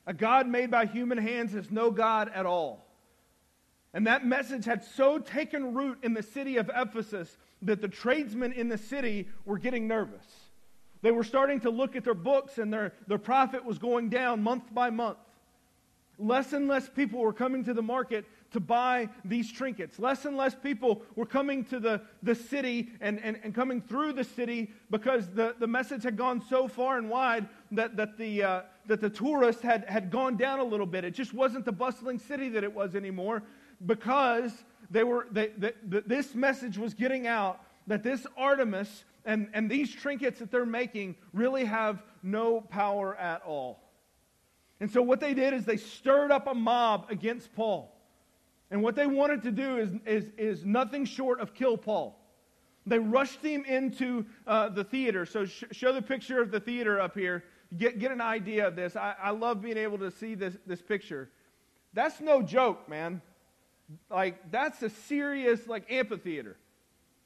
A 0.07 0.13
God 0.13 0.47
made 0.47 0.71
by 0.71 0.85
human 0.85 1.19
hands 1.19 1.55
is 1.55 1.71
no 1.71 1.91
God 1.91 2.31
at 2.35 2.45
all. 2.45 2.88
And 3.94 4.07
that 4.07 4.27
message 4.27 4.64
had 4.64 4.85
so 4.85 5.18
taken 5.18 5.74
root 5.74 5.98
in 6.03 6.14
the 6.14 6.22
city 6.22 6.57
of 6.57 6.70
Ephesus 6.74 7.37
that 7.62 7.81
the 7.81 7.88
tradesmen 7.88 8.53
in 8.53 8.68
the 8.68 8.79
city 8.79 9.29
were 9.44 9.59
getting 9.59 9.88
nervous. 9.88 10.24
They 11.01 11.11
were 11.11 11.24
starting 11.24 11.61
to 11.61 11.70
look 11.70 11.96
at 11.96 12.05
their 12.05 12.14
books, 12.14 12.59
and 12.59 12.72
their, 12.72 12.92
their 13.07 13.18
profit 13.18 13.64
was 13.64 13.79
going 13.79 14.09
down 14.09 14.42
month 14.42 14.74
by 14.74 14.90
month. 14.90 15.18
Less 16.18 16.53
and 16.53 16.66
less 16.66 16.88
people 16.88 17.20
were 17.20 17.33
coming 17.33 17.64
to 17.64 17.72
the 17.72 17.83
market 17.83 18.24
to 18.51 18.59
buy 18.59 19.09
these 19.24 19.53
trinkets. 19.53 20.01
Less 20.01 20.24
and 20.24 20.37
less 20.37 20.55
people 20.55 21.03
were 21.14 21.27
coming 21.27 21.64
to 21.66 21.79
the, 21.79 22.03
the 22.24 22.35
city 22.35 22.88
and, 23.01 23.20
and, 23.22 23.38
and 23.44 23.55
coming 23.55 23.81
through 23.81 24.14
the 24.14 24.24
city 24.24 24.72
because 24.90 25.29
the, 25.29 25.55
the 25.61 25.66
message 25.66 26.03
had 26.03 26.16
gone 26.16 26.42
so 26.48 26.66
far 26.66 26.98
and 26.98 27.09
wide 27.09 27.46
that, 27.70 27.96
that, 27.96 28.18
the, 28.18 28.42
uh, 28.42 28.62
that 28.87 29.01
the 29.01 29.11
tourists 29.11 29.62
had, 29.62 29.85
had 29.85 30.11
gone 30.11 30.37
down 30.37 30.59
a 30.59 30.64
little 30.64 30.87
bit. 30.87 31.05
It 31.05 31.14
just 31.14 31.33
wasn't 31.33 31.64
the 31.64 31.72
bustling 31.72 32.18
city 32.18 32.48
that 32.48 32.64
it 32.64 32.74
was 32.74 32.96
anymore 32.96 33.44
because 33.87 34.53
they 34.91 35.05
were, 35.05 35.27
they, 35.31 35.49
they, 35.59 35.73
this 35.85 36.35
message 36.35 36.79
was 36.79 36.95
getting 36.95 37.27
out 37.27 37.61
that 37.87 38.03
this 38.03 38.27
Artemis 38.37 39.05
and, 39.25 39.49
and 39.53 39.71
these 39.71 39.95
trinkets 39.95 40.38
that 40.38 40.51
they're 40.51 40.67
making 40.67 41.17
really 41.33 41.64
have 41.64 42.03
no 42.23 42.61
power 42.61 43.17
at 43.17 43.43
all. 43.43 43.81
And 44.81 44.91
so 44.91 45.03
what 45.03 45.21
they 45.21 45.35
did 45.35 45.55
is 45.55 45.64
they 45.64 45.77
stirred 45.77 46.31
up 46.31 46.47
a 46.47 46.55
mob 46.55 47.07
against 47.11 47.53
Paul. 47.55 47.95
And 48.71 48.83
what 48.83 48.95
they 48.95 49.07
wanted 49.07 49.43
to 49.43 49.51
do 49.51 49.79
is, 49.79 49.91
is, 50.07 50.31
is 50.37 50.64
nothing 50.64 51.05
short 51.05 51.41
of 51.41 51.55
kill 51.55 51.77
Paul. 51.77 52.19
They 52.87 52.99
rushed 52.99 53.43
him 53.43 53.64
into 53.64 54.25
uh, 54.47 54.69
the 54.69 54.85
theater. 54.85 55.27
So 55.27 55.45
sh- 55.45 55.64
show 55.73 55.93
the 55.93 56.03
picture 56.03 56.41
of 56.41 56.51
the 56.51 56.61
theater 56.61 57.01
up 57.01 57.14
here. 57.14 57.45
Get, 57.77 57.99
get 57.99 58.12
an 58.12 58.21
idea 58.21 58.67
of 58.67 58.77
this. 58.77 58.97
I, 58.97 59.14
I 59.23 59.31
love 59.31 59.61
being 59.61 59.77
able 59.77 59.99
to 59.99 60.11
see 60.11 60.35
this, 60.35 60.57
this 60.67 60.81
picture. 60.81 61.29
That's 61.93 62.21
no 62.21 62.41
joke, 62.41 62.88
man 62.88 63.21
like 64.11 64.51
that's 64.51 64.83
a 64.83 64.90
serious 64.90 65.66
like 65.66 65.90
amphitheater. 65.90 66.57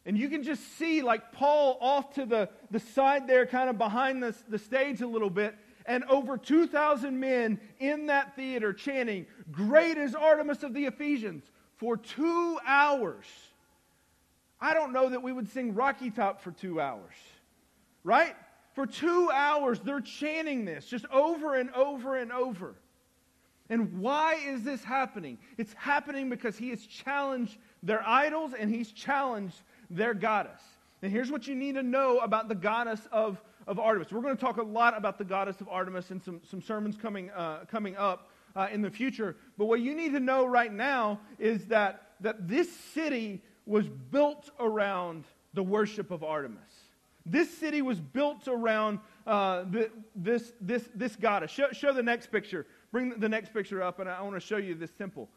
And 0.05 0.19
you 0.19 0.29
can 0.29 0.43
just 0.43 0.77
see 0.79 1.03
like 1.03 1.33
paul 1.33 1.79
off 1.81 2.15
to 2.15 2.27
the, 2.27 2.49
the 2.71 2.81
side 2.81 3.27
there 3.27 3.47
kind 3.47 3.71
of 3.71 3.79
behind 3.79 4.23
the, 4.23 4.35
the 4.49 4.59
stage 4.59 5.01
a 5.01 5.07
little 5.07 5.31
bit 5.31 5.55
and 5.87 6.05
over 6.05 6.39
2000 6.39 7.19
men 7.19 7.61
in 7.81 8.07
that 8.07 8.37
theater 8.37 8.73
chanting 8.73 9.27
great 9.51 9.99
is 9.99 10.15
artemis 10.15 10.63
of 10.63 10.75
the 10.75 10.87
ephesians 10.87 11.45
for 11.77 11.97
two 11.97 12.59
hours. 12.65 13.27
I 14.61 14.75
don't 14.75 14.93
know 14.93 15.09
that 15.09 15.23
we 15.23 15.33
would 15.33 15.49
sing 15.49 15.75
rocky 15.75 16.11
top 16.11 16.41
for 16.41 16.53
two 16.53 16.81
hours 16.81 17.15
right? 18.05 18.35
For 18.75 18.87
two 18.87 19.31
hours 19.33 19.81
they're 19.81 20.01
chanting 20.01 20.65
this 20.65 20.87
just 20.87 21.07
over 21.07 21.55
and 21.55 21.71
over 21.71 22.17
and 22.17 22.33
over 22.33 22.75
and 23.73 23.99
why 24.01 24.35
is 24.35 24.65
this 24.65 24.85
happening? 24.85 25.39
It's 25.57 25.73
happening 25.73 26.29
because 26.29 26.59
he 26.59 26.69
has 26.69 26.85
challenged 26.85 27.57
their 27.83 28.07
idols 28.07 28.53
and 28.53 28.69
he's 28.69 28.93
challenged 28.93 29.63
their 29.89 30.13
goddess. 30.13 30.61
And 31.01 31.11
here's 31.11 31.31
what 31.31 31.47
you 31.47 31.55
need 31.55 31.77
to 31.77 31.83
know 31.83 32.19
about 32.19 32.51
the 32.51 32.55
goddess 32.55 33.01
of, 33.11 33.41
of 33.67 33.79
Artemis. 33.79 34.13
We're 34.13 34.21
going 34.21 34.37
to 34.37 34.41
talk 34.41 34.59
a 34.59 34.63
lot 34.63 34.95
about 34.95 35.17
the 35.17 35.25
goddess 35.25 35.63
of 35.63 35.71
Artemis 35.71 36.11
in 36.11 36.21
some, 36.21 36.43
some 36.51 36.61
sermons 36.61 36.99
coming, 36.99 37.31
uh, 37.31 37.65
coming 37.67 37.97
up 37.97 38.29
uh, 38.55 38.69
in 38.71 38.83
the 38.83 38.91
future. 38.91 39.37
But 39.57 39.65
what 39.65 39.81
you 39.81 39.95
need 39.95 40.13
to 40.13 40.21
know 40.21 40.45
right 40.45 40.71
now 40.71 41.21
is 41.39 41.65
that, 41.69 42.09
that 42.21 42.47
this 42.47 42.71
city 42.93 43.41
was 43.65 43.89
built 43.89 44.51
around 44.61 45.25
the 45.55 45.63
worship 45.63 46.11
of 46.11 46.23
Artemis. 46.23 46.61
This 47.25 47.49
city 47.57 47.81
was 47.81 48.01
built 48.01 48.49
around 48.49 48.99
uh, 49.27 49.65
the, 49.71 49.91
this, 50.15 50.53
this, 50.61 50.89
this 50.95 51.17
goddess. 51.17 51.51
Show, 51.51 51.69
show 51.73 51.93
the 51.93 52.03
next 52.03 52.33
picture. 52.33 52.67
Bring 52.93 53.19
the 53.19 53.29
next 53.29 53.53
picture 53.53 53.83
up, 53.83 53.99
and 53.99 54.09
I 54.09 54.21
want 54.23 54.35
to 54.35 54.41
show 54.41 54.59
you 54.59 54.75
this 54.75 54.93
temple. 54.93 55.29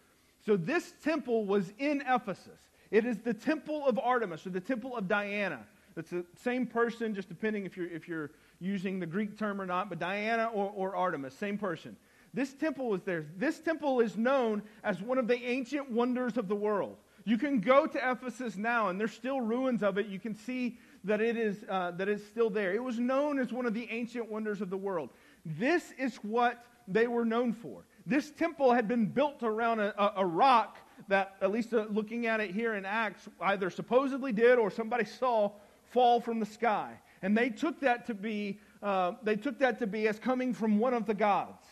So, 0.45 0.57
this 0.57 0.93
temple 1.03 1.45
was 1.45 1.73
in 1.79 2.03
Ephesus. 2.07 2.59
It 2.91 3.05
is 3.05 3.17
the 3.19 3.33
temple 3.33 3.87
of 3.87 3.97
Artemis, 3.97 4.45
or 4.45 4.51
the 4.51 4.59
temple 4.59 4.95
of 4.95 5.07
Diana. 5.07 5.61
It's 5.97 6.09
the 6.09 6.25
same 6.43 6.67
person, 6.67 7.15
just 7.15 7.29
depending 7.29 7.65
if 7.65 7.77
you're, 7.77 7.87
if 7.87 8.07
you're 8.07 8.31
using 8.59 8.99
the 8.99 9.05
Greek 9.05 9.37
term 9.37 9.61
or 9.61 9.65
not, 9.65 9.89
but 9.89 9.97
Diana 9.97 10.49
or, 10.53 10.71
or 10.75 10.95
Artemis, 10.95 11.33
same 11.33 11.57
person. 11.57 11.95
This 12.33 12.53
temple 12.53 12.89
was 12.89 13.01
there. 13.03 13.25
This 13.37 13.59
temple 13.59 14.01
is 14.01 14.17
known 14.17 14.61
as 14.83 15.01
one 15.01 15.17
of 15.17 15.27
the 15.27 15.41
ancient 15.41 15.89
wonders 15.89 16.37
of 16.37 16.49
the 16.49 16.55
world. 16.55 16.97
You 17.23 17.37
can 17.37 17.61
go 17.61 17.87
to 17.87 18.11
Ephesus 18.11 18.57
now, 18.57 18.89
and 18.89 18.99
there's 18.99 19.13
still 19.13 19.39
ruins 19.39 19.81
of 19.81 19.97
it. 19.97 20.07
You 20.07 20.19
can 20.19 20.35
see 20.35 20.77
that 21.05 21.21
it 21.21 21.37
is 21.37 21.63
uh, 21.69 21.91
that 21.91 22.09
it's 22.09 22.25
still 22.25 22.49
there. 22.49 22.73
It 22.73 22.83
was 22.83 22.99
known 22.99 23.39
as 23.39 23.53
one 23.53 23.65
of 23.65 23.73
the 23.73 23.87
ancient 23.89 24.29
wonders 24.29 24.61
of 24.61 24.69
the 24.69 24.77
world. 24.77 25.09
This 25.45 25.91
is 25.97 26.17
what 26.17 26.63
they 26.88 27.08
were 27.08 27.26
known 27.26 27.54
for. 27.54 27.84
This 28.06 28.32
temple 28.32 28.74
had 28.74 28.88
been 28.88 29.08
built 29.08 29.41
around 29.41 29.80
a, 29.80 29.93
a, 30.02 30.13
a 30.17 30.26
rock 30.26 30.78
that, 31.08 31.36
at 31.41 31.52
least 31.52 31.74
uh, 31.74 31.86
looking 31.89 32.28
at 32.28 32.39
it 32.39 32.52
here 32.52 32.76
in 32.76 32.86
Acts, 32.86 33.28
either 33.41 33.69
supposedly 33.69 34.32
did 34.32 34.58
or 34.58 34.69
somebody 34.69 35.06
saw 35.06 35.52
fall 35.91 36.19
from 36.19 36.39
the 36.39 36.45
sky. 36.45 36.93
And 37.21 37.38
they 37.38 37.50
took 37.50 37.80
that 37.82 38.06
to 38.08 38.13
be, 38.13 38.60
uh, 38.84 39.13
they 39.24 39.36
took 39.36 39.60
that 39.60 39.80
to 39.80 39.88
be 39.88 40.08
as 40.08 40.19
coming 40.19 40.54
from 40.54 40.78
one 40.78 40.93
of 40.93 41.06
the 41.06 41.13
gods. 41.13 41.65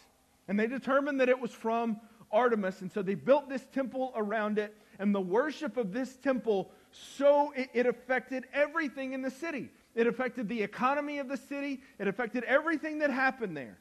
And 0.47 0.59
they 0.59 0.67
determined 0.67 1.19
that 1.19 1.29
it 1.29 1.39
was 1.39 1.51
from 1.51 1.99
Artemis. 2.31 2.81
And 2.81 2.91
so 2.91 3.01
they 3.01 3.15
built 3.15 3.49
this 3.49 3.65
temple 3.73 4.11
around 4.15 4.57
it. 4.57 4.75
And 4.99 5.13
the 5.13 5.21
worship 5.21 5.77
of 5.77 5.93
this 5.93 6.15
temple, 6.17 6.71
so 6.91 7.51
it, 7.55 7.69
it 7.73 7.85
affected 7.85 8.45
everything 8.53 9.13
in 9.13 9.21
the 9.21 9.31
city. 9.31 9.69
It 9.95 10.07
affected 10.07 10.49
the 10.49 10.61
economy 10.61 11.19
of 11.19 11.27
the 11.27 11.37
city. 11.37 11.81
It 11.99 12.07
affected 12.07 12.43
everything 12.45 12.99
that 12.99 13.09
happened 13.09 13.55
there. 13.55 13.77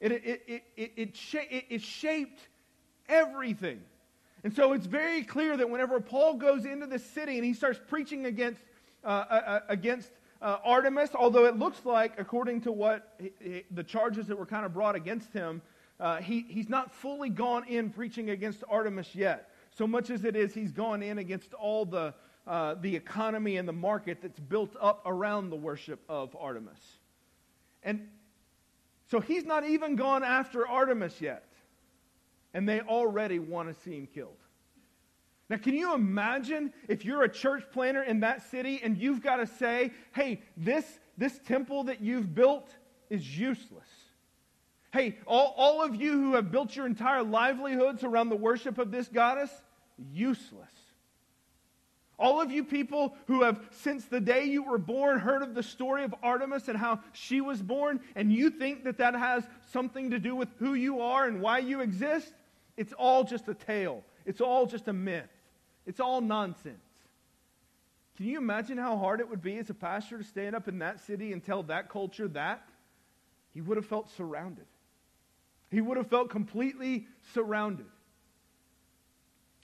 It, 0.00 0.12
it, 0.12 0.42
it, 0.46 0.62
it, 0.76 0.92
it, 0.96 1.64
it 1.68 1.82
shaped 1.82 2.48
everything. 3.08 3.80
And 4.42 4.54
so 4.54 4.72
it's 4.72 4.86
very 4.86 5.22
clear 5.22 5.56
that 5.56 5.68
whenever 5.68 6.00
Paul 6.00 6.34
goes 6.34 6.64
into 6.64 6.86
the 6.86 6.98
city 6.98 7.36
and 7.36 7.44
he 7.44 7.52
starts 7.52 7.78
preaching 7.88 8.24
against, 8.24 8.62
uh, 9.04 9.08
uh, 9.08 9.34
uh, 9.34 9.60
against 9.68 10.10
uh, 10.40 10.56
Artemis, 10.64 11.10
although 11.14 11.44
it 11.44 11.58
looks 11.58 11.84
like, 11.84 12.18
according 12.18 12.62
to 12.62 12.72
what 12.72 13.14
he, 13.20 13.32
he, 13.40 13.64
the 13.70 13.84
charges 13.84 14.26
that 14.28 14.38
were 14.38 14.46
kind 14.46 14.64
of 14.64 14.72
brought 14.72 14.94
against 14.94 15.32
him, 15.34 15.60
uh, 15.98 16.16
he, 16.16 16.46
he's 16.48 16.70
not 16.70 16.90
fully 16.90 17.28
gone 17.28 17.68
in 17.68 17.90
preaching 17.90 18.30
against 18.30 18.64
Artemis 18.70 19.14
yet. 19.14 19.50
So 19.76 19.86
much 19.86 20.08
as 20.08 20.24
it 20.24 20.34
is, 20.34 20.54
he's 20.54 20.72
gone 20.72 21.02
in 21.02 21.18
against 21.18 21.52
all 21.52 21.84
the, 21.84 22.14
uh, 22.46 22.76
the 22.80 22.96
economy 22.96 23.58
and 23.58 23.68
the 23.68 23.74
market 23.74 24.22
that's 24.22 24.40
built 24.40 24.74
up 24.80 25.02
around 25.04 25.50
the 25.50 25.56
worship 25.56 26.00
of 26.08 26.34
Artemis. 26.40 26.80
And 27.82 28.08
so 29.10 29.18
he's 29.18 29.44
not 29.44 29.66
even 29.66 29.96
gone 29.96 30.22
after 30.22 30.66
Artemis 30.66 31.20
yet. 31.20 31.44
And 32.54 32.68
they 32.68 32.80
already 32.80 33.38
want 33.38 33.68
to 33.68 33.82
see 33.82 33.96
him 33.96 34.06
killed. 34.12 34.36
Now, 35.48 35.56
can 35.56 35.74
you 35.74 35.94
imagine 35.94 36.72
if 36.88 37.04
you're 37.04 37.24
a 37.24 37.28
church 37.28 37.64
planter 37.72 38.04
in 38.04 38.20
that 38.20 38.48
city 38.50 38.80
and 38.84 38.96
you've 38.96 39.20
got 39.20 39.36
to 39.36 39.46
say, 39.48 39.90
hey, 40.14 40.42
this, 40.56 40.84
this 41.18 41.40
temple 41.44 41.84
that 41.84 42.00
you've 42.00 42.34
built 42.34 42.70
is 43.08 43.36
useless? 43.36 43.88
Hey, 44.92 45.18
all, 45.26 45.54
all 45.56 45.82
of 45.82 45.96
you 45.96 46.12
who 46.12 46.34
have 46.34 46.52
built 46.52 46.76
your 46.76 46.86
entire 46.86 47.24
livelihoods 47.24 48.04
around 48.04 48.28
the 48.28 48.36
worship 48.36 48.78
of 48.78 48.92
this 48.92 49.08
goddess, 49.08 49.50
useless. 50.12 50.70
All 52.20 52.42
of 52.42 52.52
you 52.52 52.62
people 52.62 53.16
who 53.26 53.42
have, 53.42 53.58
since 53.70 54.04
the 54.04 54.20
day 54.20 54.44
you 54.44 54.62
were 54.62 54.76
born, 54.76 55.18
heard 55.18 55.42
of 55.42 55.54
the 55.54 55.62
story 55.62 56.04
of 56.04 56.14
Artemis 56.22 56.68
and 56.68 56.76
how 56.76 57.00
she 57.12 57.40
was 57.40 57.62
born, 57.62 57.98
and 58.14 58.30
you 58.30 58.50
think 58.50 58.84
that 58.84 58.98
that 58.98 59.14
has 59.14 59.42
something 59.72 60.10
to 60.10 60.18
do 60.18 60.36
with 60.36 60.48
who 60.58 60.74
you 60.74 61.00
are 61.00 61.26
and 61.26 61.40
why 61.40 61.60
you 61.60 61.80
exist, 61.80 62.30
it's 62.76 62.92
all 62.92 63.24
just 63.24 63.48
a 63.48 63.54
tale. 63.54 64.04
It's 64.26 64.42
all 64.42 64.66
just 64.66 64.86
a 64.86 64.92
myth. 64.92 65.30
It's 65.86 65.98
all 65.98 66.20
nonsense. 66.20 66.76
Can 68.18 68.26
you 68.26 68.36
imagine 68.36 68.76
how 68.76 68.98
hard 68.98 69.20
it 69.20 69.30
would 69.30 69.40
be 69.40 69.56
as 69.56 69.70
a 69.70 69.74
pastor 69.74 70.18
to 70.18 70.24
stand 70.24 70.54
up 70.54 70.68
in 70.68 70.80
that 70.80 71.00
city 71.00 71.32
and 71.32 71.42
tell 71.42 71.62
that 71.64 71.88
culture 71.88 72.28
that? 72.28 72.68
He 73.54 73.62
would 73.62 73.78
have 73.78 73.86
felt 73.86 74.10
surrounded. 74.14 74.66
He 75.70 75.80
would 75.80 75.96
have 75.96 76.08
felt 76.08 76.28
completely 76.28 77.06
surrounded. 77.32 77.86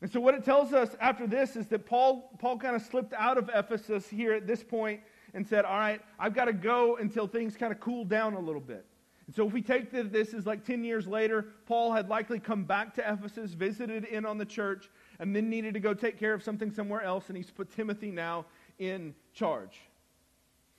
And 0.03 0.11
so, 0.13 0.21
what 0.21 0.35
it 0.35 0.45
tells 0.45 0.73
us 0.73 0.95
after 1.01 1.27
this 1.27 1.57
is 1.57 1.67
that 1.69 1.87
Paul, 1.87 2.31
Paul 2.39 2.59
kind 2.59 2.77
of 2.77 2.83
slipped 2.83 3.15
out 3.15 3.39
of 3.39 3.51
Ephesus 3.55 4.09
here 4.09 4.33
at 4.33 4.47
this 4.47 4.63
point, 4.63 5.01
and 5.37 5.47
said, 5.47 5.65
All 5.65 5.79
right, 5.79 6.01
I've 6.19 6.35
got 6.35 6.47
to 6.47 6.53
go 6.53 6.97
until 6.97 7.27
things 7.29 7.57
kind 7.57 7.73
of 7.73 7.79
cool 7.79 8.05
down 8.05 8.35
a 8.35 8.41
little 8.41 8.61
bit. 8.61 8.87
And 9.27 9.35
so 9.35 9.47
if 9.47 9.53
we 9.53 9.61
take 9.61 9.91
this 9.91 10.33
as 10.35 10.47
like 10.47 10.65
10 10.65 10.83
years 10.83 11.07
later, 11.07 11.47
Paul 11.67 11.93
had 11.93 12.09
likely 12.09 12.39
come 12.39 12.65
back 12.65 12.95
to 12.95 13.13
Ephesus, 13.13 13.53
visited 13.53 14.05
in 14.05 14.25
on 14.25 14.39
the 14.39 14.45
church, 14.45 14.89
and 15.19 15.37
then 15.37 15.51
needed 15.51 15.75
to 15.75 15.81
go 15.81 15.95
take 15.95 16.19
care 16.19 16.33
of 16.33 16.43
something 16.43 16.71
somewhere 16.71 17.03
else, 17.03 17.29
and 17.29 17.37
he's 17.37 17.51
put 17.51 17.71
Timothy 17.71 18.11
now 18.11 18.47
in 18.79 19.15
charge. 19.35 19.81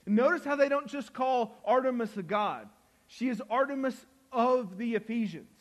Notice 0.06 0.46
how 0.46 0.56
they 0.56 0.70
don't 0.70 0.88
just 0.88 1.14
call 1.14 1.58
Artemis 1.66 2.16
a 2.18 2.24
god. 2.24 2.70
She 3.08 3.28
is 3.28 3.42
Artemis 3.50 4.06
of 4.32 4.78
the 4.78 4.96
Ephesians. 4.96 5.57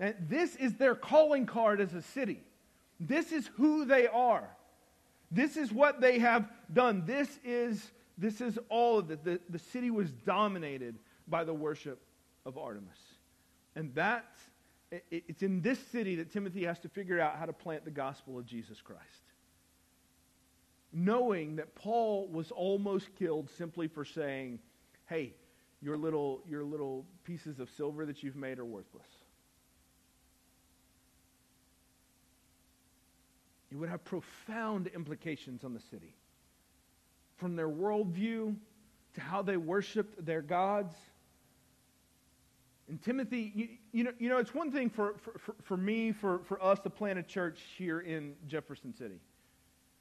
And 0.00 0.14
this 0.28 0.56
is 0.56 0.74
their 0.74 0.94
calling 0.94 1.44
card 1.44 1.80
as 1.80 1.92
a 1.92 2.00
city. 2.00 2.40
This 2.98 3.32
is 3.32 3.48
who 3.56 3.84
they 3.84 4.06
are. 4.06 4.48
This 5.30 5.56
is 5.56 5.70
what 5.70 6.00
they 6.00 6.18
have 6.18 6.48
done. 6.72 7.04
This 7.06 7.28
is, 7.44 7.90
this 8.18 8.40
is 8.40 8.58
all 8.70 8.98
of 8.98 9.10
it. 9.10 9.22
The, 9.22 9.38
the 9.50 9.58
city 9.58 9.90
was 9.90 10.10
dominated 10.10 10.96
by 11.28 11.44
the 11.44 11.54
worship 11.54 12.00
of 12.46 12.58
Artemis. 12.58 12.98
And 13.76 13.94
that's, 13.94 14.40
it, 14.90 15.04
it's 15.10 15.42
in 15.42 15.60
this 15.60 15.78
city 15.92 16.16
that 16.16 16.32
Timothy 16.32 16.64
has 16.64 16.78
to 16.80 16.88
figure 16.88 17.20
out 17.20 17.36
how 17.36 17.44
to 17.44 17.52
plant 17.52 17.84
the 17.84 17.90
gospel 17.90 18.38
of 18.38 18.46
Jesus 18.46 18.80
Christ. 18.80 19.04
Knowing 20.92 21.56
that 21.56 21.74
Paul 21.76 22.26
was 22.26 22.50
almost 22.50 23.14
killed 23.16 23.48
simply 23.56 23.86
for 23.86 24.04
saying, 24.04 24.58
hey, 25.06 25.34
your 25.82 25.96
little, 25.96 26.40
your 26.48 26.64
little 26.64 27.04
pieces 27.24 27.60
of 27.60 27.70
silver 27.76 28.04
that 28.06 28.22
you've 28.22 28.34
made 28.34 28.58
are 28.58 28.64
worthless. 28.64 29.06
It 33.70 33.76
would 33.76 33.88
have 33.88 34.04
profound 34.04 34.88
implications 34.88 35.64
on 35.64 35.74
the 35.74 35.80
city. 35.80 36.14
From 37.36 37.56
their 37.56 37.68
worldview 37.68 38.56
to 39.14 39.20
how 39.20 39.42
they 39.42 39.56
worshiped 39.56 40.24
their 40.24 40.42
gods. 40.42 40.94
And 42.88 43.00
Timothy, 43.00 43.52
you, 43.54 43.68
you, 43.92 44.04
know, 44.04 44.12
you 44.18 44.28
know, 44.28 44.38
it's 44.38 44.54
one 44.54 44.72
thing 44.72 44.90
for, 44.90 45.14
for, 45.18 45.54
for 45.62 45.76
me, 45.76 46.12
for, 46.12 46.40
for 46.40 46.62
us 46.62 46.80
to 46.80 46.90
plant 46.90 47.18
a 47.18 47.22
church 47.22 47.60
here 47.78 48.00
in 48.00 48.34
Jefferson 48.48 48.92
City, 48.92 49.20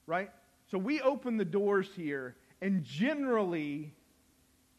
right? 0.08 0.32
So 0.71 0.77
we 0.77 1.01
open 1.01 1.38
the 1.38 1.45
doors 1.45 1.89
here, 1.95 2.36
and 2.62 2.84
generally, 2.84 3.93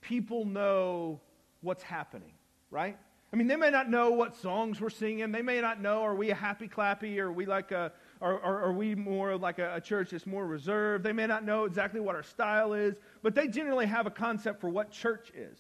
people 0.00 0.44
know 0.44 1.20
what's 1.60 1.84
happening, 1.84 2.32
right? 2.70 2.98
I 3.32 3.36
mean, 3.36 3.46
they 3.46 3.56
may 3.56 3.70
not 3.70 3.88
know 3.88 4.10
what 4.10 4.34
songs 4.36 4.80
we're 4.80 4.90
singing. 4.90 5.30
They 5.30 5.42
may 5.42 5.60
not 5.60 5.80
know, 5.80 6.02
are 6.02 6.14
we 6.16 6.30
a 6.30 6.34
happy 6.34 6.66
clappy 6.66 7.18
or 7.18 7.26
are 7.26 7.32
we 7.32 7.46
like 7.46 7.70
a, 7.70 7.92
or, 8.20 8.34
or 8.34 8.60
are 8.60 8.72
we 8.72 8.94
more 8.94 9.36
like 9.36 9.58
a, 9.58 9.76
a 9.76 9.80
church 9.80 10.10
that's 10.10 10.26
more 10.26 10.46
reserved? 10.46 11.04
They 11.04 11.12
may 11.12 11.26
not 11.26 11.44
know 11.44 11.64
exactly 11.64 12.00
what 12.00 12.14
our 12.14 12.22
style 12.22 12.74
is, 12.74 12.96
but 13.22 13.34
they 13.34 13.48
generally 13.48 13.86
have 13.86 14.06
a 14.06 14.10
concept 14.10 14.60
for 14.60 14.68
what 14.68 14.90
church 14.90 15.30
is. 15.34 15.58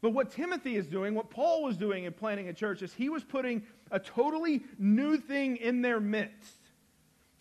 But 0.00 0.10
what 0.10 0.30
Timothy 0.30 0.76
is 0.76 0.86
doing, 0.86 1.14
what 1.14 1.30
Paul 1.30 1.62
was 1.62 1.76
doing 1.76 2.04
in 2.04 2.12
planting 2.12 2.48
a 2.48 2.52
church, 2.52 2.82
is 2.82 2.92
he 2.92 3.08
was 3.08 3.24
putting 3.24 3.62
a 3.90 3.98
totally 3.98 4.64
new 4.78 5.16
thing 5.16 5.56
in 5.56 5.82
their 5.82 6.00
midst. 6.00 6.58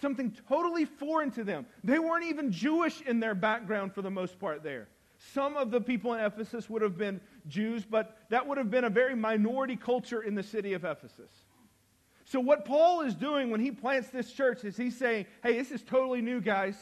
Something 0.02 0.36
totally 0.48 0.86
foreign 0.86 1.32
to 1.32 1.44
them. 1.44 1.66
They 1.84 2.00
weren't 2.00 2.26
even 2.26 2.52
Jewish 2.52 3.02
in 3.02 3.20
their 3.20 3.36
background 3.36 3.94
for 3.94 4.02
the 4.02 4.12
most 4.12 4.40
part 4.40 4.64
there. 4.64 4.88
Some 5.34 5.56
of 5.58 5.72
the 5.72 5.82
people 5.82 6.14
in 6.14 6.24
Ephesus 6.24 6.70
would 6.70 6.82
have 6.82 6.98
been 6.98 7.22
Jews, 7.48 7.86
but 7.86 8.18
that 8.30 8.46
would 8.46 8.58
have 8.58 8.70
been 8.70 8.84
a 8.84 8.90
very 8.90 9.16
minority 9.16 9.76
culture 9.76 10.22
in 10.22 10.36
the 10.36 10.44
city 10.44 10.74
of 10.74 10.84
Ephesus. 10.84 11.32
So, 12.26 12.40
what 12.40 12.66
Paul 12.66 13.02
is 13.02 13.14
doing 13.14 13.52
when 13.52 13.62
he 13.62 13.72
plants 13.72 14.10
this 14.10 14.32
church 14.32 14.64
is 14.64 14.76
he's 14.76 14.98
saying, 14.98 15.28
hey, 15.44 15.54
this 15.58 15.72
is 15.72 15.84
totally 15.84 16.22
new, 16.22 16.42
guys. 16.42 16.76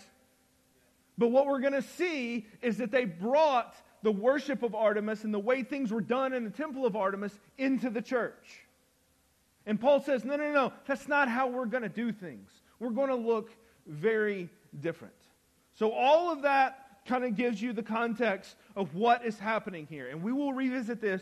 But 1.17 1.29
what 1.29 1.45
we're 1.45 1.59
going 1.59 1.73
to 1.73 1.81
see 1.81 2.47
is 2.61 2.77
that 2.77 2.91
they 2.91 3.05
brought 3.05 3.75
the 4.03 4.11
worship 4.11 4.63
of 4.63 4.73
Artemis 4.73 5.23
and 5.23 5.33
the 5.33 5.39
way 5.39 5.63
things 5.63 5.91
were 5.91 6.01
done 6.01 6.33
in 6.33 6.43
the 6.43 6.49
temple 6.49 6.85
of 6.85 6.95
Artemis 6.95 7.37
into 7.57 7.89
the 7.89 8.01
church. 8.01 8.61
And 9.65 9.79
Paul 9.79 10.01
says, 10.01 10.25
no, 10.25 10.35
no, 10.35 10.51
no, 10.51 10.73
that's 10.87 11.07
not 11.07 11.29
how 11.29 11.47
we're 11.47 11.65
going 11.65 11.83
to 11.83 11.89
do 11.89 12.11
things. 12.11 12.49
We're 12.79 12.89
going 12.89 13.09
to 13.09 13.15
look 13.15 13.51
very 13.85 14.49
different. 14.81 15.13
So, 15.75 15.91
all 15.91 16.31
of 16.31 16.43
that 16.43 16.79
kind 17.05 17.25
of 17.25 17.35
gives 17.35 17.61
you 17.61 17.73
the 17.73 17.83
context 17.83 18.55
of 18.77 18.95
what 18.95 19.25
is 19.25 19.37
happening 19.39 19.87
here. 19.89 20.07
And 20.07 20.23
we 20.23 20.31
will 20.31 20.53
revisit 20.53 21.01
this 21.01 21.21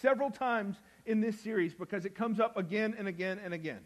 several 0.00 0.30
times 0.30 0.76
in 1.06 1.20
this 1.20 1.40
series 1.40 1.74
because 1.74 2.04
it 2.04 2.14
comes 2.14 2.40
up 2.40 2.56
again 2.56 2.94
and 2.98 3.08
again 3.08 3.40
and 3.44 3.54
again. 3.54 3.80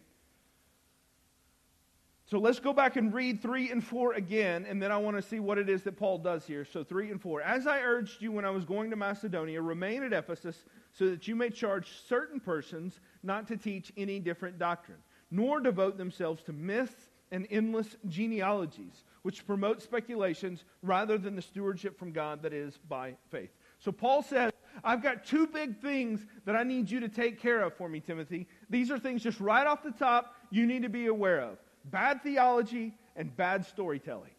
So 2.27 2.39
let's 2.39 2.59
go 2.59 2.73
back 2.73 2.97
and 2.97 3.13
read 3.13 3.43
3 3.43 3.71
and 3.71 3.85
4 3.85 4.15
again, 4.15 4.65
and 4.67 4.83
then 4.83 4.91
I 4.91 4.97
want 4.97 5.17
to 5.17 5.23
see 5.23 5.41
what 5.41 5.59
it 5.59 5.69
is 5.69 5.83
that 5.83 5.99
Paul 5.99 6.19
does 6.19 6.47
here. 6.47 6.65
So 6.65 6.83
3 6.83 7.11
and 7.11 7.21
4. 7.21 7.43
As 7.43 7.67
I 7.67 7.81
urged 7.81 8.23
you 8.23 8.33
when 8.33 8.47
I 8.47 8.51
was 8.51 8.65
going 8.65 8.89
to 8.91 8.97
Macedonia, 8.97 9.61
remain 9.61 10.03
at 10.03 10.15
Ephesus 10.15 10.65
so 10.93 11.11
that 11.11 11.29
you 11.29 11.37
may 11.37 11.51
charge 11.51 11.89
certain 12.09 12.41
persons 12.41 12.99
not 13.23 13.47
to 13.49 13.59
teach 13.59 13.93
any 13.99 14.21
different 14.21 14.59
doctrine, 14.59 14.99
nor 15.31 15.61
devote 15.61 15.99
themselves 15.99 16.43
to 16.45 16.53
myths 16.55 17.11
and 17.31 17.47
endless 17.51 17.95
genealogies, 18.09 19.05
which 19.23 19.47
promote 19.47 19.83
speculations 19.83 20.65
rather 20.83 21.19
than 21.19 21.37
the 21.37 21.43
stewardship 21.43 21.99
from 21.99 22.11
God 22.11 22.43
that 22.43 22.55
is 22.55 22.79
by 22.89 23.17
faith. 23.31 23.51
So 23.81 23.93
Paul 23.93 24.23
says, 24.23 24.51
I've 24.85 25.03
got 25.03 25.25
two 25.25 25.47
big 25.47 25.81
things 25.81 26.27
that 26.45 26.55
I 26.55 26.63
need 26.63 26.91
you 26.91 27.01
to 27.01 27.09
take 27.09 27.41
care 27.41 27.63
of 27.63 27.75
for 27.75 27.89
me, 27.89 28.01
Timothy. 28.01 28.47
These 28.69 28.91
are 28.91 28.99
things 28.99 29.23
just 29.23 29.41
right 29.41 29.67
off 29.67 29.83
the 29.83 29.91
top 29.91 30.35
you 30.51 30.67
need 30.67 30.83
to 30.83 30.89
be 30.89 31.07
aware 31.07 31.41
of 31.41 31.59
bad 31.87 32.23
theology 32.23 32.95
and 33.17 33.35
bad 33.37 33.65
storytelling. 33.67 34.31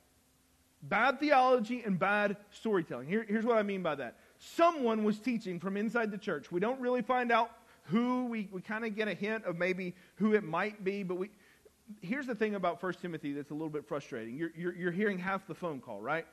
Bad 0.84 1.20
theology 1.20 1.82
and 1.84 1.98
bad 1.98 2.38
storytelling. 2.52 3.08
Here, 3.08 3.26
here's 3.28 3.46
what 3.46 3.58
I 3.58 3.64
mean 3.64 3.82
by 3.82 3.96
that. 3.96 4.18
Someone 4.38 5.04
was 5.04 5.20
teaching 5.20 5.60
from 5.60 5.78
inside 5.78 6.12
the 6.12 6.18
church. 6.18 6.52
We 6.52 6.60
don't 6.60 6.80
really 6.80 7.02
find 7.02 7.32
out 7.32 7.52
who, 7.84 8.26
we, 8.26 8.48
we 8.52 8.62
kind 8.62 8.86
of 8.86 8.96
get 8.96 9.08
a 9.08 9.14
hint 9.14 9.46
of 9.46 9.58
maybe 9.58 9.96
who 10.16 10.34
it 10.34 10.44
might 10.44 10.84
be, 10.84 11.04
but 11.04 11.16
we, 11.16 11.30
here's 12.02 12.28
the 12.28 12.36
thing 12.36 12.56
about 12.56 12.82
1 12.82 12.94
Timothy 13.02 13.34
that's 13.34 13.52
a 13.52 13.54
little 13.54 13.70
bit 13.70 13.88
frustrating. 13.88 14.36
You're, 14.36 14.52
you're, 14.56 14.76
you're 14.76 14.92
hearing 14.92 15.18
half 15.18 15.48
the 15.48 15.56
phone 15.56 15.80
call, 15.80 16.02
right? 16.02 16.26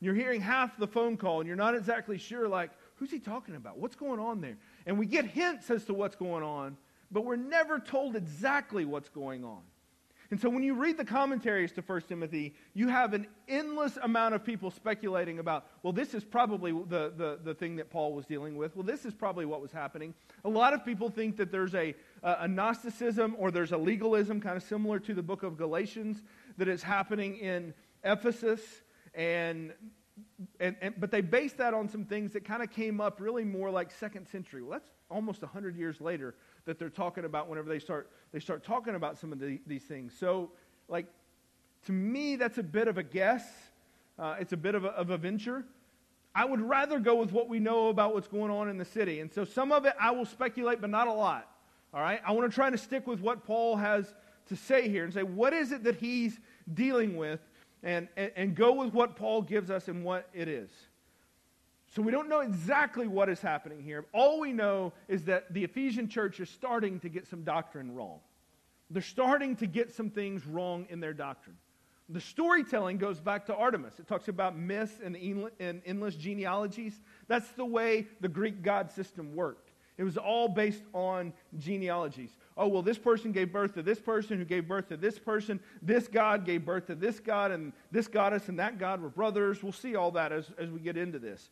You're 0.00 0.14
hearing 0.14 0.40
half 0.40 0.76
the 0.76 0.86
phone 0.86 1.16
call, 1.16 1.40
and 1.40 1.46
you're 1.46 1.56
not 1.56 1.74
exactly 1.74 2.18
sure, 2.18 2.48
like, 2.48 2.70
who's 2.96 3.10
he 3.10 3.18
talking 3.18 3.54
about? 3.54 3.78
What's 3.78 3.96
going 3.96 4.20
on 4.20 4.40
there? 4.40 4.56
And 4.86 4.98
we 4.98 5.06
get 5.06 5.24
hints 5.26 5.70
as 5.70 5.84
to 5.84 5.94
what's 5.94 6.16
going 6.16 6.42
on, 6.42 6.76
but 7.10 7.24
we're 7.24 7.36
never 7.36 7.78
told 7.78 8.16
exactly 8.16 8.84
what's 8.84 9.08
going 9.08 9.44
on. 9.44 9.62
And 10.30 10.40
so 10.40 10.50
when 10.50 10.62
you 10.62 10.74
read 10.74 10.96
the 10.96 11.04
commentaries 11.04 11.70
to 11.72 11.82
1 11.82 12.02
Timothy, 12.02 12.54
you 12.74 12.88
have 12.88 13.14
an 13.14 13.28
endless 13.46 13.96
amount 14.02 14.34
of 14.34 14.44
people 14.44 14.70
speculating 14.70 15.38
about, 15.38 15.66
well, 15.82 15.92
this 15.92 16.14
is 16.14 16.24
probably 16.24 16.72
the, 16.72 17.12
the, 17.16 17.38
the 17.44 17.54
thing 17.54 17.76
that 17.76 17.90
Paul 17.90 18.12
was 18.12 18.26
dealing 18.26 18.56
with. 18.56 18.74
Well, 18.74 18.82
this 18.82 19.04
is 19.04 19.14
probably 19.14 19.46
what 19.46 19.62
was 19.62 19.70
happening. 19.70 20.14
A 20.44 20.48
lot 20.48 20.74
of 20.74 20.84
people 20.84 21.10
think 21.10 21.36
that 21.36 21.52
there's 21.52 21.74
a, 21.74 21.94
a 22.24 22.48
Gnosticism 22.48 23.36
or 23.38 23.52
there's 23.52 23.72
a 23.72 23.78
legalism 23.78 24.40
kind 24.40 24.56
of 24.56 24.64
similar 24.64 24.98
to 25.00 25.14
the 25.14 25.22
book 25.22 25.44
of 25.44 25.56
Galatians 25.56 26.22
that 26.58 26.66
is 26.66 26.82
happening 26.82 27.36
in 27.36 27.72
Ephesus. 28.02 28.60
And 29.14 29.72
and, 30.60 30.76
and, 30.80 30.94
but 30.98 31.10
they 31.10 31.20
base 31.20 31.52
that 31.54 31.74
on 31.74 31.88
some 31.88 32.04
things 32.04 32.32
that 32.32 32.44
kind 32.44 32.62
of 32.62 32.70
came 32.70 33.00
up 33.00 33.20
really 33.20 33.44
more 33.44 33.70
like 33.70 33.90
second 33.90 34.26
century. 34.26 34.62
Well, 34.62 34.72
that's 34.72 34.90
almost 35.10 35.42
100 35.42 35.76
years 35.76 36.00
later 36.00 36.34
that 36.64 36.78
they're 36.78 36.90
talking 36.90 37.24
about 37.24 37.48
whenever 37.48 37.68
they 37.68 37.78
start, 37.78 38.10
they 38.32 38.40
start 38.40 38.64
talking 38.64 38.94
about 38.94 39.18
some 39.18 39.32
of 39.32 39.38
the, 39.38 39.60
these 39.66 39.82
things. 39.82 40.14
So, 40.18 40.50
like, 40.88 41.06
to 41.86 41.92
me, 41.92 42.36
that's 42.36 42.58
a 42.58 42.62
bit 42.62 42.88
of 42.88 42.98
a 42.98 43.02
guess. 43.02 43.44
Uh, 44.18 44.36
it's 44.40 44.52
a 44.52 44.56
bit 44.56 44.74
of 44.74 44.84
a, 44.84 44.88
of 44.88 45.10
a 45.10 45.18
venture. 45.18 45.64
I 46.34 46.44
would 46.44 46.60
rather 46.60 46.98
go 46.98 47.14
with 47.14 47.32
what 47.32 47.48
we 47.48 47.58
know 47.58 47.88
about 47.88 48.14
what's 48.14 48.28
going 48.28 48.50
on 48.50 48.68
in 48.68 48.76
the 48.76 48.84
city. 48.84 49.20
And 49.20 49.32
so 49.32 49.44
some 49.44 49.72
of 49.72 49.86
it 49.86 49.94
I 50.00 50.10
will 50.10 50.26
speculate, 50.26 50.80
but 50.80 50.90
not 50.90 51.08
a 51.08 51.12
lot. 51.12 51.48
All 51.94 52.00
right? 52.00 52.20
I 52.26 52.32
want 52.32 52.50
to 52.50 52.54
try 52.54 52.68
to 52.68 52.78
stick 52.78 53.06
with 53.06 53.20
what 53.20 53.44
Paul 53.44 53.76
has 53.76 54.14
to 54.48 54.56
say 54.56 54.88
here 54.88 55.04
and 55.04 55.12
say, 55.12 55.22
what 55.22 55.52
is 55.52 55.72
it 55.72 55.84
that 55.84 55.96
he's 55.96 56.38
dealing 56.72 57.16
with? 57.16 57.40
And, 57.82 58.08
and, 58.16 58.32
and 58.36 58.54
go 58.54 58.72
with 58.72 58.92
what 58.92 59.16
Paul 59.16 59.42
gives 59.42 59.70
us 59.70 59.88
and 59.88 60.04
what 60.04 60.28
it 60.34 60.48
is. 60.48 60.70
So 61.94 62.02
we 62.02 62.10
don't 62.10 62.28
know 62.28 62.40
exactly 62.40 63.06
what 63.06 63.28
is 63.28 63.40
happening 63.40 63.82
here. 63.82 64.04
All 64.12 64.40
we 64.40 64.52
know 64.52 64.92
is 65.08 65.24
that 65.24 65.52
the 65.52 65.64
Ephesian 65.64 66.08
church 66.08 66.40
is 66.40 66.50
starting 66.50 67.00
to 67.00 67.08
get 67.08 67.26
some 67.26 67.42
doctrine 67.42 67.94
wrong. 67.94 68.18
They're 68.90 69.02
starting 69.02 69.56
to 69.56 69.66
get 69.66 69.92
some 69.92 70.10
things 70.10 70.46
wrong 70.46 70.86
in 70.90 71.00
their 71.00 71.14
doctrine. 71.14 71.56
The 72.08 72.20
storytelling 72.20 72.98
goes 72.98 73.18
back 73.18 73.46
to 73.46 73.54
Artemis. 73.54 73.98
It 73.98 74.06
talks 74.06 74.28
about 74.28 74.56
myths 74.56 75.00
and, 75.02 75.16
and 75.58 75.82
endless 75.84 76.14
genealogies. 76.14 77.00
That's 77.26 77.48
the 77.52 77.64
way 77.64 78.06
the 78.20 78.28
Greek 78.28 78.62
god 78.62 78.92
system 78.92 79.34
worked. 79.34 79.70
It 79.98 80.04
was 80.04 80.16
all 80.16 80.48
based 80.48 80.82
on 80.92 81.32
genealogies. 81.58 82.30
Oh, 82.58 82.68
well, 82.68 82.82
this 82.82 82.96
person 82.96 83.32
gave 83.32 83.52
birth 83.52 83.74
to 83.74 83.82
this 83.82 84.00
person 84.00 84.38
who 84.38 84.44
gave 84.44 84.66
birth 84.66 84.88
to 84.88 84.96
this 84.96 85.18
person. 85.18 85.60
This 85.82 86.08
God 86.08 86.46
gave 86.46 86.64
birth 86.64 86.86
to 86.86 86.94
this 86.94 87.20
God, 87.20 87.50
and 87.50 87.72
this 87.90 88.08
goddess 88.08 88.48
and 88.48 88.58
that 88.58 88.78
God 88.78 89.02
were 89.02 89.10
brothers. 89.10 89.62
We'll 89.62 89.72
see 89.72 89.94
all 89.94 90.10
that 90.12 90.32
as, 90.32 90.50
as 90.56 90.70
we 90.70 90.80
get 90.80 90.96
into 90.96 91.18
this. 91.18 91.50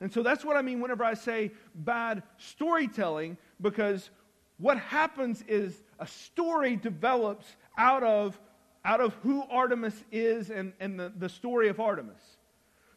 And 0.00 0.12
so 0.12 0.22
that's 0.22 0.44
what 0.44 0.56
I 0.56 0.62
mean 0.62 0.80
whenever 0.80 1.04
I 1.04 1.14
say 1.14 1.52
bad 1.74 2.22
storytelling, 2.36 3.38
because 3.60 4.10
what 4.58 4.76
happens 4.78 5.42
is 5.48 5.82
a 5.98 6.06
story 6.06 6.76
develops 6.76 7.46
out 7.78 8.02
of, 8.02 8.38
out 8.84 9.00
of 9.00 9.14
who 9.22 9.44
Artemis 9.50 10.04
is 10.12 10.50
and, 10.50 10.72
and 10.80 11.00
the, 11.00 11.12
the 11.16 11.28
story 11.28 11.68
of 11.68 11.80
Artemis. 11.80 12.20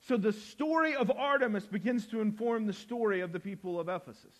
So 0.02 0.18
the 0.18 0.34
story 0.34 0.96
of 0.96 1.10
Artemis 1.10 1.66
begins 1.66 2.06
to 2.08 2.22
inform 2.22 2.66
the 2.66 2.74
story 2.74 3.22
of 3.22 3.32
the 3.32 3.40
people 3.40 3.80
of 3.80 3.88
Ephesus. 3.88 4.36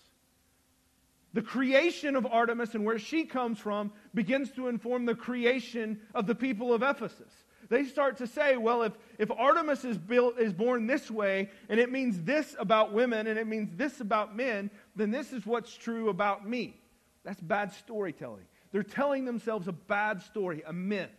The 1.36 1.42
creation 1.42 2.16
of 2.16 2.26
Artemis 2.26 2.76
and 2.76 2.86
where 2.86 2.98
she 2.98 3.26
comes 3.26 3.60
from 3.60 3.92
begins 4.14 4.52
to 4.52 4.70
inform 4.70 5.06
the 5.06 5.16
creation 5.16 6.00
of 6.14 6.28
the 6.28 6.34
people 6.34 6.74
of 6.74 6.82
Ephesus. 6.82 7.34
They 7.68 7.84
start 7.84 8.16
to 8.18 8.28
say, 8.28 8.56
well, 8.56 8.84
if, 8.84 8.94
if 9.20 9.30
Artemis 9.30 9.84
is, 9.84 9.98
built, 9.98 10.40
is 10.40 10.54
born 10.54 10.88
this 10.88 11.12
way, 11.12 11.50
and 11.68 11.78
it 11.78 11.92
means 11.92 12.24
this 12.24 12.56
about 12.58 12.94
women, 12.94 13.28
and 13.28 13.38
it 13.38 13.48
means 13.48 13.76
this 13.76 14.00
about 14.00 14.34
men, 14.34 14.72
then 14.96 15.12
this 15.12 15.34
is 15.34 15.46
what's 15.46 15.76
true 15.76 16.08
about 16.08 16.48
me. 16.48 16.80
That's 17.26 17.42
bad 17.42 17.74
storytelling. 17.74 18.46
They're 18.72 18.82
telling 18.82 19.26
themselves 19.26 19.68
a 19.68 19.74
bad 19.74 20.22
story, 20.22 20.64
a 20.66 20.72
myth. 20.72 21.10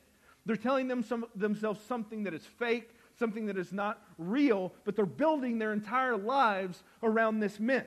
They're 0.47 0.57
telling 0.57 0.89
them 0.89 1.03
some, 1.03 1.27
themselves 1.35 1.81
something 1.89 2.25
that 2.25 2.33
is 2.33 2.47
fake, 2.59 2.89
something 3.19 3.45
that 3.47 3.59
is 3.59 3.71
not 3.71 4.03
real, 4.17 4.73
but 4.85 4.97
they're 4.97 5.05
building 5.05 5.59
their 5.59 5.75
entire 5.75 6.17
lives 6.17 6.83
around 7.03 7.41
this 7.41 7.61
myth. 7.61 7.85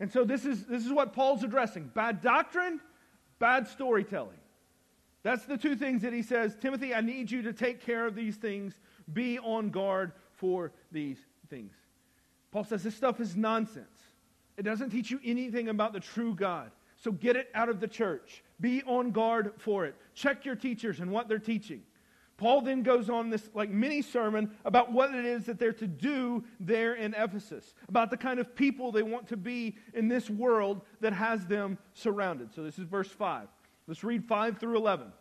And 0.00 0.12
so 0.12 0.24
this 0.24 0.44
is, 0.44 0.64
this 0.66 0.86
is 0.86 0.92
what 0.92 1.12
Paul's 1.12 1.42
addressing 1.42 1.90
bad 1.94 2.20
doctrine, 2.20 2.80
bad 3.38 3.66
storytelling. 3.66 4.38
That's 5.22 5.44
the 5.44 5.58
two 5.58 5.74
things 5.76 6.02
that 6.02 6.12
he 6.12 6.22
says 6.22 6.56
Timothy, 6.60 6.94
I 6.94 7.00
need 7.00 7.30
you 7.30 7.42
to 7.42 7.52
take 7.52 7.84
care 7.84 8.06
of 8.06 8.14
these 8.14 8.36
things, 8.36 8.78
be 9.12 9.38
on 9.38 9.70
guard 9.70 10.12
for 10.32 10.72
these 10.92 11.18
things. 11.50 11.72
Paul 12.50 12.64
says 12.64 12.82
this 12.82 12.94
stuff 12.94 13.20
is 13.20 13.36
nonsense. 13.36 13.86
It 14.56 14.62
doesn't 14.62 14.90
teach 14.90 15.10
you 15.10 15.20
anything 15.24 15.68
about 15.68 15.92
the 15.92 16.00
true 16.00 16.34
God. 16.34 16.70
So 16.96 17.12
get 17.12 17.36
it 17.36 17.48
out 17.54 17.68
of 17.68 17.78
the 17.78 17.86
church. 17.86 18.42
Be 18.60 18.82
on 18.84 19.12
guard 19.12 19.52
for 19.58 19.86
it. 19.86 19.94
Check 20.14 20.44
your 20.44 20.56
teachers 20.56 20.98
and 21.00 21.12
what 21.12 21.28
they're 21.28 21.38
teaching. 21.38 21.82
Paul 22.38 22.60
then 22.60 22.84
goes 22.84 23.10
on 23.10 23.30
this 23.30 23.50
like 23.52 23.68
mini 23.68 24.00
sermon 24.00 24.52
about 24.64 24.92
what 24.92 25.12
it 25.12 25.24
is 25.24 25.44
that 25.46 25.58
they're 25.58 25.72
to 25.74 25.88
do 25.88 26.44
there 26.60 26.94
in 26.94 27.12
Ephesus, 27.14 27.74
about 27.88 28.10
the 28.10 28.16
kind 28.16 28.38
of 28.38 28.54
people 28.54 28.92
they 28.92 29.02
want 29.02 29.28
to 29.28 29.36
be 29.36 29.76
in 29.92 30.08
this 30.08 30.30
world 30.30 30.82
that 31.00 31.12
has 31.12 31.44
them 31.46 31.76
surrounded. 31.94 32.54
So 32.54 32.62
this 32.62 32.78
is 32.78 32.84
verse 32.86 33.10
5. 33.10 33.48
Let's 33.88 34.04
read 34.04 34.24
5 34.24 34.58
through 34.58 34.76
11. 34.76 35.12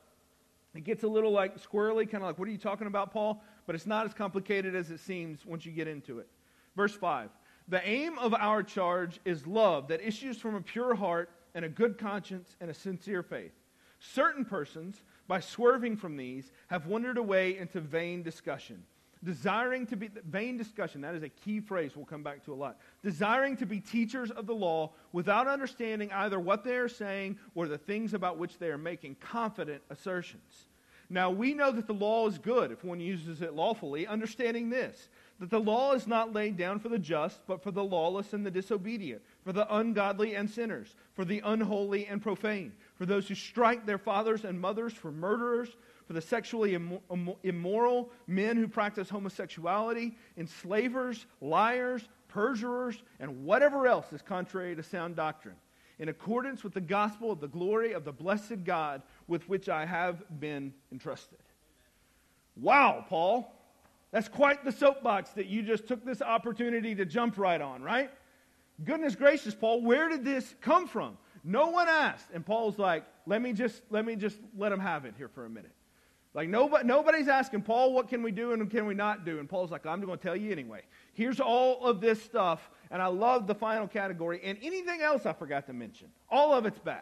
It 0.75 0.83
gets 0.83 1.03
a 1.03 1.07
little 1.07 1.31
like 1.31 1.57
squirrely, 1.57 2.09
kind 2.09 2.23
of 2.23 2.29
like, 2.29 2.37
what 2.37 2.47
are 2.47 2.51
you 2.51 2.57
talking 2.59 2.85
about, 2.85 3.11
Paul? 3.11 3.43
But 3.65 3.73
it's 3.73 3.87
not 3.87 4.05
as 4.05 4.13
complicated 4.13 4.75
as 4.75 4.91
it 4.91 4.99
seems 4.99 5.43
once 5.43 5.65
you 5.65 5.71
get 5.71 5.87
into 5.87 6.19
it. 6.19 6.27
Verse 6.75 6.93
5 6.93 7.31
The 7.67 7.85
aim 7.87 8.19
of 8.19 8.35
our 8.35 8.61
charge 8.61 9.19
is 9.25 9.47
love 9.47 9.87
that 9.87 10.05
issues 10.05 10.37
from 10.37 10.53
a 10.53 10.61
pure 10.61 10.93
heart 10.93 11.31
and 11.55 11.65
a 11.65 11.69
good 11.69 11.97
conscience 11.97 12.55
and 12.61 12.69
a 12.69 12.75
sincere 12.75 13.23
faith. 13.23 13.53
Certain 13.99 14.45
persons, 14.45 15.01
by 15.27 15.39
swerving 15.39 15.97
from 15.97 16.17
these, 16.17 16.51
have 16.67 16.87
wandered 16.87 17.17
away 17.17 17.57
into 17.57 17.79
vain 17.79 18.23
discussion. 18.23 18.83
Desiring 19.23 19.87
to 19.87 19.95
be, 19.95 20.09
vain 20.29 20.57
discussion, 20.57 21.01
that 21.01 21.15
is 21.15 21.23
a 21.23 21.29
key 21.29 21.59
phrase 21.59 21.95
we'll 21.95 22.05
come 22.05 22.23
back 22.23 22.45
to 22.45 22.53
a 22.53 22.55
lot. 22.55 22.77
Desiring 23.03 23.57
to 23.57 23.65
be 23.65 23.79
teachers 23.79 24.29
of 24.29 24.45
the 24.45 24.53
law 24.53 24.91
without 25.11 25.47
understanding 25.47 26.11
either 26.11 26.39
what 26.39 26.63
they 26.63 26.75
are 26.75 26.89
saying 26.89 27.37
or 27.55 27.67
the 27.67 27.79
things 27.79 28.13
about 28.13 28.37
which 28.37 28.59
they 28.59 28.67
are 28.67 28.77
making 28.77 29.15
confident 29.15 29.81
assertions. 29.89 30.67
Now 31.09 31.31
we 31.31 31.53
know 31.53 31.71
that 31.71 31.87
the 31.87 31.93
law 31.93 32.27
is 32.27 32.37
good 32.37 32.71
if 32.71 32.83
one 32.83 32.99
uses 32.99 33.41
it 33.41 33.53
lawfully, 33.53 34.05
understanding 34.05 34.69
this 34.69 35.09
that 35.39 35.51
the 35.51 35.59
law 35.59 35.93
is 35.93 36.07
not 36.07 36.33
laid 36.33 36.57
down 36.57 36.79
for 36.79 36.89
the 36.89 36.97
just, 36.97 37.45
but 37.45 37.61
for 37.61 37.69
the 37.69 37.83
lawless 37.83 38.33
and 38.33 38.43
the 38.43 38.49
disobedient, 38.49 39.21
for 39.43 39.53
the 39.53 39.75
ungodly 39.75 40.35
and 40.35 40.49
sinners, 40.49 40.95
for 41.13 41.25
the 41.25 41.41
unholy 41.45 42.07
and 42.07 42.23
profane, 42.23 42.73
for 42.97 43.05
those 43.05 43.27
who 43.27 43.35
strike 43.35 43.85
their 43.85 43.97
fathers 43.97 44.43
and 44.43 44.59
mothers, 44.59 44.93
for 44.93 45.11
murderers, 45.11 45.69
for 46.05 46.13
the 46.13 46.21
sexually 46.21 46.77
immoral, 47.43 48.09
men 48.27 48.57
who 48.57 48.67
practice 48.67 49.09
homosexuality, 49.09 50.17
enslavers, 50.37 51.25
liars, 51.41 52.07
perjurers, 52.27 53.01
and 53.19 53.45
whatever 53.45 53.87
else 53.87 54.11
is 54.11 54.21
contrary 54.21 54.75
to 54.75 54.83
sound 54.83 55.15
doctrine, 55.15 55.55
in 55.99 56.09
accordance 56.09 56.63
with 56.63 56.73
the 56.73 56.81
gospel 56.81 57.31
of 57.31 57.39
the 57.39 57.47
glory 57.47 57.93
of 57.93 58.05
the 58.05 58.11
blessed 58.11 58.63
God 58.63 59.01
with 59.27 59.47
which 59.49 59.69
I 59.69 59.85
have 59.85 60.23
been 60.39 60.73
entrusted. 60.91 61.39
Wow, 62.55 63.05
Paul. 63.07 63.53
That's 64.11 64.29
quite 64.29 64.63
the 64.63 64.71
soapbox 64.71 65.31
that 65.31 65.47
you 65.47 65.61
just 65.61 65.85
took 65.87 66.05
this 66.05 66.21
opportunity 66.21 66.95
to 66.95 67.05
jump 67.05 67.37
right 67.37 67.59
on, 67.59 67.83
right? 67.83 68.09
Goodness 68.83 69.15
gracious, 69.15 69.53
Paul, 69.53 69.81
where 69.81 70.07
did 70.07 70.23
this 70.23 70.55
come 70.61 70.87
from? 70.87 71.17
No 71.47 71.69
one 71.69 71.87
asked. 71.87 72.27
And 72.33 72.45
Paul's 72.45 72.77
like, 72.77 73.05
let 73.25 73.41
me 73.41 73.53
just 73.53 73.81
let 73.89 74.05
me 74.05 74.17
just 74.17 74.37
let 74.57 74.71
him 74.71 74.81
have 74.81 75.05
it 75.05 75.13
here 75.17 75.29
for 75.29 75.45
a 75.45 75.49
minute. 75.49 75.71
Like 76.33 76.49
nobody, 76.49 76.85
nobody's 76.85 77.29
asking 77.29 77.61
Paul, 77.61 77.93
what 77.93 78.09
can 78.09 78.21
we 78.21 78.31
do 78.31 78.51
and 78.51 78.69
can 78.69 78.85
we 78.85 78.93
not 78.93 79.25
do? 79.25 79.39
And 79.39 79.47
Paul's 79.47 79.71
like, 79.71 79.85
I'm 79.85 80.01
going 80.01 80.17
to 80.17 80.23
tell 80.23 80.35
you 80.35 80.51
anyway. 80.51 80.81
Here's 81.13 81.39
all 81.39 81.85
of 81.85 82.01
this 82.01 82.21
stuff, 82.21 82.69
and 82.91 83.01
I 83.01 83.07
love 83.07 83.47
the 83.47 83.55
final 83.55 83.87
category. 83.87 84.41
And 84.43 84.57
anything 84.61 85.01
else 85.01 85.25
I 85.25 85.33
forgot 85.33 85.65
to 85.67 85.73
mention, 85.73 86.09
all 86.29 86.53
of 86.53 86.65
it's 86.65 86.77
bad. 86.79 87.01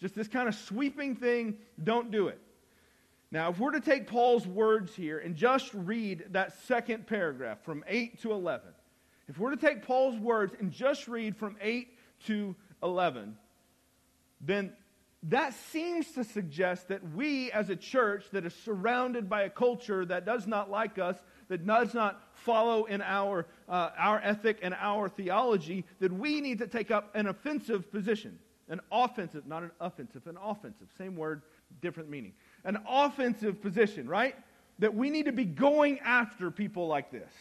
Just 0.00 0.16
this 0.16 0.28
kind 0.28 0.48
of 0.48 0.54
sweeping 0.56 1.14
thing, 1.14 1.56
don't 1.82 2.10
do 2.10 2.26
it. 2.28 2.40
Now, 3.30 3.50
if 3.50 3.60
we're 3.60 3.70
to 3.70 3.80
take 3.80 4.08
Paul's 4.08 4.46
words 4.46 4.94
here 4.96 5.18
and 5.18 5.36
just 5.36 5.72
read 5.72 6.24
that 6.32 6.60
second 6.66 7.06
paragraph 7.06 7.62
from 7.62 7.84
8 7.86 8.20
to 8.22 8.32
11, 8.32 8.68
if 9.28 9.38
we're 9.38 9.54
to 9.54 9.56
take 9.56 9.86
Paul's 9.86 10.18
words 10.18 10.54
and 10.58 10.72
just 10.72 11.06
read 11.06 11.36
from 11.36 11.56
8 11.60 11.88
to 12.26 12.56
11, 12.82 13.36
then 14.40 14.72
that 15.24 15.52
seems 15.52 16.10
to 16.12 16.24
suggest 16.24 16.88
that 16.88 17.14
we, 17.14 17.52
as 17.52 17.68
a 17.68 17.76
church 17.76 18.24
that 18.32 18.46
is 18.46 18.54
surrounded 18.54 19.28
by 19.28 19.42
a 19.42 19.50
culture 19.50 20.04
that 20.06 20.24
does 20.24 20.46
not 20.46 20.70
like 20.70 20.98
us, 20.98 21.16
that 21.48 21.66
does 21.66 21.92
not 21.92 22.22
follow 22.32 22.84
in 22.84 23.02
our, 23.02 23.46
uh, 23.68 23.90
our 23.98 24.18
ethic 24.20 24.58
and 24.62 24.74
our 24.80 25.10
theology, 25.10 25.84
that 25.98 26.10
we 26.10 26.40
need 26.40 26.58
to 26.58 26.66
take 26.66 26.90
up 26.90 27.14
an 27.14 27.26
offensive 27.26 27.90
position. 27.92 28.38
An 28.70 28.80
offensive, 28.90 29.46
not 29.46 29.64
an 29.64 29.72
offensive, 29.80 30.26
an 30.26 30.38
offensive. 30.42 30.86
Same 30.96 31.16
word, 31.16 31.42
different 31.82 32.08
meaning. 32.08 32.32
An 32.64 32.78
offensive 32.88 33.60
position, 33.60 34.08
right? 34.08 34.36
That 34.78 34.94
we 34.94 35.10
need 35.10 35.26
to 35.26 35.32
be 35.32 35.44
going 35.44 35.98
after 35.98 36.50
people 36.50 36.86
like 36.86 37.10
this. 37.10 37.32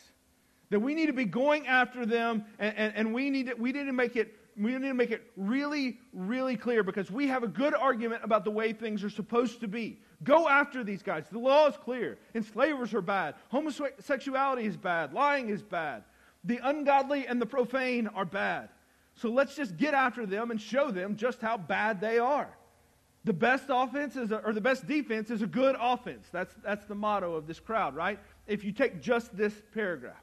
That 0.71 0.81
we 0.81 0.95
need 0.95 1.05
to 1.05 1.13
be 1.13 1.25
going 1.25 1.67
after 1.67 2.05
them, 2.05 2.45
and, 2.57 2.75
and, 2.75 2.93
and 2.95 3.13
we, 3.13 3.29
need 3.29 3.47
to, 3.47 3.53
we 3.53 3.71
need 3.71 3.85
to 3.85 3.93
make 3.93 4.15
it 4.15 4.35
we 4.60 4.72
need 4.74 4.88
to 4.88 4.93
make 4.93 5.12
it 5.12 5.32
really, 5.38 6.00
really 6.13 6.58
clear 6.58 6.84
because 6.84 7.10
we 7.10 7.28
have 7.28 7.43
a 7.43 7.48
good 7.48 7.74
argument 7.74 8.24
about 8.24 8.43
the 8.43 8.52
way 8.52 8.74
things 8.74 9.04
are 9.04 9.10
supposed 9.10 9.62
to 9.62 9.67
be. 9.67 10.00
Go 10.24 10.50
after 10.50 10.84
these 10.84 11.02
guys. 11.02 11.24
The 11.32 11.39
law 11.39 11.67
is 11.67 11.78
clear. 11.78 12.17
Enslavers 12.36 12.93
are 12.93 13.02
bad. 13.02 13.36
Homosexuality 13.50 14.65
is 14.65 14.76
bad. 14.76 15.13
Lying 15.13 15.48
is 15.48 15.62
bad. 15.62 16.04
The 16.43 16.60
ungodly 16.62 17.26
and 17.26 17.41
the 17.41 17.45
profane 17.45 18.08
are 18.08 18.26
bad. 18.26 18.69
So 19.15 19.30
let's 19.30 19.56
just 19.56 19.78
get 19.78 19.93
after 19.93 20.26
them 20.26 20.52
and 20.52 20.60
show 20.60 20.91
them 20.91 21.15
just 21.15 21.41
how 21.41 21.58
bad 21.58 22.02
they 22.02 22.19
are. 22.19 22.50
The 23.24 23.34
best 23.34 23.65
offense 23.69 24.15
is 24.15 24.32
a, 24.32 24.38
or 24.45 24.54
the 24.54 24.62
best 24.62 24.88
defense 24.88 25.30
is 25.30 25.41
a 25.41 25.48
good 25.48 25.76
offense. 25.80 26.28
That's, 26.32 26.54
that's 26.63 26.86
the 26.86 26.95
motto 26.95 27.36
of 27.36 27.48
this 27.48 27.60
crowd, 27.60 27.95
right? 27.95 28.19
If 28.48 28.63
you 28.63 28.72
take 28.72 29.02
just 29.02 29.36
this 29.36 29.54
paragraph, 29.74 30.15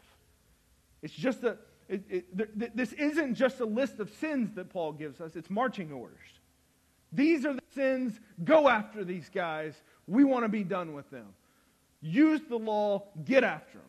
it's 1.02 1.12
just 1.12 1.44
a, 1.44 1.58
it, 1.88 2.02
it, 2.10 2.76
this 2.76 2.92
isn't 2.94 3.34
just 3.34 3.60
a 3.60 3.64
list 3.64 4.00
of 4.00 4.10
sins 4.10 4.54
that 4.54 4.70
Paul 4.70 4.92
gives 4.92 5.20
us, 5.20 5.36
it's 5.36 5.50
marching 5.50 5.92
orders. 5.92 6.18
These 7.12 7.46
are 7.46 7.54
the 7.54 7.62
sins. 7.74 8.20
Go 8.44 8.68
after 8.68 9.04
these 9.04 9.30
guys. 9.32 9.74
We 10.06 10.24
want 10.24 10.44
to 10.44 10.48
be 10.48 10.64
done 10.64 10.92
with 10.92 11.08
them. 11.10 11.26
Use 12.02 12.40
the 12.48 12.58
law, 12.58 13.04
get 13.24 13.44
after 13.44 13.78
them. 13.78 13.86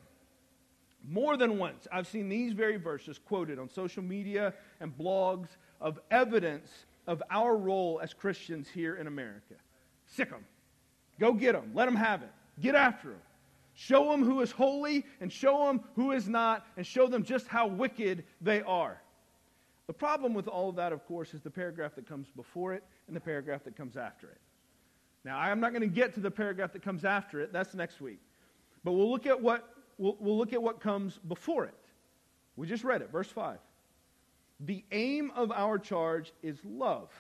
More 1.10 1.38
than 1.38 1.58
once, 1.58 1.88
I've 1.92 2.08
seen 2.08 2.30
these 2.30 2.54
very 2.54 2.78
verses 2.78 3.20
quoted 3.20 3.60
on 3.60 3.70
social 3.70 4.04
media 4.04 4.54
and 4.80 4.96
blogs 4.98 5.48
of 5.80 6.00
evidence 6.12 6.70
of 7.08 7.24
our 7.32 7.56
role 7.56 8.00
as 8.04 8.14
Christians 8.14 8.68
here 8.68 8.96
in 8.96 9.08
America. 9.08 9.56
Sic 10.06 10.30
them. 10.30 10.46
Go 11.20 11.34
get 11.34 11.54
them. 11.54 11.72
Let 11.74 11.86
them 11.86 11.96
have 11.96 12.24
it. 12.24 12.32
Get 12.60 12.76
after 12.76 13.10
them. 13.10 13.22
Show 13.80 14.10
them 14.10 14.24
who 14.24 14.42
is 14.42 14.50
holy 14.50 15.06
and 15.22 15.32
show 15.32 15.68
them 15.68 15.82
who 15.96 16.12
is 16.12 16.28
not, 16.28 16.66
and 16.78 16.86
show 16.86 17.06
them 17.06 17.24
just 17.24 17.48
how 17.48 17.68
wicked 17.68 18.24
they 18.42 18.64
are. 18.64 19.00
The 19.86 19.94
problem 19.94 20.34
with 20.34 20.48
all 20.48 20.70
of 20.70 20.78
that, 20.78 20.92
of 20.92 21.06
course, 21.06 21.36
is 21.36 21.42
the 21.42 21.52
paragraph 21.52 21.94
that 21.94 22.10
comes 22.10 22.28
before 22.36 22.74
it 22.74 22.84
and 23.06 23.16
the 23.16 23.20
paragraph 23.20 23.64
that 23.66 23.78
comes 23.78 23.96
after 23.96 24.30
it. 24.30 24.42
Now, 25.24 25.38
I'm 25.38 25.60
not 25.60 25.74
going 25.74 25.84
to 25.84 25.96
get 25.96 26.16
to 26.16 26.20
the 26.20 26.32
paragraph 26.32 26.74
that 26.74 26.82
comes 26.82 27.06
after 27.06 27.40
it. 27.40 27.54
That's 27.54 27.76
next 27.76 28.02
week. 28.02 28.20
But 28.84 28.94
we'll 28.94 29.12
look 29.12 29.28
at 29.28 29.40
what, 29.40 29.72
we'll, 30.00 30.18
we'll 30.20 30.40
look 30.40 30.54
at 30.54 30.64
what 30.64 30.80
comes 30.80 31.20
before 31.28 31.66
it. 31.66 31.78
We 32.56 32.66
just 32.66 32.84
read 32.84 33.04
it, 33.04 33.12
verse 33.12 33.30
5. 33.30 33.60
The 34.62 34.84
aim 34.92 35.32
of 35.36 35.52
our 35.52 35.78
charge 35.78 36.34
is 36.42 36.58
love 36.66 37.12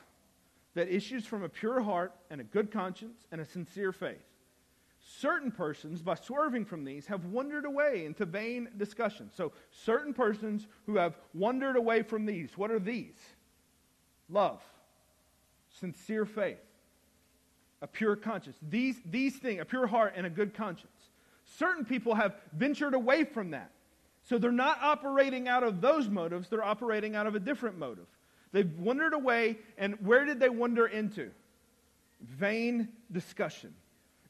that 0.73 0.89
issues 0.89 1.23
from 1.23 1.43
a 1.43 1.49
pure 1.49 1.81
heart 1.81 2.15
and 2.31 2.41
a 2.41 2.43
good 2.43 2.71
conscience 2.71 3.27
and 3.31 3.39
a 3.41 3.45
sincere 3.45 3.91
faith. 3.91 4.26
Certain 5.09 5.51
persons, 5.51 6.01
by 6.01 6.15
swerving 6.15 6.65
from 6.65 6.83
these, 6.83 7.07
have 7.07 7.23
wandered 7.25 7.63
away 7.63 8.03
into 8.05 8.25
vain 8.25 8.67
discussion. 8.75 9.29
So, 9.33 9.53
certain 9.71 10.13
persons 10.13 10.67
who 10.85 10.97
have 10.97 11.15
wandered 11.33 11.77
away 11.77 12.03
from 12.03 12.25
these, 12.25 12.57
what 12.57 12.71
are 12.71 12.79
these? 12.79 13.15
Love, 14.29 14.61
sincere 15.79 16.25
faith, 16.25 16.59
a 17.81 17.87
pure 17.87 18.17
conscience. 18.17 18.57
These, 18.69 18.97
these 19.05 19.37
things, 19.37 19.61
a 19.61 19.65
pure 19.65 19.87
heart 19.87 20.13
and 20.17 20.25
a 20.25 20.29
good 20.29 20.53
conscience. 20.53 20.91
Certain 21.45 21.85
people 21.85 22.13
have 22.13 22.35
ventured 22.51 22.93
away 22.93 23.23
from 23.23 23.51
that. 23.51 23.71
So 24.25 24.37
they're 24.37 24.51
not 24.51 24.79
operating 24.81 25.47
out 25.47 25.63
of 25.63 25.79
those 25.79 26.09
motives, 26.09 26.49
they're 26.49 26.65
operating 26.65 27.15
out 27.15 27.27
of 27.27 27.35
a 27.35 27.39
different 27.39 27.77
motive. 27.77 28.07
They've 28.51 28.77
wandered 28.77 29.13
away, 29.13 29.59
and 29.77 29.95
where 30.05 30.25
did 30.25 30.41
they 30.41 30.49
wander 30.49 30.85
into? 30.85 31.31
Vain 32.19 32.89
discussion. 33.09 33.73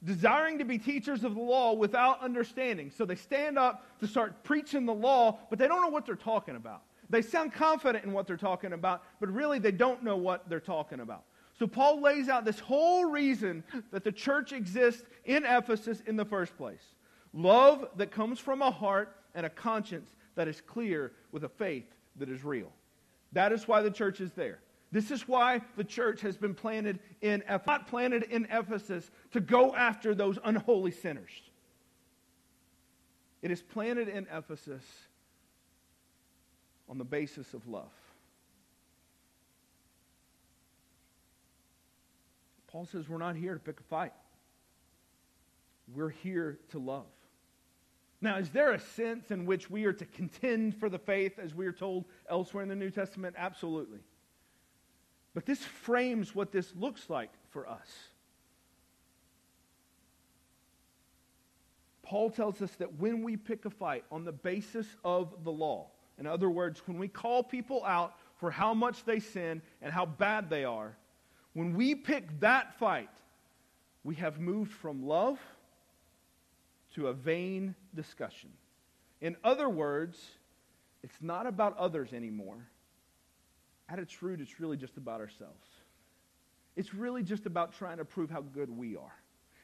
Desiring 0.04 0.60
to 0.60 0.66
be 0.66 0.78
teachers 0.78 1.24
of 1.24 1.36
the 1.36 1.42
law 1.42 1.74
without 1.74 2.22
understanding. 2.22 2.92
So 2.92 3.06
they 3.06 3.16
stand 3.16 3.58
up 3.58 3.86
to 4.00 4.08
start 4.08 4.44
preaching 4.44 4.86
the 4.86 4.94
law, 4.94 5.40
but 5.50 5.58
they 5.58 5.68
don't 5.68 5.82
know 5.82 5.90
what 5.90 6.06
they're 6.06 6.16
talking 6.16 6.56
about. 6.56 6.84
They 7.10 7.22
sound 7.22 7.54
confident 7.54 8.04
in 8.04 8.12
what 8.12 8.28
they're 8.28 8.38
talking 8.38 8.74
about, 8.74 9.04
but 9.20 9.30
really 9.32 9.60
they 9.60 9.72
don't 9.72 10.04
know 10.04 10.18
what 10.18 10.50
they're 10.50 10.60
talking 10.60 11.00
about. 11.00 11.24
So 11.58 11.66
Paul 11.66 12.02
lays 12.02 12.30
out 12.30 12.46
this 12.46 12.60
whole 12.60 13.06
reason 13.06 13.64
that 13.92 14.04
the 14.04 14.12
church 14.12 14.52
exists 14.52 15.04
in 15.26 15.44
Ephesus 15.46 16.02
in 16.06 16.16
the 16.16 16.26
first 16.26 16.56
place 16.58 16.82
love 17.34 17.88
that 17.98 18.10
comes 18.10 18.40
from 18.40 18.62
a 18.62 18.72
heart 18.72 19.16
and 19.36 19.46
a 19.46 19.50
conscience 19.50 20.16
that 20.36 20.48
is 20.48 20.62
clear 20.62 21.12
with 21.32 21.44
a 21.44 21.50
faith 21.50 21.86
that 22.16 22.30
is 22.30 22.44
real. 22.44 22.72
That 23.34 23.52
is 23.52 23.68
why 23.68 23.82
the 23.82 23.92
church 23.92 24.22
is 24.22 24.32
there. 24.34 24.60
This 24.92 25.12
is 25.12 25.28
why 25.28 25.62
the 25.76 25.84
church 25.84 26.22
has 26.22 26.38
been 26.38 26.54
planted 26.54 27.00
in 27.22 27.42
Ephesus, 27.42 27.68
not 27.68 27.88
planted 27.88 28.24
in 28.24 28.48
Ephesus 28.50 29.12
to 29.32 29.42
go 29.42 29.76
after 29.76 30.16
those 30.16 30.40
unholy 30.44 30.92
sinners. 30.92 31.32
It 33.42 33.52
is 33.52 33.62
planted 33.62 34.08
in 34.08 34.28
Ephesus 34.32 34.84
on 36.90 36.98
the 36.98 37.04
basis 37.04 37.54
of 37.54 37.68
love. 37.68 37.92
Paul 42.68 42.86
says 42.86 43.10
we're 43.10 43.18
not 43.18 43.36
here 43.36 43.54
to 43.54 43.60
pick 43.60 43.80
a 43.80 43.84
fight. 43.84 44.14
We're 45.94 46.10
here 46.10 46.60
to 46.72 46.80
love. 46.80 47.06
Now, 48.20 48.38
is 48.38 48.50
there 48.50 48.72
a 48.72 48.80
sense 48.80 49.32
in 49.32 49.46
which 49.46 49.70
we 49.70 49.86
are 49.86 49.94
to 49.94 50.06
contend 50.06 50.76
for 50.80 50.90
the 50.90 50.98
faith 50.98 51.38
as 51.40 51.54
we 51.54 51.68
are 51.68 51.72
told 51.72 52.06
elsewhere 52.30 52.64
in 52.64 52.70
the 52.70 52.76
New 52.76 52.90
Testament? 52.90 53.36
Absolutely. 53.38 54.00
But 55.38 55.46
this 55.46 55.64
frames 55.64 56.34
what 56.34 56.52
this 56.52 56.74
looks 56.76 57.12
like 57.12 57.30
for 57.52 57.70
us. 57.70 57.88
Paul 62.02 62.32
tells 62.32 62.60
us 62.64 62.72
that 62.80 62.96
when 62.98 63.22
we 63.22 63.38
pick 63.38 63.66
a 63.66 63.70
fight 63.70 64.04
on 64.12 64.26
the 64.26 64.32
basis 64.32 64.88
of 65.06 65.44
the 65.44 65.52
law, 65.52 65.92
in 66.18 66.26
other 66.26 66.50
words, 66.50 66.82
when 66.88 66.98
we 66.98 67.08
call 67.08 67.44
people 67.44 67.86
out 67.86 68.16
for 68.38 68.50
how 68.50 68.74
much 68.74 69.06
they 69.06 69.20
sin 69.20 69.62
and 69.80 69.94
how 69.94 70.08
bad 70.08 70.50
they 70.50 70.66
are, 70.66 70.98
when 71.54 71.76
we 71.76 71.94
pick 71.94 72.40
that 72.40 72.74
fight, 72.80 73.12
we 74.04 74.16
have 74.16 74.40
moved 74.40 74.72
from 74.72 75.06
love 75.06 75.38
to 76.96 77.10
a 77.10 77.14
vain 77.14 77.76
discussion. 77.94 78.50
In 79.22 79.38
other 79.44 79.70
words, 79.70 80.20
it's 81.04 81.22
not 81.22 81.46
about 81.46 81.78
others 81.78 82.12
anymore. 82.12 82.66
At 83.90 84.00
its 84.00 84.22
root, 84.22 84.42
it's 84.42 84.60
really 84.60 84.78
just 84.78 84.98
about 84.98 85.22
ourselves. 85.22 85.68
It's 86.76 86.94
really 86.94 87.24
just 87.24 87.46
about 87.46 87.74
trying 87.74 87.98
to 87.98 88.06
prove 88.06 88.30
how 88.30 88.42
good 88.42 88.70
we 88.70 88.96
are. 88.96 89.16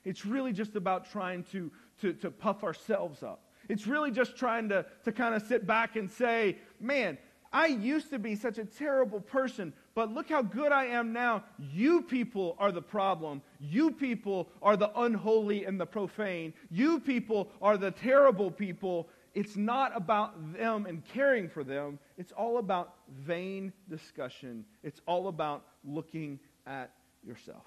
It's 0.06 0.26
really 0.26 0.52
just 0.52 0.76
about 0.76 1.10
trying 1.12 1.44
to, 1.52 1.72
to, 2.02 2.14
to 2.14 2.32
puff 2.32 2.64
ourselves 2.64 3.24
up. 3.24 3.46
It's 3.70 3.88
really 3.88 4.12
just 4.12 4.36
trying 4.36 4.70
to, 4.70 4.86
to 5.06 5.12
kind 5.12 5.36
of 5.36 5.44
sit 5.44 5.66
back 5.66 5.96
and 5.96 6.12
say, 6.12 6.58
man, 6.80 7.18
I 7.54 7.68
used 7.68 8.10
to 8.10 8.20
be 8.20 8.36
such 8.36 8.58
a 8.58 8.66
terrible 8.66 9.22
person, 9.22 9.74
but 9.94 10.12
look 10.12 10.30
how 10.30 10.42
good 10.42 10.72
I 10.72 10.86
am 10.86 11.14
now. 11.14 11.44
You 11.60 12.02
people 12.02 12.56
are 12.58 12.72
the 12.72 12.82
problem. 12.82 13.44
You 13.60 13.92
people 13.92 14.50
are 14.62 14.76
the 14.76 14.92
unholy 15.00 15.66
and 15.66 15.80
the 15.80 15.86
profane. 15.86 16.54
You 16.72 17.00
people 17.00 17.50
are 17.62 17.78
the 17.78 17.92
terrible 17.92 18.50
people. 18.50 19.08
It's 19.34 19.56
not 19.56 19.96
about 19.96 20.54
them 20.54 20.86
and 20.86 21.04
caring 21.06 21.50
for 21.50 21.64
them. 21.64 21.98
It's 22.18 22.32
all 22.32 22.60
about 22.60 22.94
vain 23.26 23.74
discussion. 23.90 24.64
It's 24.84 25.02
all 25.08 25.28
about 25.28 25.66
looking 25.84 26.40
at 26.68 26.92
yourself. 27.26 27.66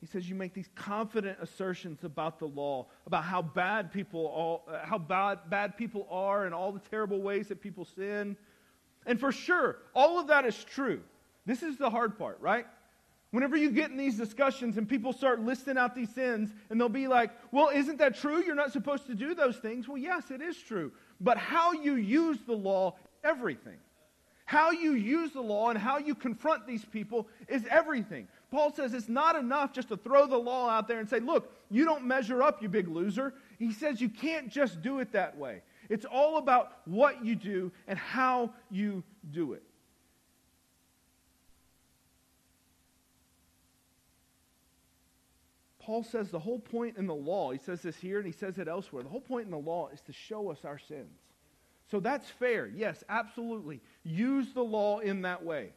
He 0.00 0.06
says 0.06 0.28
you 0.28 0.34
make 0.34 0.54
these 0.54 0.68
confident 0.74 1.38
assertions 1.40 2.04
about 2.04 2.38
the 2.38 2.46
law, 2.46 2.86
about 3.06 3.24
how 3.24 3.42
bad 3.42 3.92
people 3.92 4.26
all, 4.26 4.64
uh, 4.70 4.84
how 4.84 4.98
bad, 4.98 5.50
bad 5.50 5.76
people 5.76 6.06
are 6.10 6.44
and 6.44 6.54
all 6.54 6.70
the 6.72 6.80
terrible 6.90 7.20
ways 7.20 7.48
that 7.48 7.60
people 7.60 7.84
sin. 7.84 8.36
And 9.06 9.18
for 9.18 9.32
sure, 9.32 9.78
all 9.94 10.18
of 10.18 10.28
that 10.28 10.44
is 10.44 10.64
true. 10.64 11.00
This 11.44 11.62
is 11.62 11.76
the 11.76 11.90
hard 11.90 12.18
part, 12.18 12.40
right? 12.40 12.66
Whenever 13.36 13.58
you 13.58 13.68
get 13.68 13.90
in 13.90 13.98
these 13.98 14.16
discussions 14.16 14.78
and 14.78 14.88
people 14.88 15.12
start 15.12 15.42
listing 15.42 15.76
out 15.76 15.94
these 15.94 16.08
sins, 16.08 16.54
and 16.70 16.80
they'll 16.80 16.88
be 16.88 17.06
like, 17.06 17.30
Well, 17.52 17.68
isn't 17.68 17.98
that 17.98 18.14
true? 18.14 18.42
You're 18.42 18.54
not 18.54 18.72
supposed 18.72 19.06
to 19.08 19.14
do 19.14 19.34
those 19.34 19.58
things. 19.58 19.86
Well, 19.86 19.98
yes, 19.98 20.30
it 20.30 20.40
is 20.40 20.56
true. 20.56 20.90
But 21.20 21.36
how 21.36 21.72
you 21.72 21.96
use 21.96 22.38
the 22.46 22.54
law, 22.54 22.96
everything. 23.22 23.76
How 24.46 24.70
you 24.70 24.92
use 24.92 25.32
the 25.32 25.42
law 25.42 25.68
and 25.68 25.78
how 25.78 25.98
you 25.98 26.14
confront 26.14 26.66
these 26.66 26.86
people 26.86 27.28
is 27.46 27.66
everything. 27.70 28.26
Paul 28.50 28.72
says 28.72 28.94
it's 28.94 29.06
not 29.06 29.36
enough 29.36 29.70
just 29.70 29.88
to 29.88 29.98
throw 29.98 30.26
the 30.26 30.38
law 30.38 30.70
out 30.70 30.88
there 30.88 31.00
and 31.00 31.06
say, 31.06 31.20
look, 31.20 31.52
you 31.68 31.84
don't 31.84 32.06
measure 32.06 32.42
up, 32.42 32.62
you 32.62 32.70
big 32.70 32.88
loser. 32.88 33.34
He 33.58 33.70
says 33.70 34.00
you 34.00 34.08
can't 34.08 34.48
just 34.48 34.80
do 34.80 35.00
it 35.00 35.12
that 35.12 35.36
way. 35.36 35.60
It's 35.90 36.06
all 36.06 36.38
about 36.38 36.78
what 36.86 37.22
you 37.22 37.36
do 37.36 37.70
and 37.86 37.98
how 37.98 38.54
you 38.70 39.04
do 39.30 39.52
it. 39.52 39.62
Paul 45.86 46.02
says 46.02 46.32
the 46.32 46.40
whole 46.40 46.58
point 46.58 46.96
in 46.96 47.06
the 47.06 47.14
law, 47.14 47.52
he 47.52 47.60
says 47.60 47.80
this 47.80 47.94
here 47.94 48.16
and 48.16 48.26
he 48.26 48.32
says 48.32 48.58
it 48.58 48.66
elsewhere, 48.66 49.04
the 49.04 49.08
whole 49.08 49.20
point 49.20 49.44
in 49.44 49.52
the 49.52 49.56
law 49.56 49.88
is 49.94 50.00
to 50.00 50.12
show 50.12 50.50
us 50.50 50.64
our 50.64 50.80
sins. 50.80 51.20
So 51.92 52.00
that's 52.00 52.28
fair. 52.28 52.66
Yes, 52.66 53.04
absolutely. 53.08 53.80
Use 54.02 54.52
the 54.52 54.64
law 54.64 54.98
in 54.98 55.22
that 55.22 55.44
way. 55.44 55.68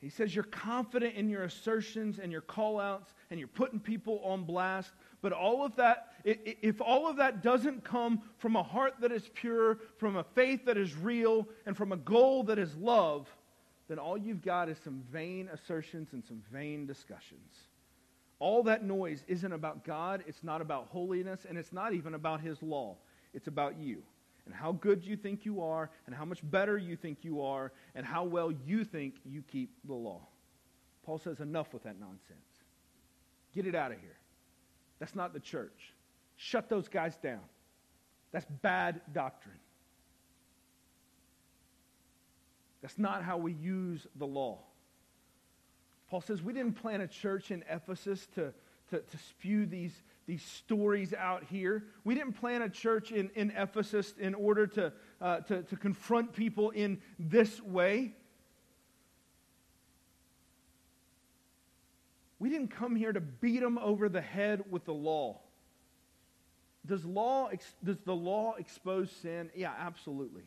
He 0.00 0.08
says 0.08 0.34
you're 0.34 0.42
confident 0.42 1.14
in 1.14 1.28
your 1.28 1.44
assertions 1.44 2.18
and 2.18 2.32
your 2.32 2.42
callouts 2.42 3.14
and 3.30 3.38
you're 3.38 3.46
putting 3.46 3.78
people 3.78 4.20
on 4.24 4.42
blast. 4.42 4.90
But 5.22 5.30
all 5.30 5.64
of 5.64 5.76
that, 5.76 6.14
if 6.24 6.80
all 6.80 7.08
of 7.08 7.16
that 7.18 7.44
doesn't 7.44 7.84
come 7.84 8.22
from 8.38 8.56
a 8.56 8.62
heart 8.64 8.94
that 9.02 9.12
is 9.12 9.30
pure, 9.34 9.78
from 9.98 10.16
a 10.16 10.24
faith 10.34 10.64
that 10.64 10.76
is 10.76 10.96
real, 10.96 11.46
and 11.64 11.76
from 11.76 11.92
a 11.92 11.96
goal 11.96 12.42
that 12.42 12.58
is 12.58 12.74
love, 12.74 13.28
then 13.88 13.98
all 13.98 14.18
you've 14.18 14.42
got 14.42 14.68
is 14.68 14.78
some 14.82 15.02
vain 15.12 15.48
assertions 15.52 16.08
and 16.12 16.24
some 16.24 16.42
vain 16.52 16.86
discussions. 16.86 17.68
All 18.38 18.62
that 18.64 18.84
noise 18.84 19.24
isn't 19.28 19.52
about 19.52 19.84
God, 19.84 20.24
it's 20.26 20.42
not 20.42 20.60
about 20.60 20.88
holiness, 20.88 21.46
and 21.48 21.56
it's 21.56 21.72
not 21.72 21.94
even 21.94 22.14
about 22.14 22.40
His 22.40 22.62
law. 22.62 22.96
It's 23.32 23.46
about 23.46 23.78
you 23.78 24.02
and 24.46 24.54
how 24.54 24.72
good 24.72 25.04
you 25.04 25.16
think 25.16 25.44
you 25.44 25.60
are, 25.60 25.90
and 26.06 26.14
how 26.14 26.24
much 26.24 26.38
better 26.50 26.78
you 26.78 26.96
think 26.96 27.18
you 27.22 27.42
are, 27.42 27.72
and 27.96 28.06
how 28.06 28.24
well 28.24 28.52
you 28.64 28.84
think 28.84 29.16
you 29.24 29.42
keep 29.50 29.70
the 29.84 29.92
law. 29.92 30.20
Paul 31.04 31.18
says, 31.18 31.40
enough 31.40 31.74
with 31.74 31.82
that 31.82 31.98
nonsense. 31.98 32.20
Get 33.52 33.66
it 33.66 33.74
out 33.74 33.90
of 33.90 33.98
here. 33.98 34.16
That's 35.00 35.16
not 35.16 35.32
the 35.32 35.40
church. 35.40 35.92
Shut 36.36 36.68
those 36.68 36.88
guys 36.88 37.16
down. 37.16 37.40
That's 38.32 38.46
bad 38.62 39.00
doctrine. 39.12 39.58
That's 42.86 43.00
not 43.00 43.24
how 43.24 43.36
we 43.36 43.52
use 43.52 44.06
the 44.14 44.28
law. 44.28 44.60
Paul 46.08 46.20
says 46.20 46.40
we 46.40 46.52
didn't 46.52 46.74
plant 46.74 47.02
a 47.02 47.08
church 47.08 47.50
in 47.50 47.64
Ephesus 47.68 48.28
to, 48.36 48.54
to, 48.90 49.00
to 49.00 49.18
spew 49.28 49.66
these, 49.66 50.04
these 50.28 50.44
stories 50.44 51.12
out 51.12 51.42
here. 51.42 51.82
We 52.04 52.14
didn't 52.14 52.34
plant 52.34 52.62
a 52.62 52.68
church 52.68 53.10
in, 53.10 53.30
in 53.34 53.50
Ephesus 53.56 54.14
in 54.20 54.36
order 54.36 54.68
to, 54.68 54.92
uh, 55.20 55.38
to, 55.38 55.62
to 55.64 55.76
confront 55.76 56.32
people 56.32 56.70
in 56.70 57.00
this 57.18 57.60
way. 57.60 58.14
We 62.38 62.50
didn't 62.50 62.68
come 62.68 62.94
here 62.94 63.12
to 63.12 63.20
beat 63.20 63.62
them 63.62 63.78
over 63.78 64.08
the 64.08 64.20
head 64.20 64.62
with 64.70 64.84
the 64.84 64.94
law. 64.94 65.40
Does, 66.86 67.04
law, 67.04 67.50
does 67.82 67.98
the 68.04 68.14
law 68.14 68.54
expose 68.56 69.10
sin? 69.10 69.50
Yeah, 69.56 69.72
absolutely. 69.76 70.44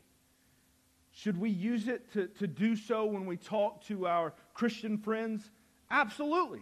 Should 1.21 1.37
we 1.37 1.49
use 1.49 1.89
it 1.89 2.13
to, 2.13 2.27
to 2.27 2.47
do 2.47 2.77
so 2.77 3.03
when 3.03 3.25
we 3.25 3.35
talk 3.35 3.83
to 3.87 4.07
our 4.07 4.33
Christian 4.53 4.97
friends? 4.97 5.51
Absolutely. 5.91 6.61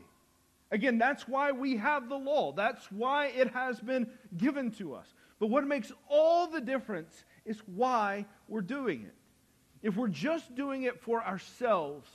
Again, 0.72 0.98
that's 0.98 1.28
why 1.28 1.52
we 1.52 1.78
have 1.78 2.10
the 2.10 2.18
law. 2.18 2.54
That's 2.54 2.92
why 2.92 3.28
it 3.28 3.54
has 3.54 3.80
been 3.80 4.10
given 4.36 4.72
to 4.72 4.96
us. 4.96 5.14
But 5.38 5.52
what 5.52 5.68
makes 5.68 5.92
all 6.10 6.48
the 6.48 6.60
difference 6.60 7.24
is 7.46 7.60
why 7.68 8.26
we're 8.48 8.62
doing 8.62 9.04
it. 9.04 9.14
If 9.84 9.96
we're 9.96 10.08
just 10.08 10.56
doing 10.56 10.84
it 10.84 11.00
for 11.02 11.24
ourselves, 11.24 12.10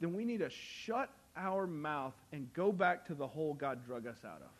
then 0.00 0.14
we 0.14 0.24
need 0.24 0.40
to 0.40 0.50
shut 0.50 1.10
our 1.36 1.64
mouth 1.64 2.14
and 2.32 2.52
go 2.54 2.72
back 2.72 3.06
to 3.06 3.14
the 3.14 3.28
hole 3.28 3.54
God 3.54 3.86
drug 3.86 4.08
us 4.08 4.18
out 4.24 4.42
of. 4.42 4.50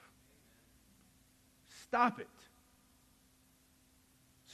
Stop 1.82 2.20
it. 2.20 2.28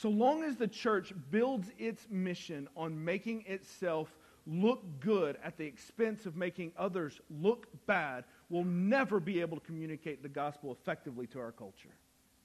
So 0.01 0.09
long 0.09 0.45
as 0.45 0.57
the 0.57 0.69
church 0.69 1.13
builds 1.31 1.71
its 1.79 2.07
mission 2.11 2.69
on 2.77 3.05
making 3.05 3.45
itself 3.47 4.09
look 4.47 4.83
good 5.01 5.37
at 5.45 5.59
the 5.59 5.67
expense 5.67 6.25
of 6.25 6.37
making 6.37 6.73
others 6.79 7.21
look 7.29 7.67
bad 7.87 8.25
we'll 8.51 8.65
never 8.65 9.21
be 9.21 9.41
able 9.41 9.57
to 9.59 9.65
communicate 9.65 10.23
the 10.23 10.29
gospel 10.29 10.73
effectively 10.73 11.27
to 11.29 11.39
our 11.39 11.53
culture. 11.53 11.95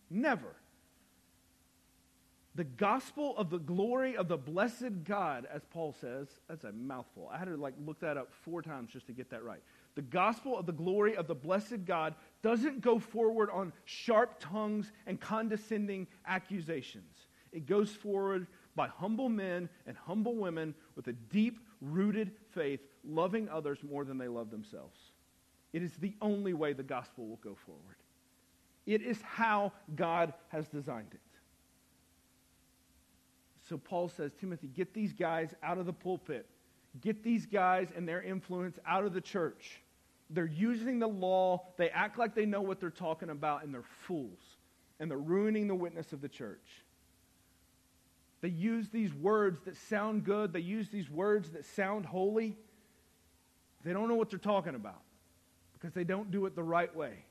Never. 0.09 0.55
The 2.53 2.63
gospel 2.63 3.35
of 3.37 3.49
the 3.49 3.57
glory 3.57 4.15
of 4.15 4.29
the 4.29 4.37
blessed 4.37 5.03
God, 5.03 5.45
as 5.51 5.63
Paul 5.65 5.93
says, 5.99 6.27
that's 6.47 6.63
a 6.63 6.71
mouthful. 6.71 7.29
I 7.29 7.37
had 7.37 7.49
to 7.49 7.57
like 7.57 7.73
look 7.85 7.99
that 7.99 8.15
up 8.15 8.31
four 8.45 8.61
times 8.61 8.91
just 8.93 9.07
to 9.07 9.13
get 9.13 9.29
that 9.31 9.43
right. 9.43 9.61
The 9.95 10.03
gospel 10.03 10.57
of 10.57 10.65
the 10.65 10.71
glory 10.71 11.17
of 11.17 11.27
the 11.27 11.35
blessed 11.35 11.85
God 11.85 12.15
doesn't 12.43 12.81
go 12.81 12.99
forward 12.99 13.49
on 13.51 13.73
sharp 13.83 14.39
tongues 14.39 14.91
and 15.05 15.19
condescending 15.19 16.07
accusations. 16.25 17.27
It 17.55 17.65
goes 17.65 17.89
forward 17.89 18.47
by 18.75 18.89
humble 18.89 19.29
men 19.29 19.69
and 19.87 19.95
humble 19.95 20.35
women 20.35 20.75
with 20.95 21.07
a 21.07 21.13
deep 21.13 21.59
rooted 21.81 22.31
faith, 22.53 22.81
loving 23.03 23.47
others 23.47 23.79
more 23.81 24.03
than 24.03 24.17
they 24.17 24.27
love 24.27 24.51
themselves. 24.51 24.99
It 25.71 25.81
is 25.81 25.93
the 25.93 26.13
only 26.21 26.53
way 26.53 26.73
the 26.73 26.83
gospel 26.83 27.25
will 27.25 27.37
go 27.37 27.55
forward. 27.65 27.95
It 28.85 29.01
is 29.01 29.21
how 29.21 29.71
God 29.95 30.33
has 30.49 30.67
designed 30.67 31.13
it. 31.13 31.19
So 33.69 33.77
Paul 33.77 34.09
says, 34.09 34.31
Timothy, 34.39 34.67
get 34.67 34.93
these 34.93 35.13
guys 35.13 35.55
out 35.63 35.77
of 35.77 35.85
the 35.85 35.93
pulpit. 35.93 36.45
Get 37.01 37.23
these 37.23 37.45
guys 37.45 37.87
and 37.95 38.07
their 38.07 38.21
influence 38.21 38.77
out 38.85 39.05
of 39.05 39.13
the 39.13 39.21
church. 39.21 39.81
They're 40.29 40.45
using 40.45 40.99
the 40.99 41.07
law. 41.07 41.63
They 41.77 41.89
act 41.89 42.19
like 42.19 42.35
they 42.35 42.45
know 42.45 42.61
what 42.61 42.79
they're 42.79 42.89
talking 42.89 43.29
about, 43.29 43.63
and 43.63 43.73
they're 43.73 43.83
fools. 44.01 44.39
And 44.99 45.09
they're 45.09 45.17
ruining 45.17 45.67
the 45.67 45.75
witness 45.75 46.13
of 46.13 46.21
the 46.21 46.29
church. 46.29 46.83
They 48.45 48.51
use 48.51 48.89
these 48.89 49.11
words 49.11 49.59
that 49.65 49.75
sound 49.75 50.23
good. 50.23 50.53
They 50.53 50.59
use 50.59 50.89
these 50.89 51.09
words 51.09 51.49
that 51.53 51.65
sound 51.65 52.05
holy. 52.05 52.55
They 53.83 53.91
don't 53.91 54.07
know 54.07 54.13
what 54.13 54.29
they're 54.29 54.37
talking 54.37 54.75
about 54.75 55.01
because 55.73 55.95
they 55.95 56.03
don't 56.03 56.29
do 56.29 56.45
it 56.45 56.55
the 56.55 56.61
right 56.61 56.95
way. 56.95 57.25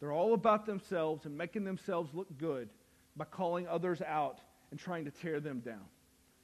They're 0.00 0.12
all 0.12 0.34
about 0.34 0.66
themselves 0.66 1.24
and 1.24 1.34
making 1.38 1.64
themselves 1.64 2.12
look 2.12 2.28
good 2.36 2.68
by 3.16 3.24
calling 3.24 3.66
others 3.66 4.02
out 4.02 4.38
and 4.70 4.78
trying 4.78 5.06
to 5.06 5.10
tear 5.10 5.40
them 5.40 5.60
down. 5.60 5.86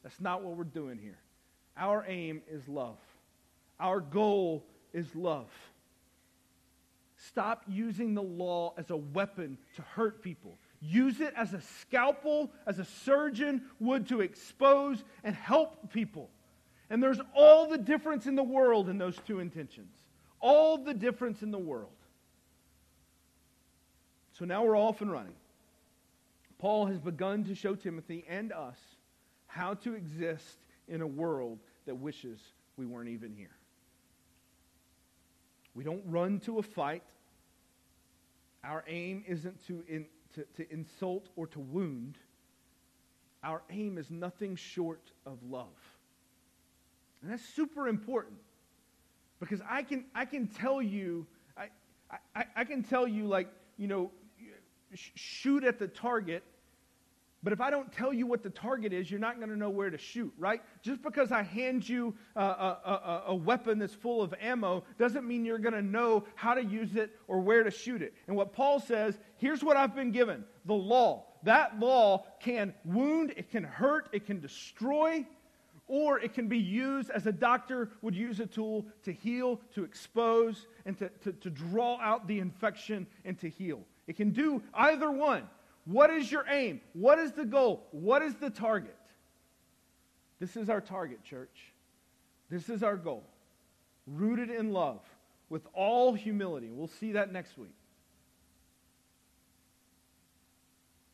That's 0.02 0.18
not 0.18 0.42
what 0.42 0.56
we're 0.56 0.64
doing 0.64 0.96
here. 0.96 1.18
Our 1.76 2.02
aim 2.08 2.40
is 2.50 2.66
love. 2.68 2.96
Our 3.78 4.00
goal 4.00 4.64
is 4.94 5.14
love. 5.14 5.50
Stop 7.18 7.64
using 7.68 8.14
the 8.14 8.22
law 8.22 8.72
as 8.78 8.88
a 8.88 8.96
weapon 8.96 9.58
to 9.76 9.82
hurt 9.82 10.22
people. 10.22 10.56
Use 10.80 11.20
it 11.20 11.34
as 11.36 11.52
a 11.52 11.60
scalpel, 11.80 12.50
as 12.66 12.78
a 12.78 12.84
surgeon 12.84 13.62
would 13.78 14.08
to 14.08 14.20
expose 14.20 15.04
and 15.22 15.34
help 15.34 15.92
people. 15.92 16.30
And 16.88 17.02
there's 17.02 17.20
all 17.34 17.68
the 17.68 17.78
difference 17.78 18.26
in 18.26 18.34
the 18.34 18.42
world 18.42 18.88
in 18.88 18.98
those 18.98 19.16
two 19.26 19.40
intentions. 19.40 19.92
All 20.40 20.78
the 20.78 20.94
difference 20.94 21.42
in 21.42 21.50
the 21.50 21.58
world. 21.58 21.90
So 24.32 24.46
now 24.46 24.64
we're 24.64 24.76
off 24.76 25.02
and 25.02 25.12
running. 25.12 25.34
Paul 26.58 26.86
has 26.86 26.98
begun 26.98 27.44
to 27.44 27.54
show 27.54 27.74
Timothy 27.74 28.24
and 28.28 28.52
us 28.52 28.78
how 29.46 29.74
to 29.74 29.94
exist 29.94 30.56
in 30.88 31.02
a 31.02 31.06
world 31.06 31.58
that 31.86 31.94
wishes 31.94 32.40
we 32.76 32.86
weren't 32.86 33.10
even 33.10 33.34
here. 33.34 33.54
We 35.74 35.84
don't 35.84 36.02
run 36.06 36.40
to 36.40 36.58
a 36.58 36.62
fight. 36.62 37.02
Our 38.64 38.84
aim 38.88 39.24
isn't 39.26 39.66
to, 39.66 39.84
in, 39.88 40.06
to, 40.34 40.44
to 40.56 40.72
insult 40.72 41.28
or 41.36 41.46
to 41.48 41.60
wound. 41.60 42.16
Our 43.42 43.62
aim 43.70 43.98
is 43.98 44.10
nothing 44.10 44.56
short 44.56 45.10
of 45.26 45.38
love. 45.48 45.68
And 47.22 47.30
that's 47.30 47.44
super 47.54 47.88
important 47.88 48.38
because 49.40 49.60
I 49.68 49.82
can, 49.82 50.04
I 50.14 50.24
can 50.24 50.46
tell 50.46 50.80
you, 50.80 51.26
I, 51.56 51.68
I, 52.34 52.44
I 52.56 52.64
can 52.64 52.82
tell 52.82 53.08
you, 53.08 53.26
like, 53.26 53.48
you 53.76 53.88
know, 53.88 54.10
shoot 54.94 55.64
at 55.64 55.78
the 55.78 55.88
target. 55.88 56.42
But 57.42 57.54
if 57.54 57.60
I 57.62 57.70
don't 57.70 57.90
tell 57.90 58.12
you 58.12 58.26
what 58.26 58.42
the 58.42 58.50
target 58.50 58.92
is, 58.92 59.10
you're 59.10 59.20
not 59.20 59.38
going 59.38 59.48
to 59.48 59.56
know 59.56 59.70
where 59.70 59.88
to 59.88 59.96
shoot, 59.96 60.32
right? 60.36 60.60
Just 60.82 61.02
because 61.02 61.32
I 61.32 61.42
hand 61.42 61.88
you 61.88 62.14
a, 62.36 62.42
a, 62.42 63.22
a, 63.28 63.34
weapon 63.34 63.78
that's 63.78 63.94
full 63.94 64.20
of 64.20 64.34
ammo 64.42 64.84
doesn't 64.98 65.26
mean 65.26 65.46
you're 65.46 65.58
going 65.58 65.74
to 65.74 65.80
know 65.80 66.24
how 66.34 66.52
to 66.52 66.62
use 66.62 66.96
it 66.96 67.16
or 67.28 67.40
where 67.40 67.64
to 67.64 67.70
shoot 67.70 68.02
it. 68.02 68.12
And 68.26 68.36
what 68.36 68.52
Paul 68.52 68.78
says 68.78 69.18
here's 69.40 69.64
what 69.64 69.76
I've 69.76 69.94
been 69.94 70.12
given 70.12 70.44
the 70.64 70.74
law. 70.74 71.24
That 71.42 71.80
law 71.80 72.26
can 72.40 72.74
wound, 72.84 73.32
it 73.36 73.50
can 73.50 73.64
hurt, 73.64 74.10
it 74.12 74.26
can 74.26 74.40
destroy, 74.40 75.26
or 75.88 76.20
it 76.20 76.34
can 76.34 76.48
be 76.48 76.58
used 76.58 77.10
as 77.10 77.26
a 77.26 77.32
doctor 77.32 77.90
would 78.02 78.14
use 78.14 78.38
a 78.38 78.46
tool 78.46 78.86
to 79.04 79.12
heal, 79.12 79.60
to 79.74 79.82
expose, 79.82 80.66
and 80.84 80.96
to, 80.98 81.08
to, 81.24 81.32
to 81.32 81.50
draw 81.50 81.98
out 82.00 82.28
the 82.28 82.38
infection 82.38 83.06
and 83.24 83.38
to 83.40 83.48
heal. 83.48 83.80
It 84.06 84.16
can 84.16 84.30
do 84.30 84.62
either 84.74 85.10
one. 85.10 85.48
What 85.86 86.10
is 86.10 86.30
your 86.30 86.44
aim? 86.48 86.80
What 86.92 87.18
is 87.18 87.32
the 87.32 87.46
goal? 87.46 87.88
What 87.90 88.22
is 88.22 88.34
the 88.36 88.50
target? 88.50 88.96
This 90.38 90.56
is 90.56 90.68
our 90.68 90.80
target, 90.80 91.24
church. 91.24 91.72
This 92.50 92.68
is 92.68 92.82
our 92.82 92.96
goal. 92.96 93.24
Rooted 94.06 94.50
in 94.50 94.72
love 94.72 95.00
with 95.48 95.66
all 95.74 96.12
humility. 96.12 96.70
We'll 96.70 96.88
see 96.88 97.12
that 97.12 97.32
next 97.32 97.56
week. 97.56 97.74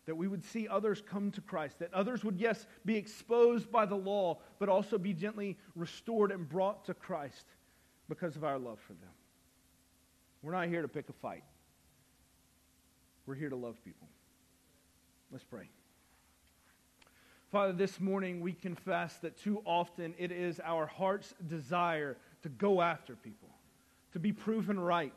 That 0.06 0.16
we 0.16 0.28
would 0.28 0.44
see 0.44 0.68
others 0.68 1.02
come 1.04 1.30
to 1.32 1.40
Christ. 1.40 1.80
That 1.80 1.92
others 1.92 2.24
would, 2.24 2.38
yes, 2.38 2.66
be 2.84 2.96
exposed 2.96 3.70
by 3.70 3.86
the 3.86 3.96
law, 3.96 4.38
but 4.58 4.68
also 4.68 4.98
be 4.98 5.12
gently 5.12 5.58
restored 5.74 6.30
and 6.30 6.48
brought 6.48 6.84
to 6.86 6.94
Christ 6.94 7.46
because 8.08 8.36
of 8.36 8.44
our 8.44 8.58
love 8.58 8.78
for 8.86 8.94
them. 8.94 9.10
We're 10.42 10.52
not 10.52 10.68
here 10.68 10.82
to 10.82 10.88
pick 10.88 11.08
a 11.08 11.12
fight. 11.12 11.42
We're 13.26 13.34
here 13.34 13.50
to 13.50 13.56
love 13.56 13.76
people. 13.84 14.06
Let's 15.32 15.44
pray. 15.44 15.68
Father, 17.50 17.72
this 17.72 18.00
morning 18.00 18.40
we 18.40 18.52
confess 18.52 19.16
that 19.18 19.36
too 19.38 19.60
often 19.64 20.14
it 20.18 20.30
is 20.30 20.60
our 20.62 20.86
heart's 20.86 21.34
desire 21.48 22.16
to 22.42 22.48
go 22.48 22.80
after 22.80 23.16
people, 23.16 23.48
to 24.12 24.20
be 24.20 24.32
proven 24.32 24.78
right, 24.78 25.12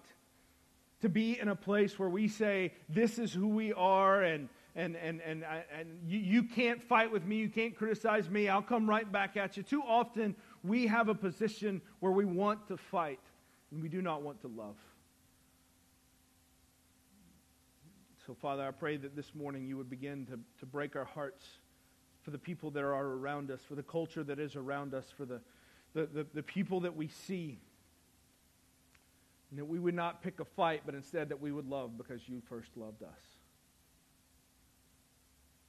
to 1.01 1.09
be 1.09 1.39
in 1.39 1.47
a 1.47 1.55
place 1.55 1.97
where 1.99 2.09
we 2.09 2.27
say, 2.27 2.73
This 2.87 3.19
is 3.19 3.33
who 3.33 3.47
we 3.47 3.73
are, 3.73 4.23
and, 4.23 4.49
and, 4.79 4.95
and, 4.95 5.21
and, 5.21 5.43
and 5.77 5.89
you, 6.07 6.19
you 6.19 6.43
can't 6.43 6.81
fight 6.81 7.11
with 7.11 7.25
me, 7.25 7.35
you 7.35 7.49
can't 7.49 7.75
criticize 7.75 8.29
me, 8.29 8.47
I'll 8.47 8.61
come 8.61 8.89
right 8.89 9.09
back 9.11 9.35
at 9.35 9.57
you. 9.57 9.63
Too 9.63 9.83
often 9.85 10.35
we 10.63 10.87
have 10.87 11.09
a 11.09 11.15
position 11.15 11.81
where 11.99 12.13
we 12.13 12.23
want 12.23 12.65
to 12.69 12.77
fight, 12.77 13.19
and 13.71 13.81
we 13.81 13.89
do 13.89 14.01
not 14.01 14.21
want 14.21 14.39
to 14.41 14.47
love. 14.47 14.77
So, 18.25 18.33
Father, 18.41 18.65
I 18.65 18.71
pray 18.71 18.95
that 18.95 19.17
this 19.17 19.35
morning 19.35 19.67
you 19.67 19.75
would 19.75 19.89
begin 19.89 20.25
to, 20.27 20.39
to 20.59 20.65
break 20.65 20.95
our 20.95 21.05
hearts 21.05 21.45
for 22.21 22.31
the 22.31 22.37
people 22.37 22.71
that 22.71 22.83
are 22.83 22.93
around 22.93 23.51
us, 23.51 23.59
for 23.67 23.75
the 23.75 23.83
culture 23.83 24.23
that 24.23 24.39
is 24.39 24.55
around 24.55 24.93
us, 24.93 25.05
for 25.17 25.25
the, 25.25 25.41
the, 25.93 26.05
the, 26.05 26.25
the 26.35 26.43
people 26.43 26.79
that 26.81 26.95
we 26.95 27.09
see. 27.09 27.59
And 29.49 29.59
that 29.59 29.65
we 29.65 29.79
would 29.79 29.95
not 29.95 30.21
pick 30.23 30.39
a 30.39 30.45
fight, 30.45 30.83
but 30.85 30.95
instead 30.95 31.29
that 31.29 31.41
we 31.41 31.51
would 31.51 31.67
love 31.67 31.97
because 31.97 32.21
you 32.29 32.41
first 32.47 32.69
loved 32.77 33.03
us. 33.03 33.38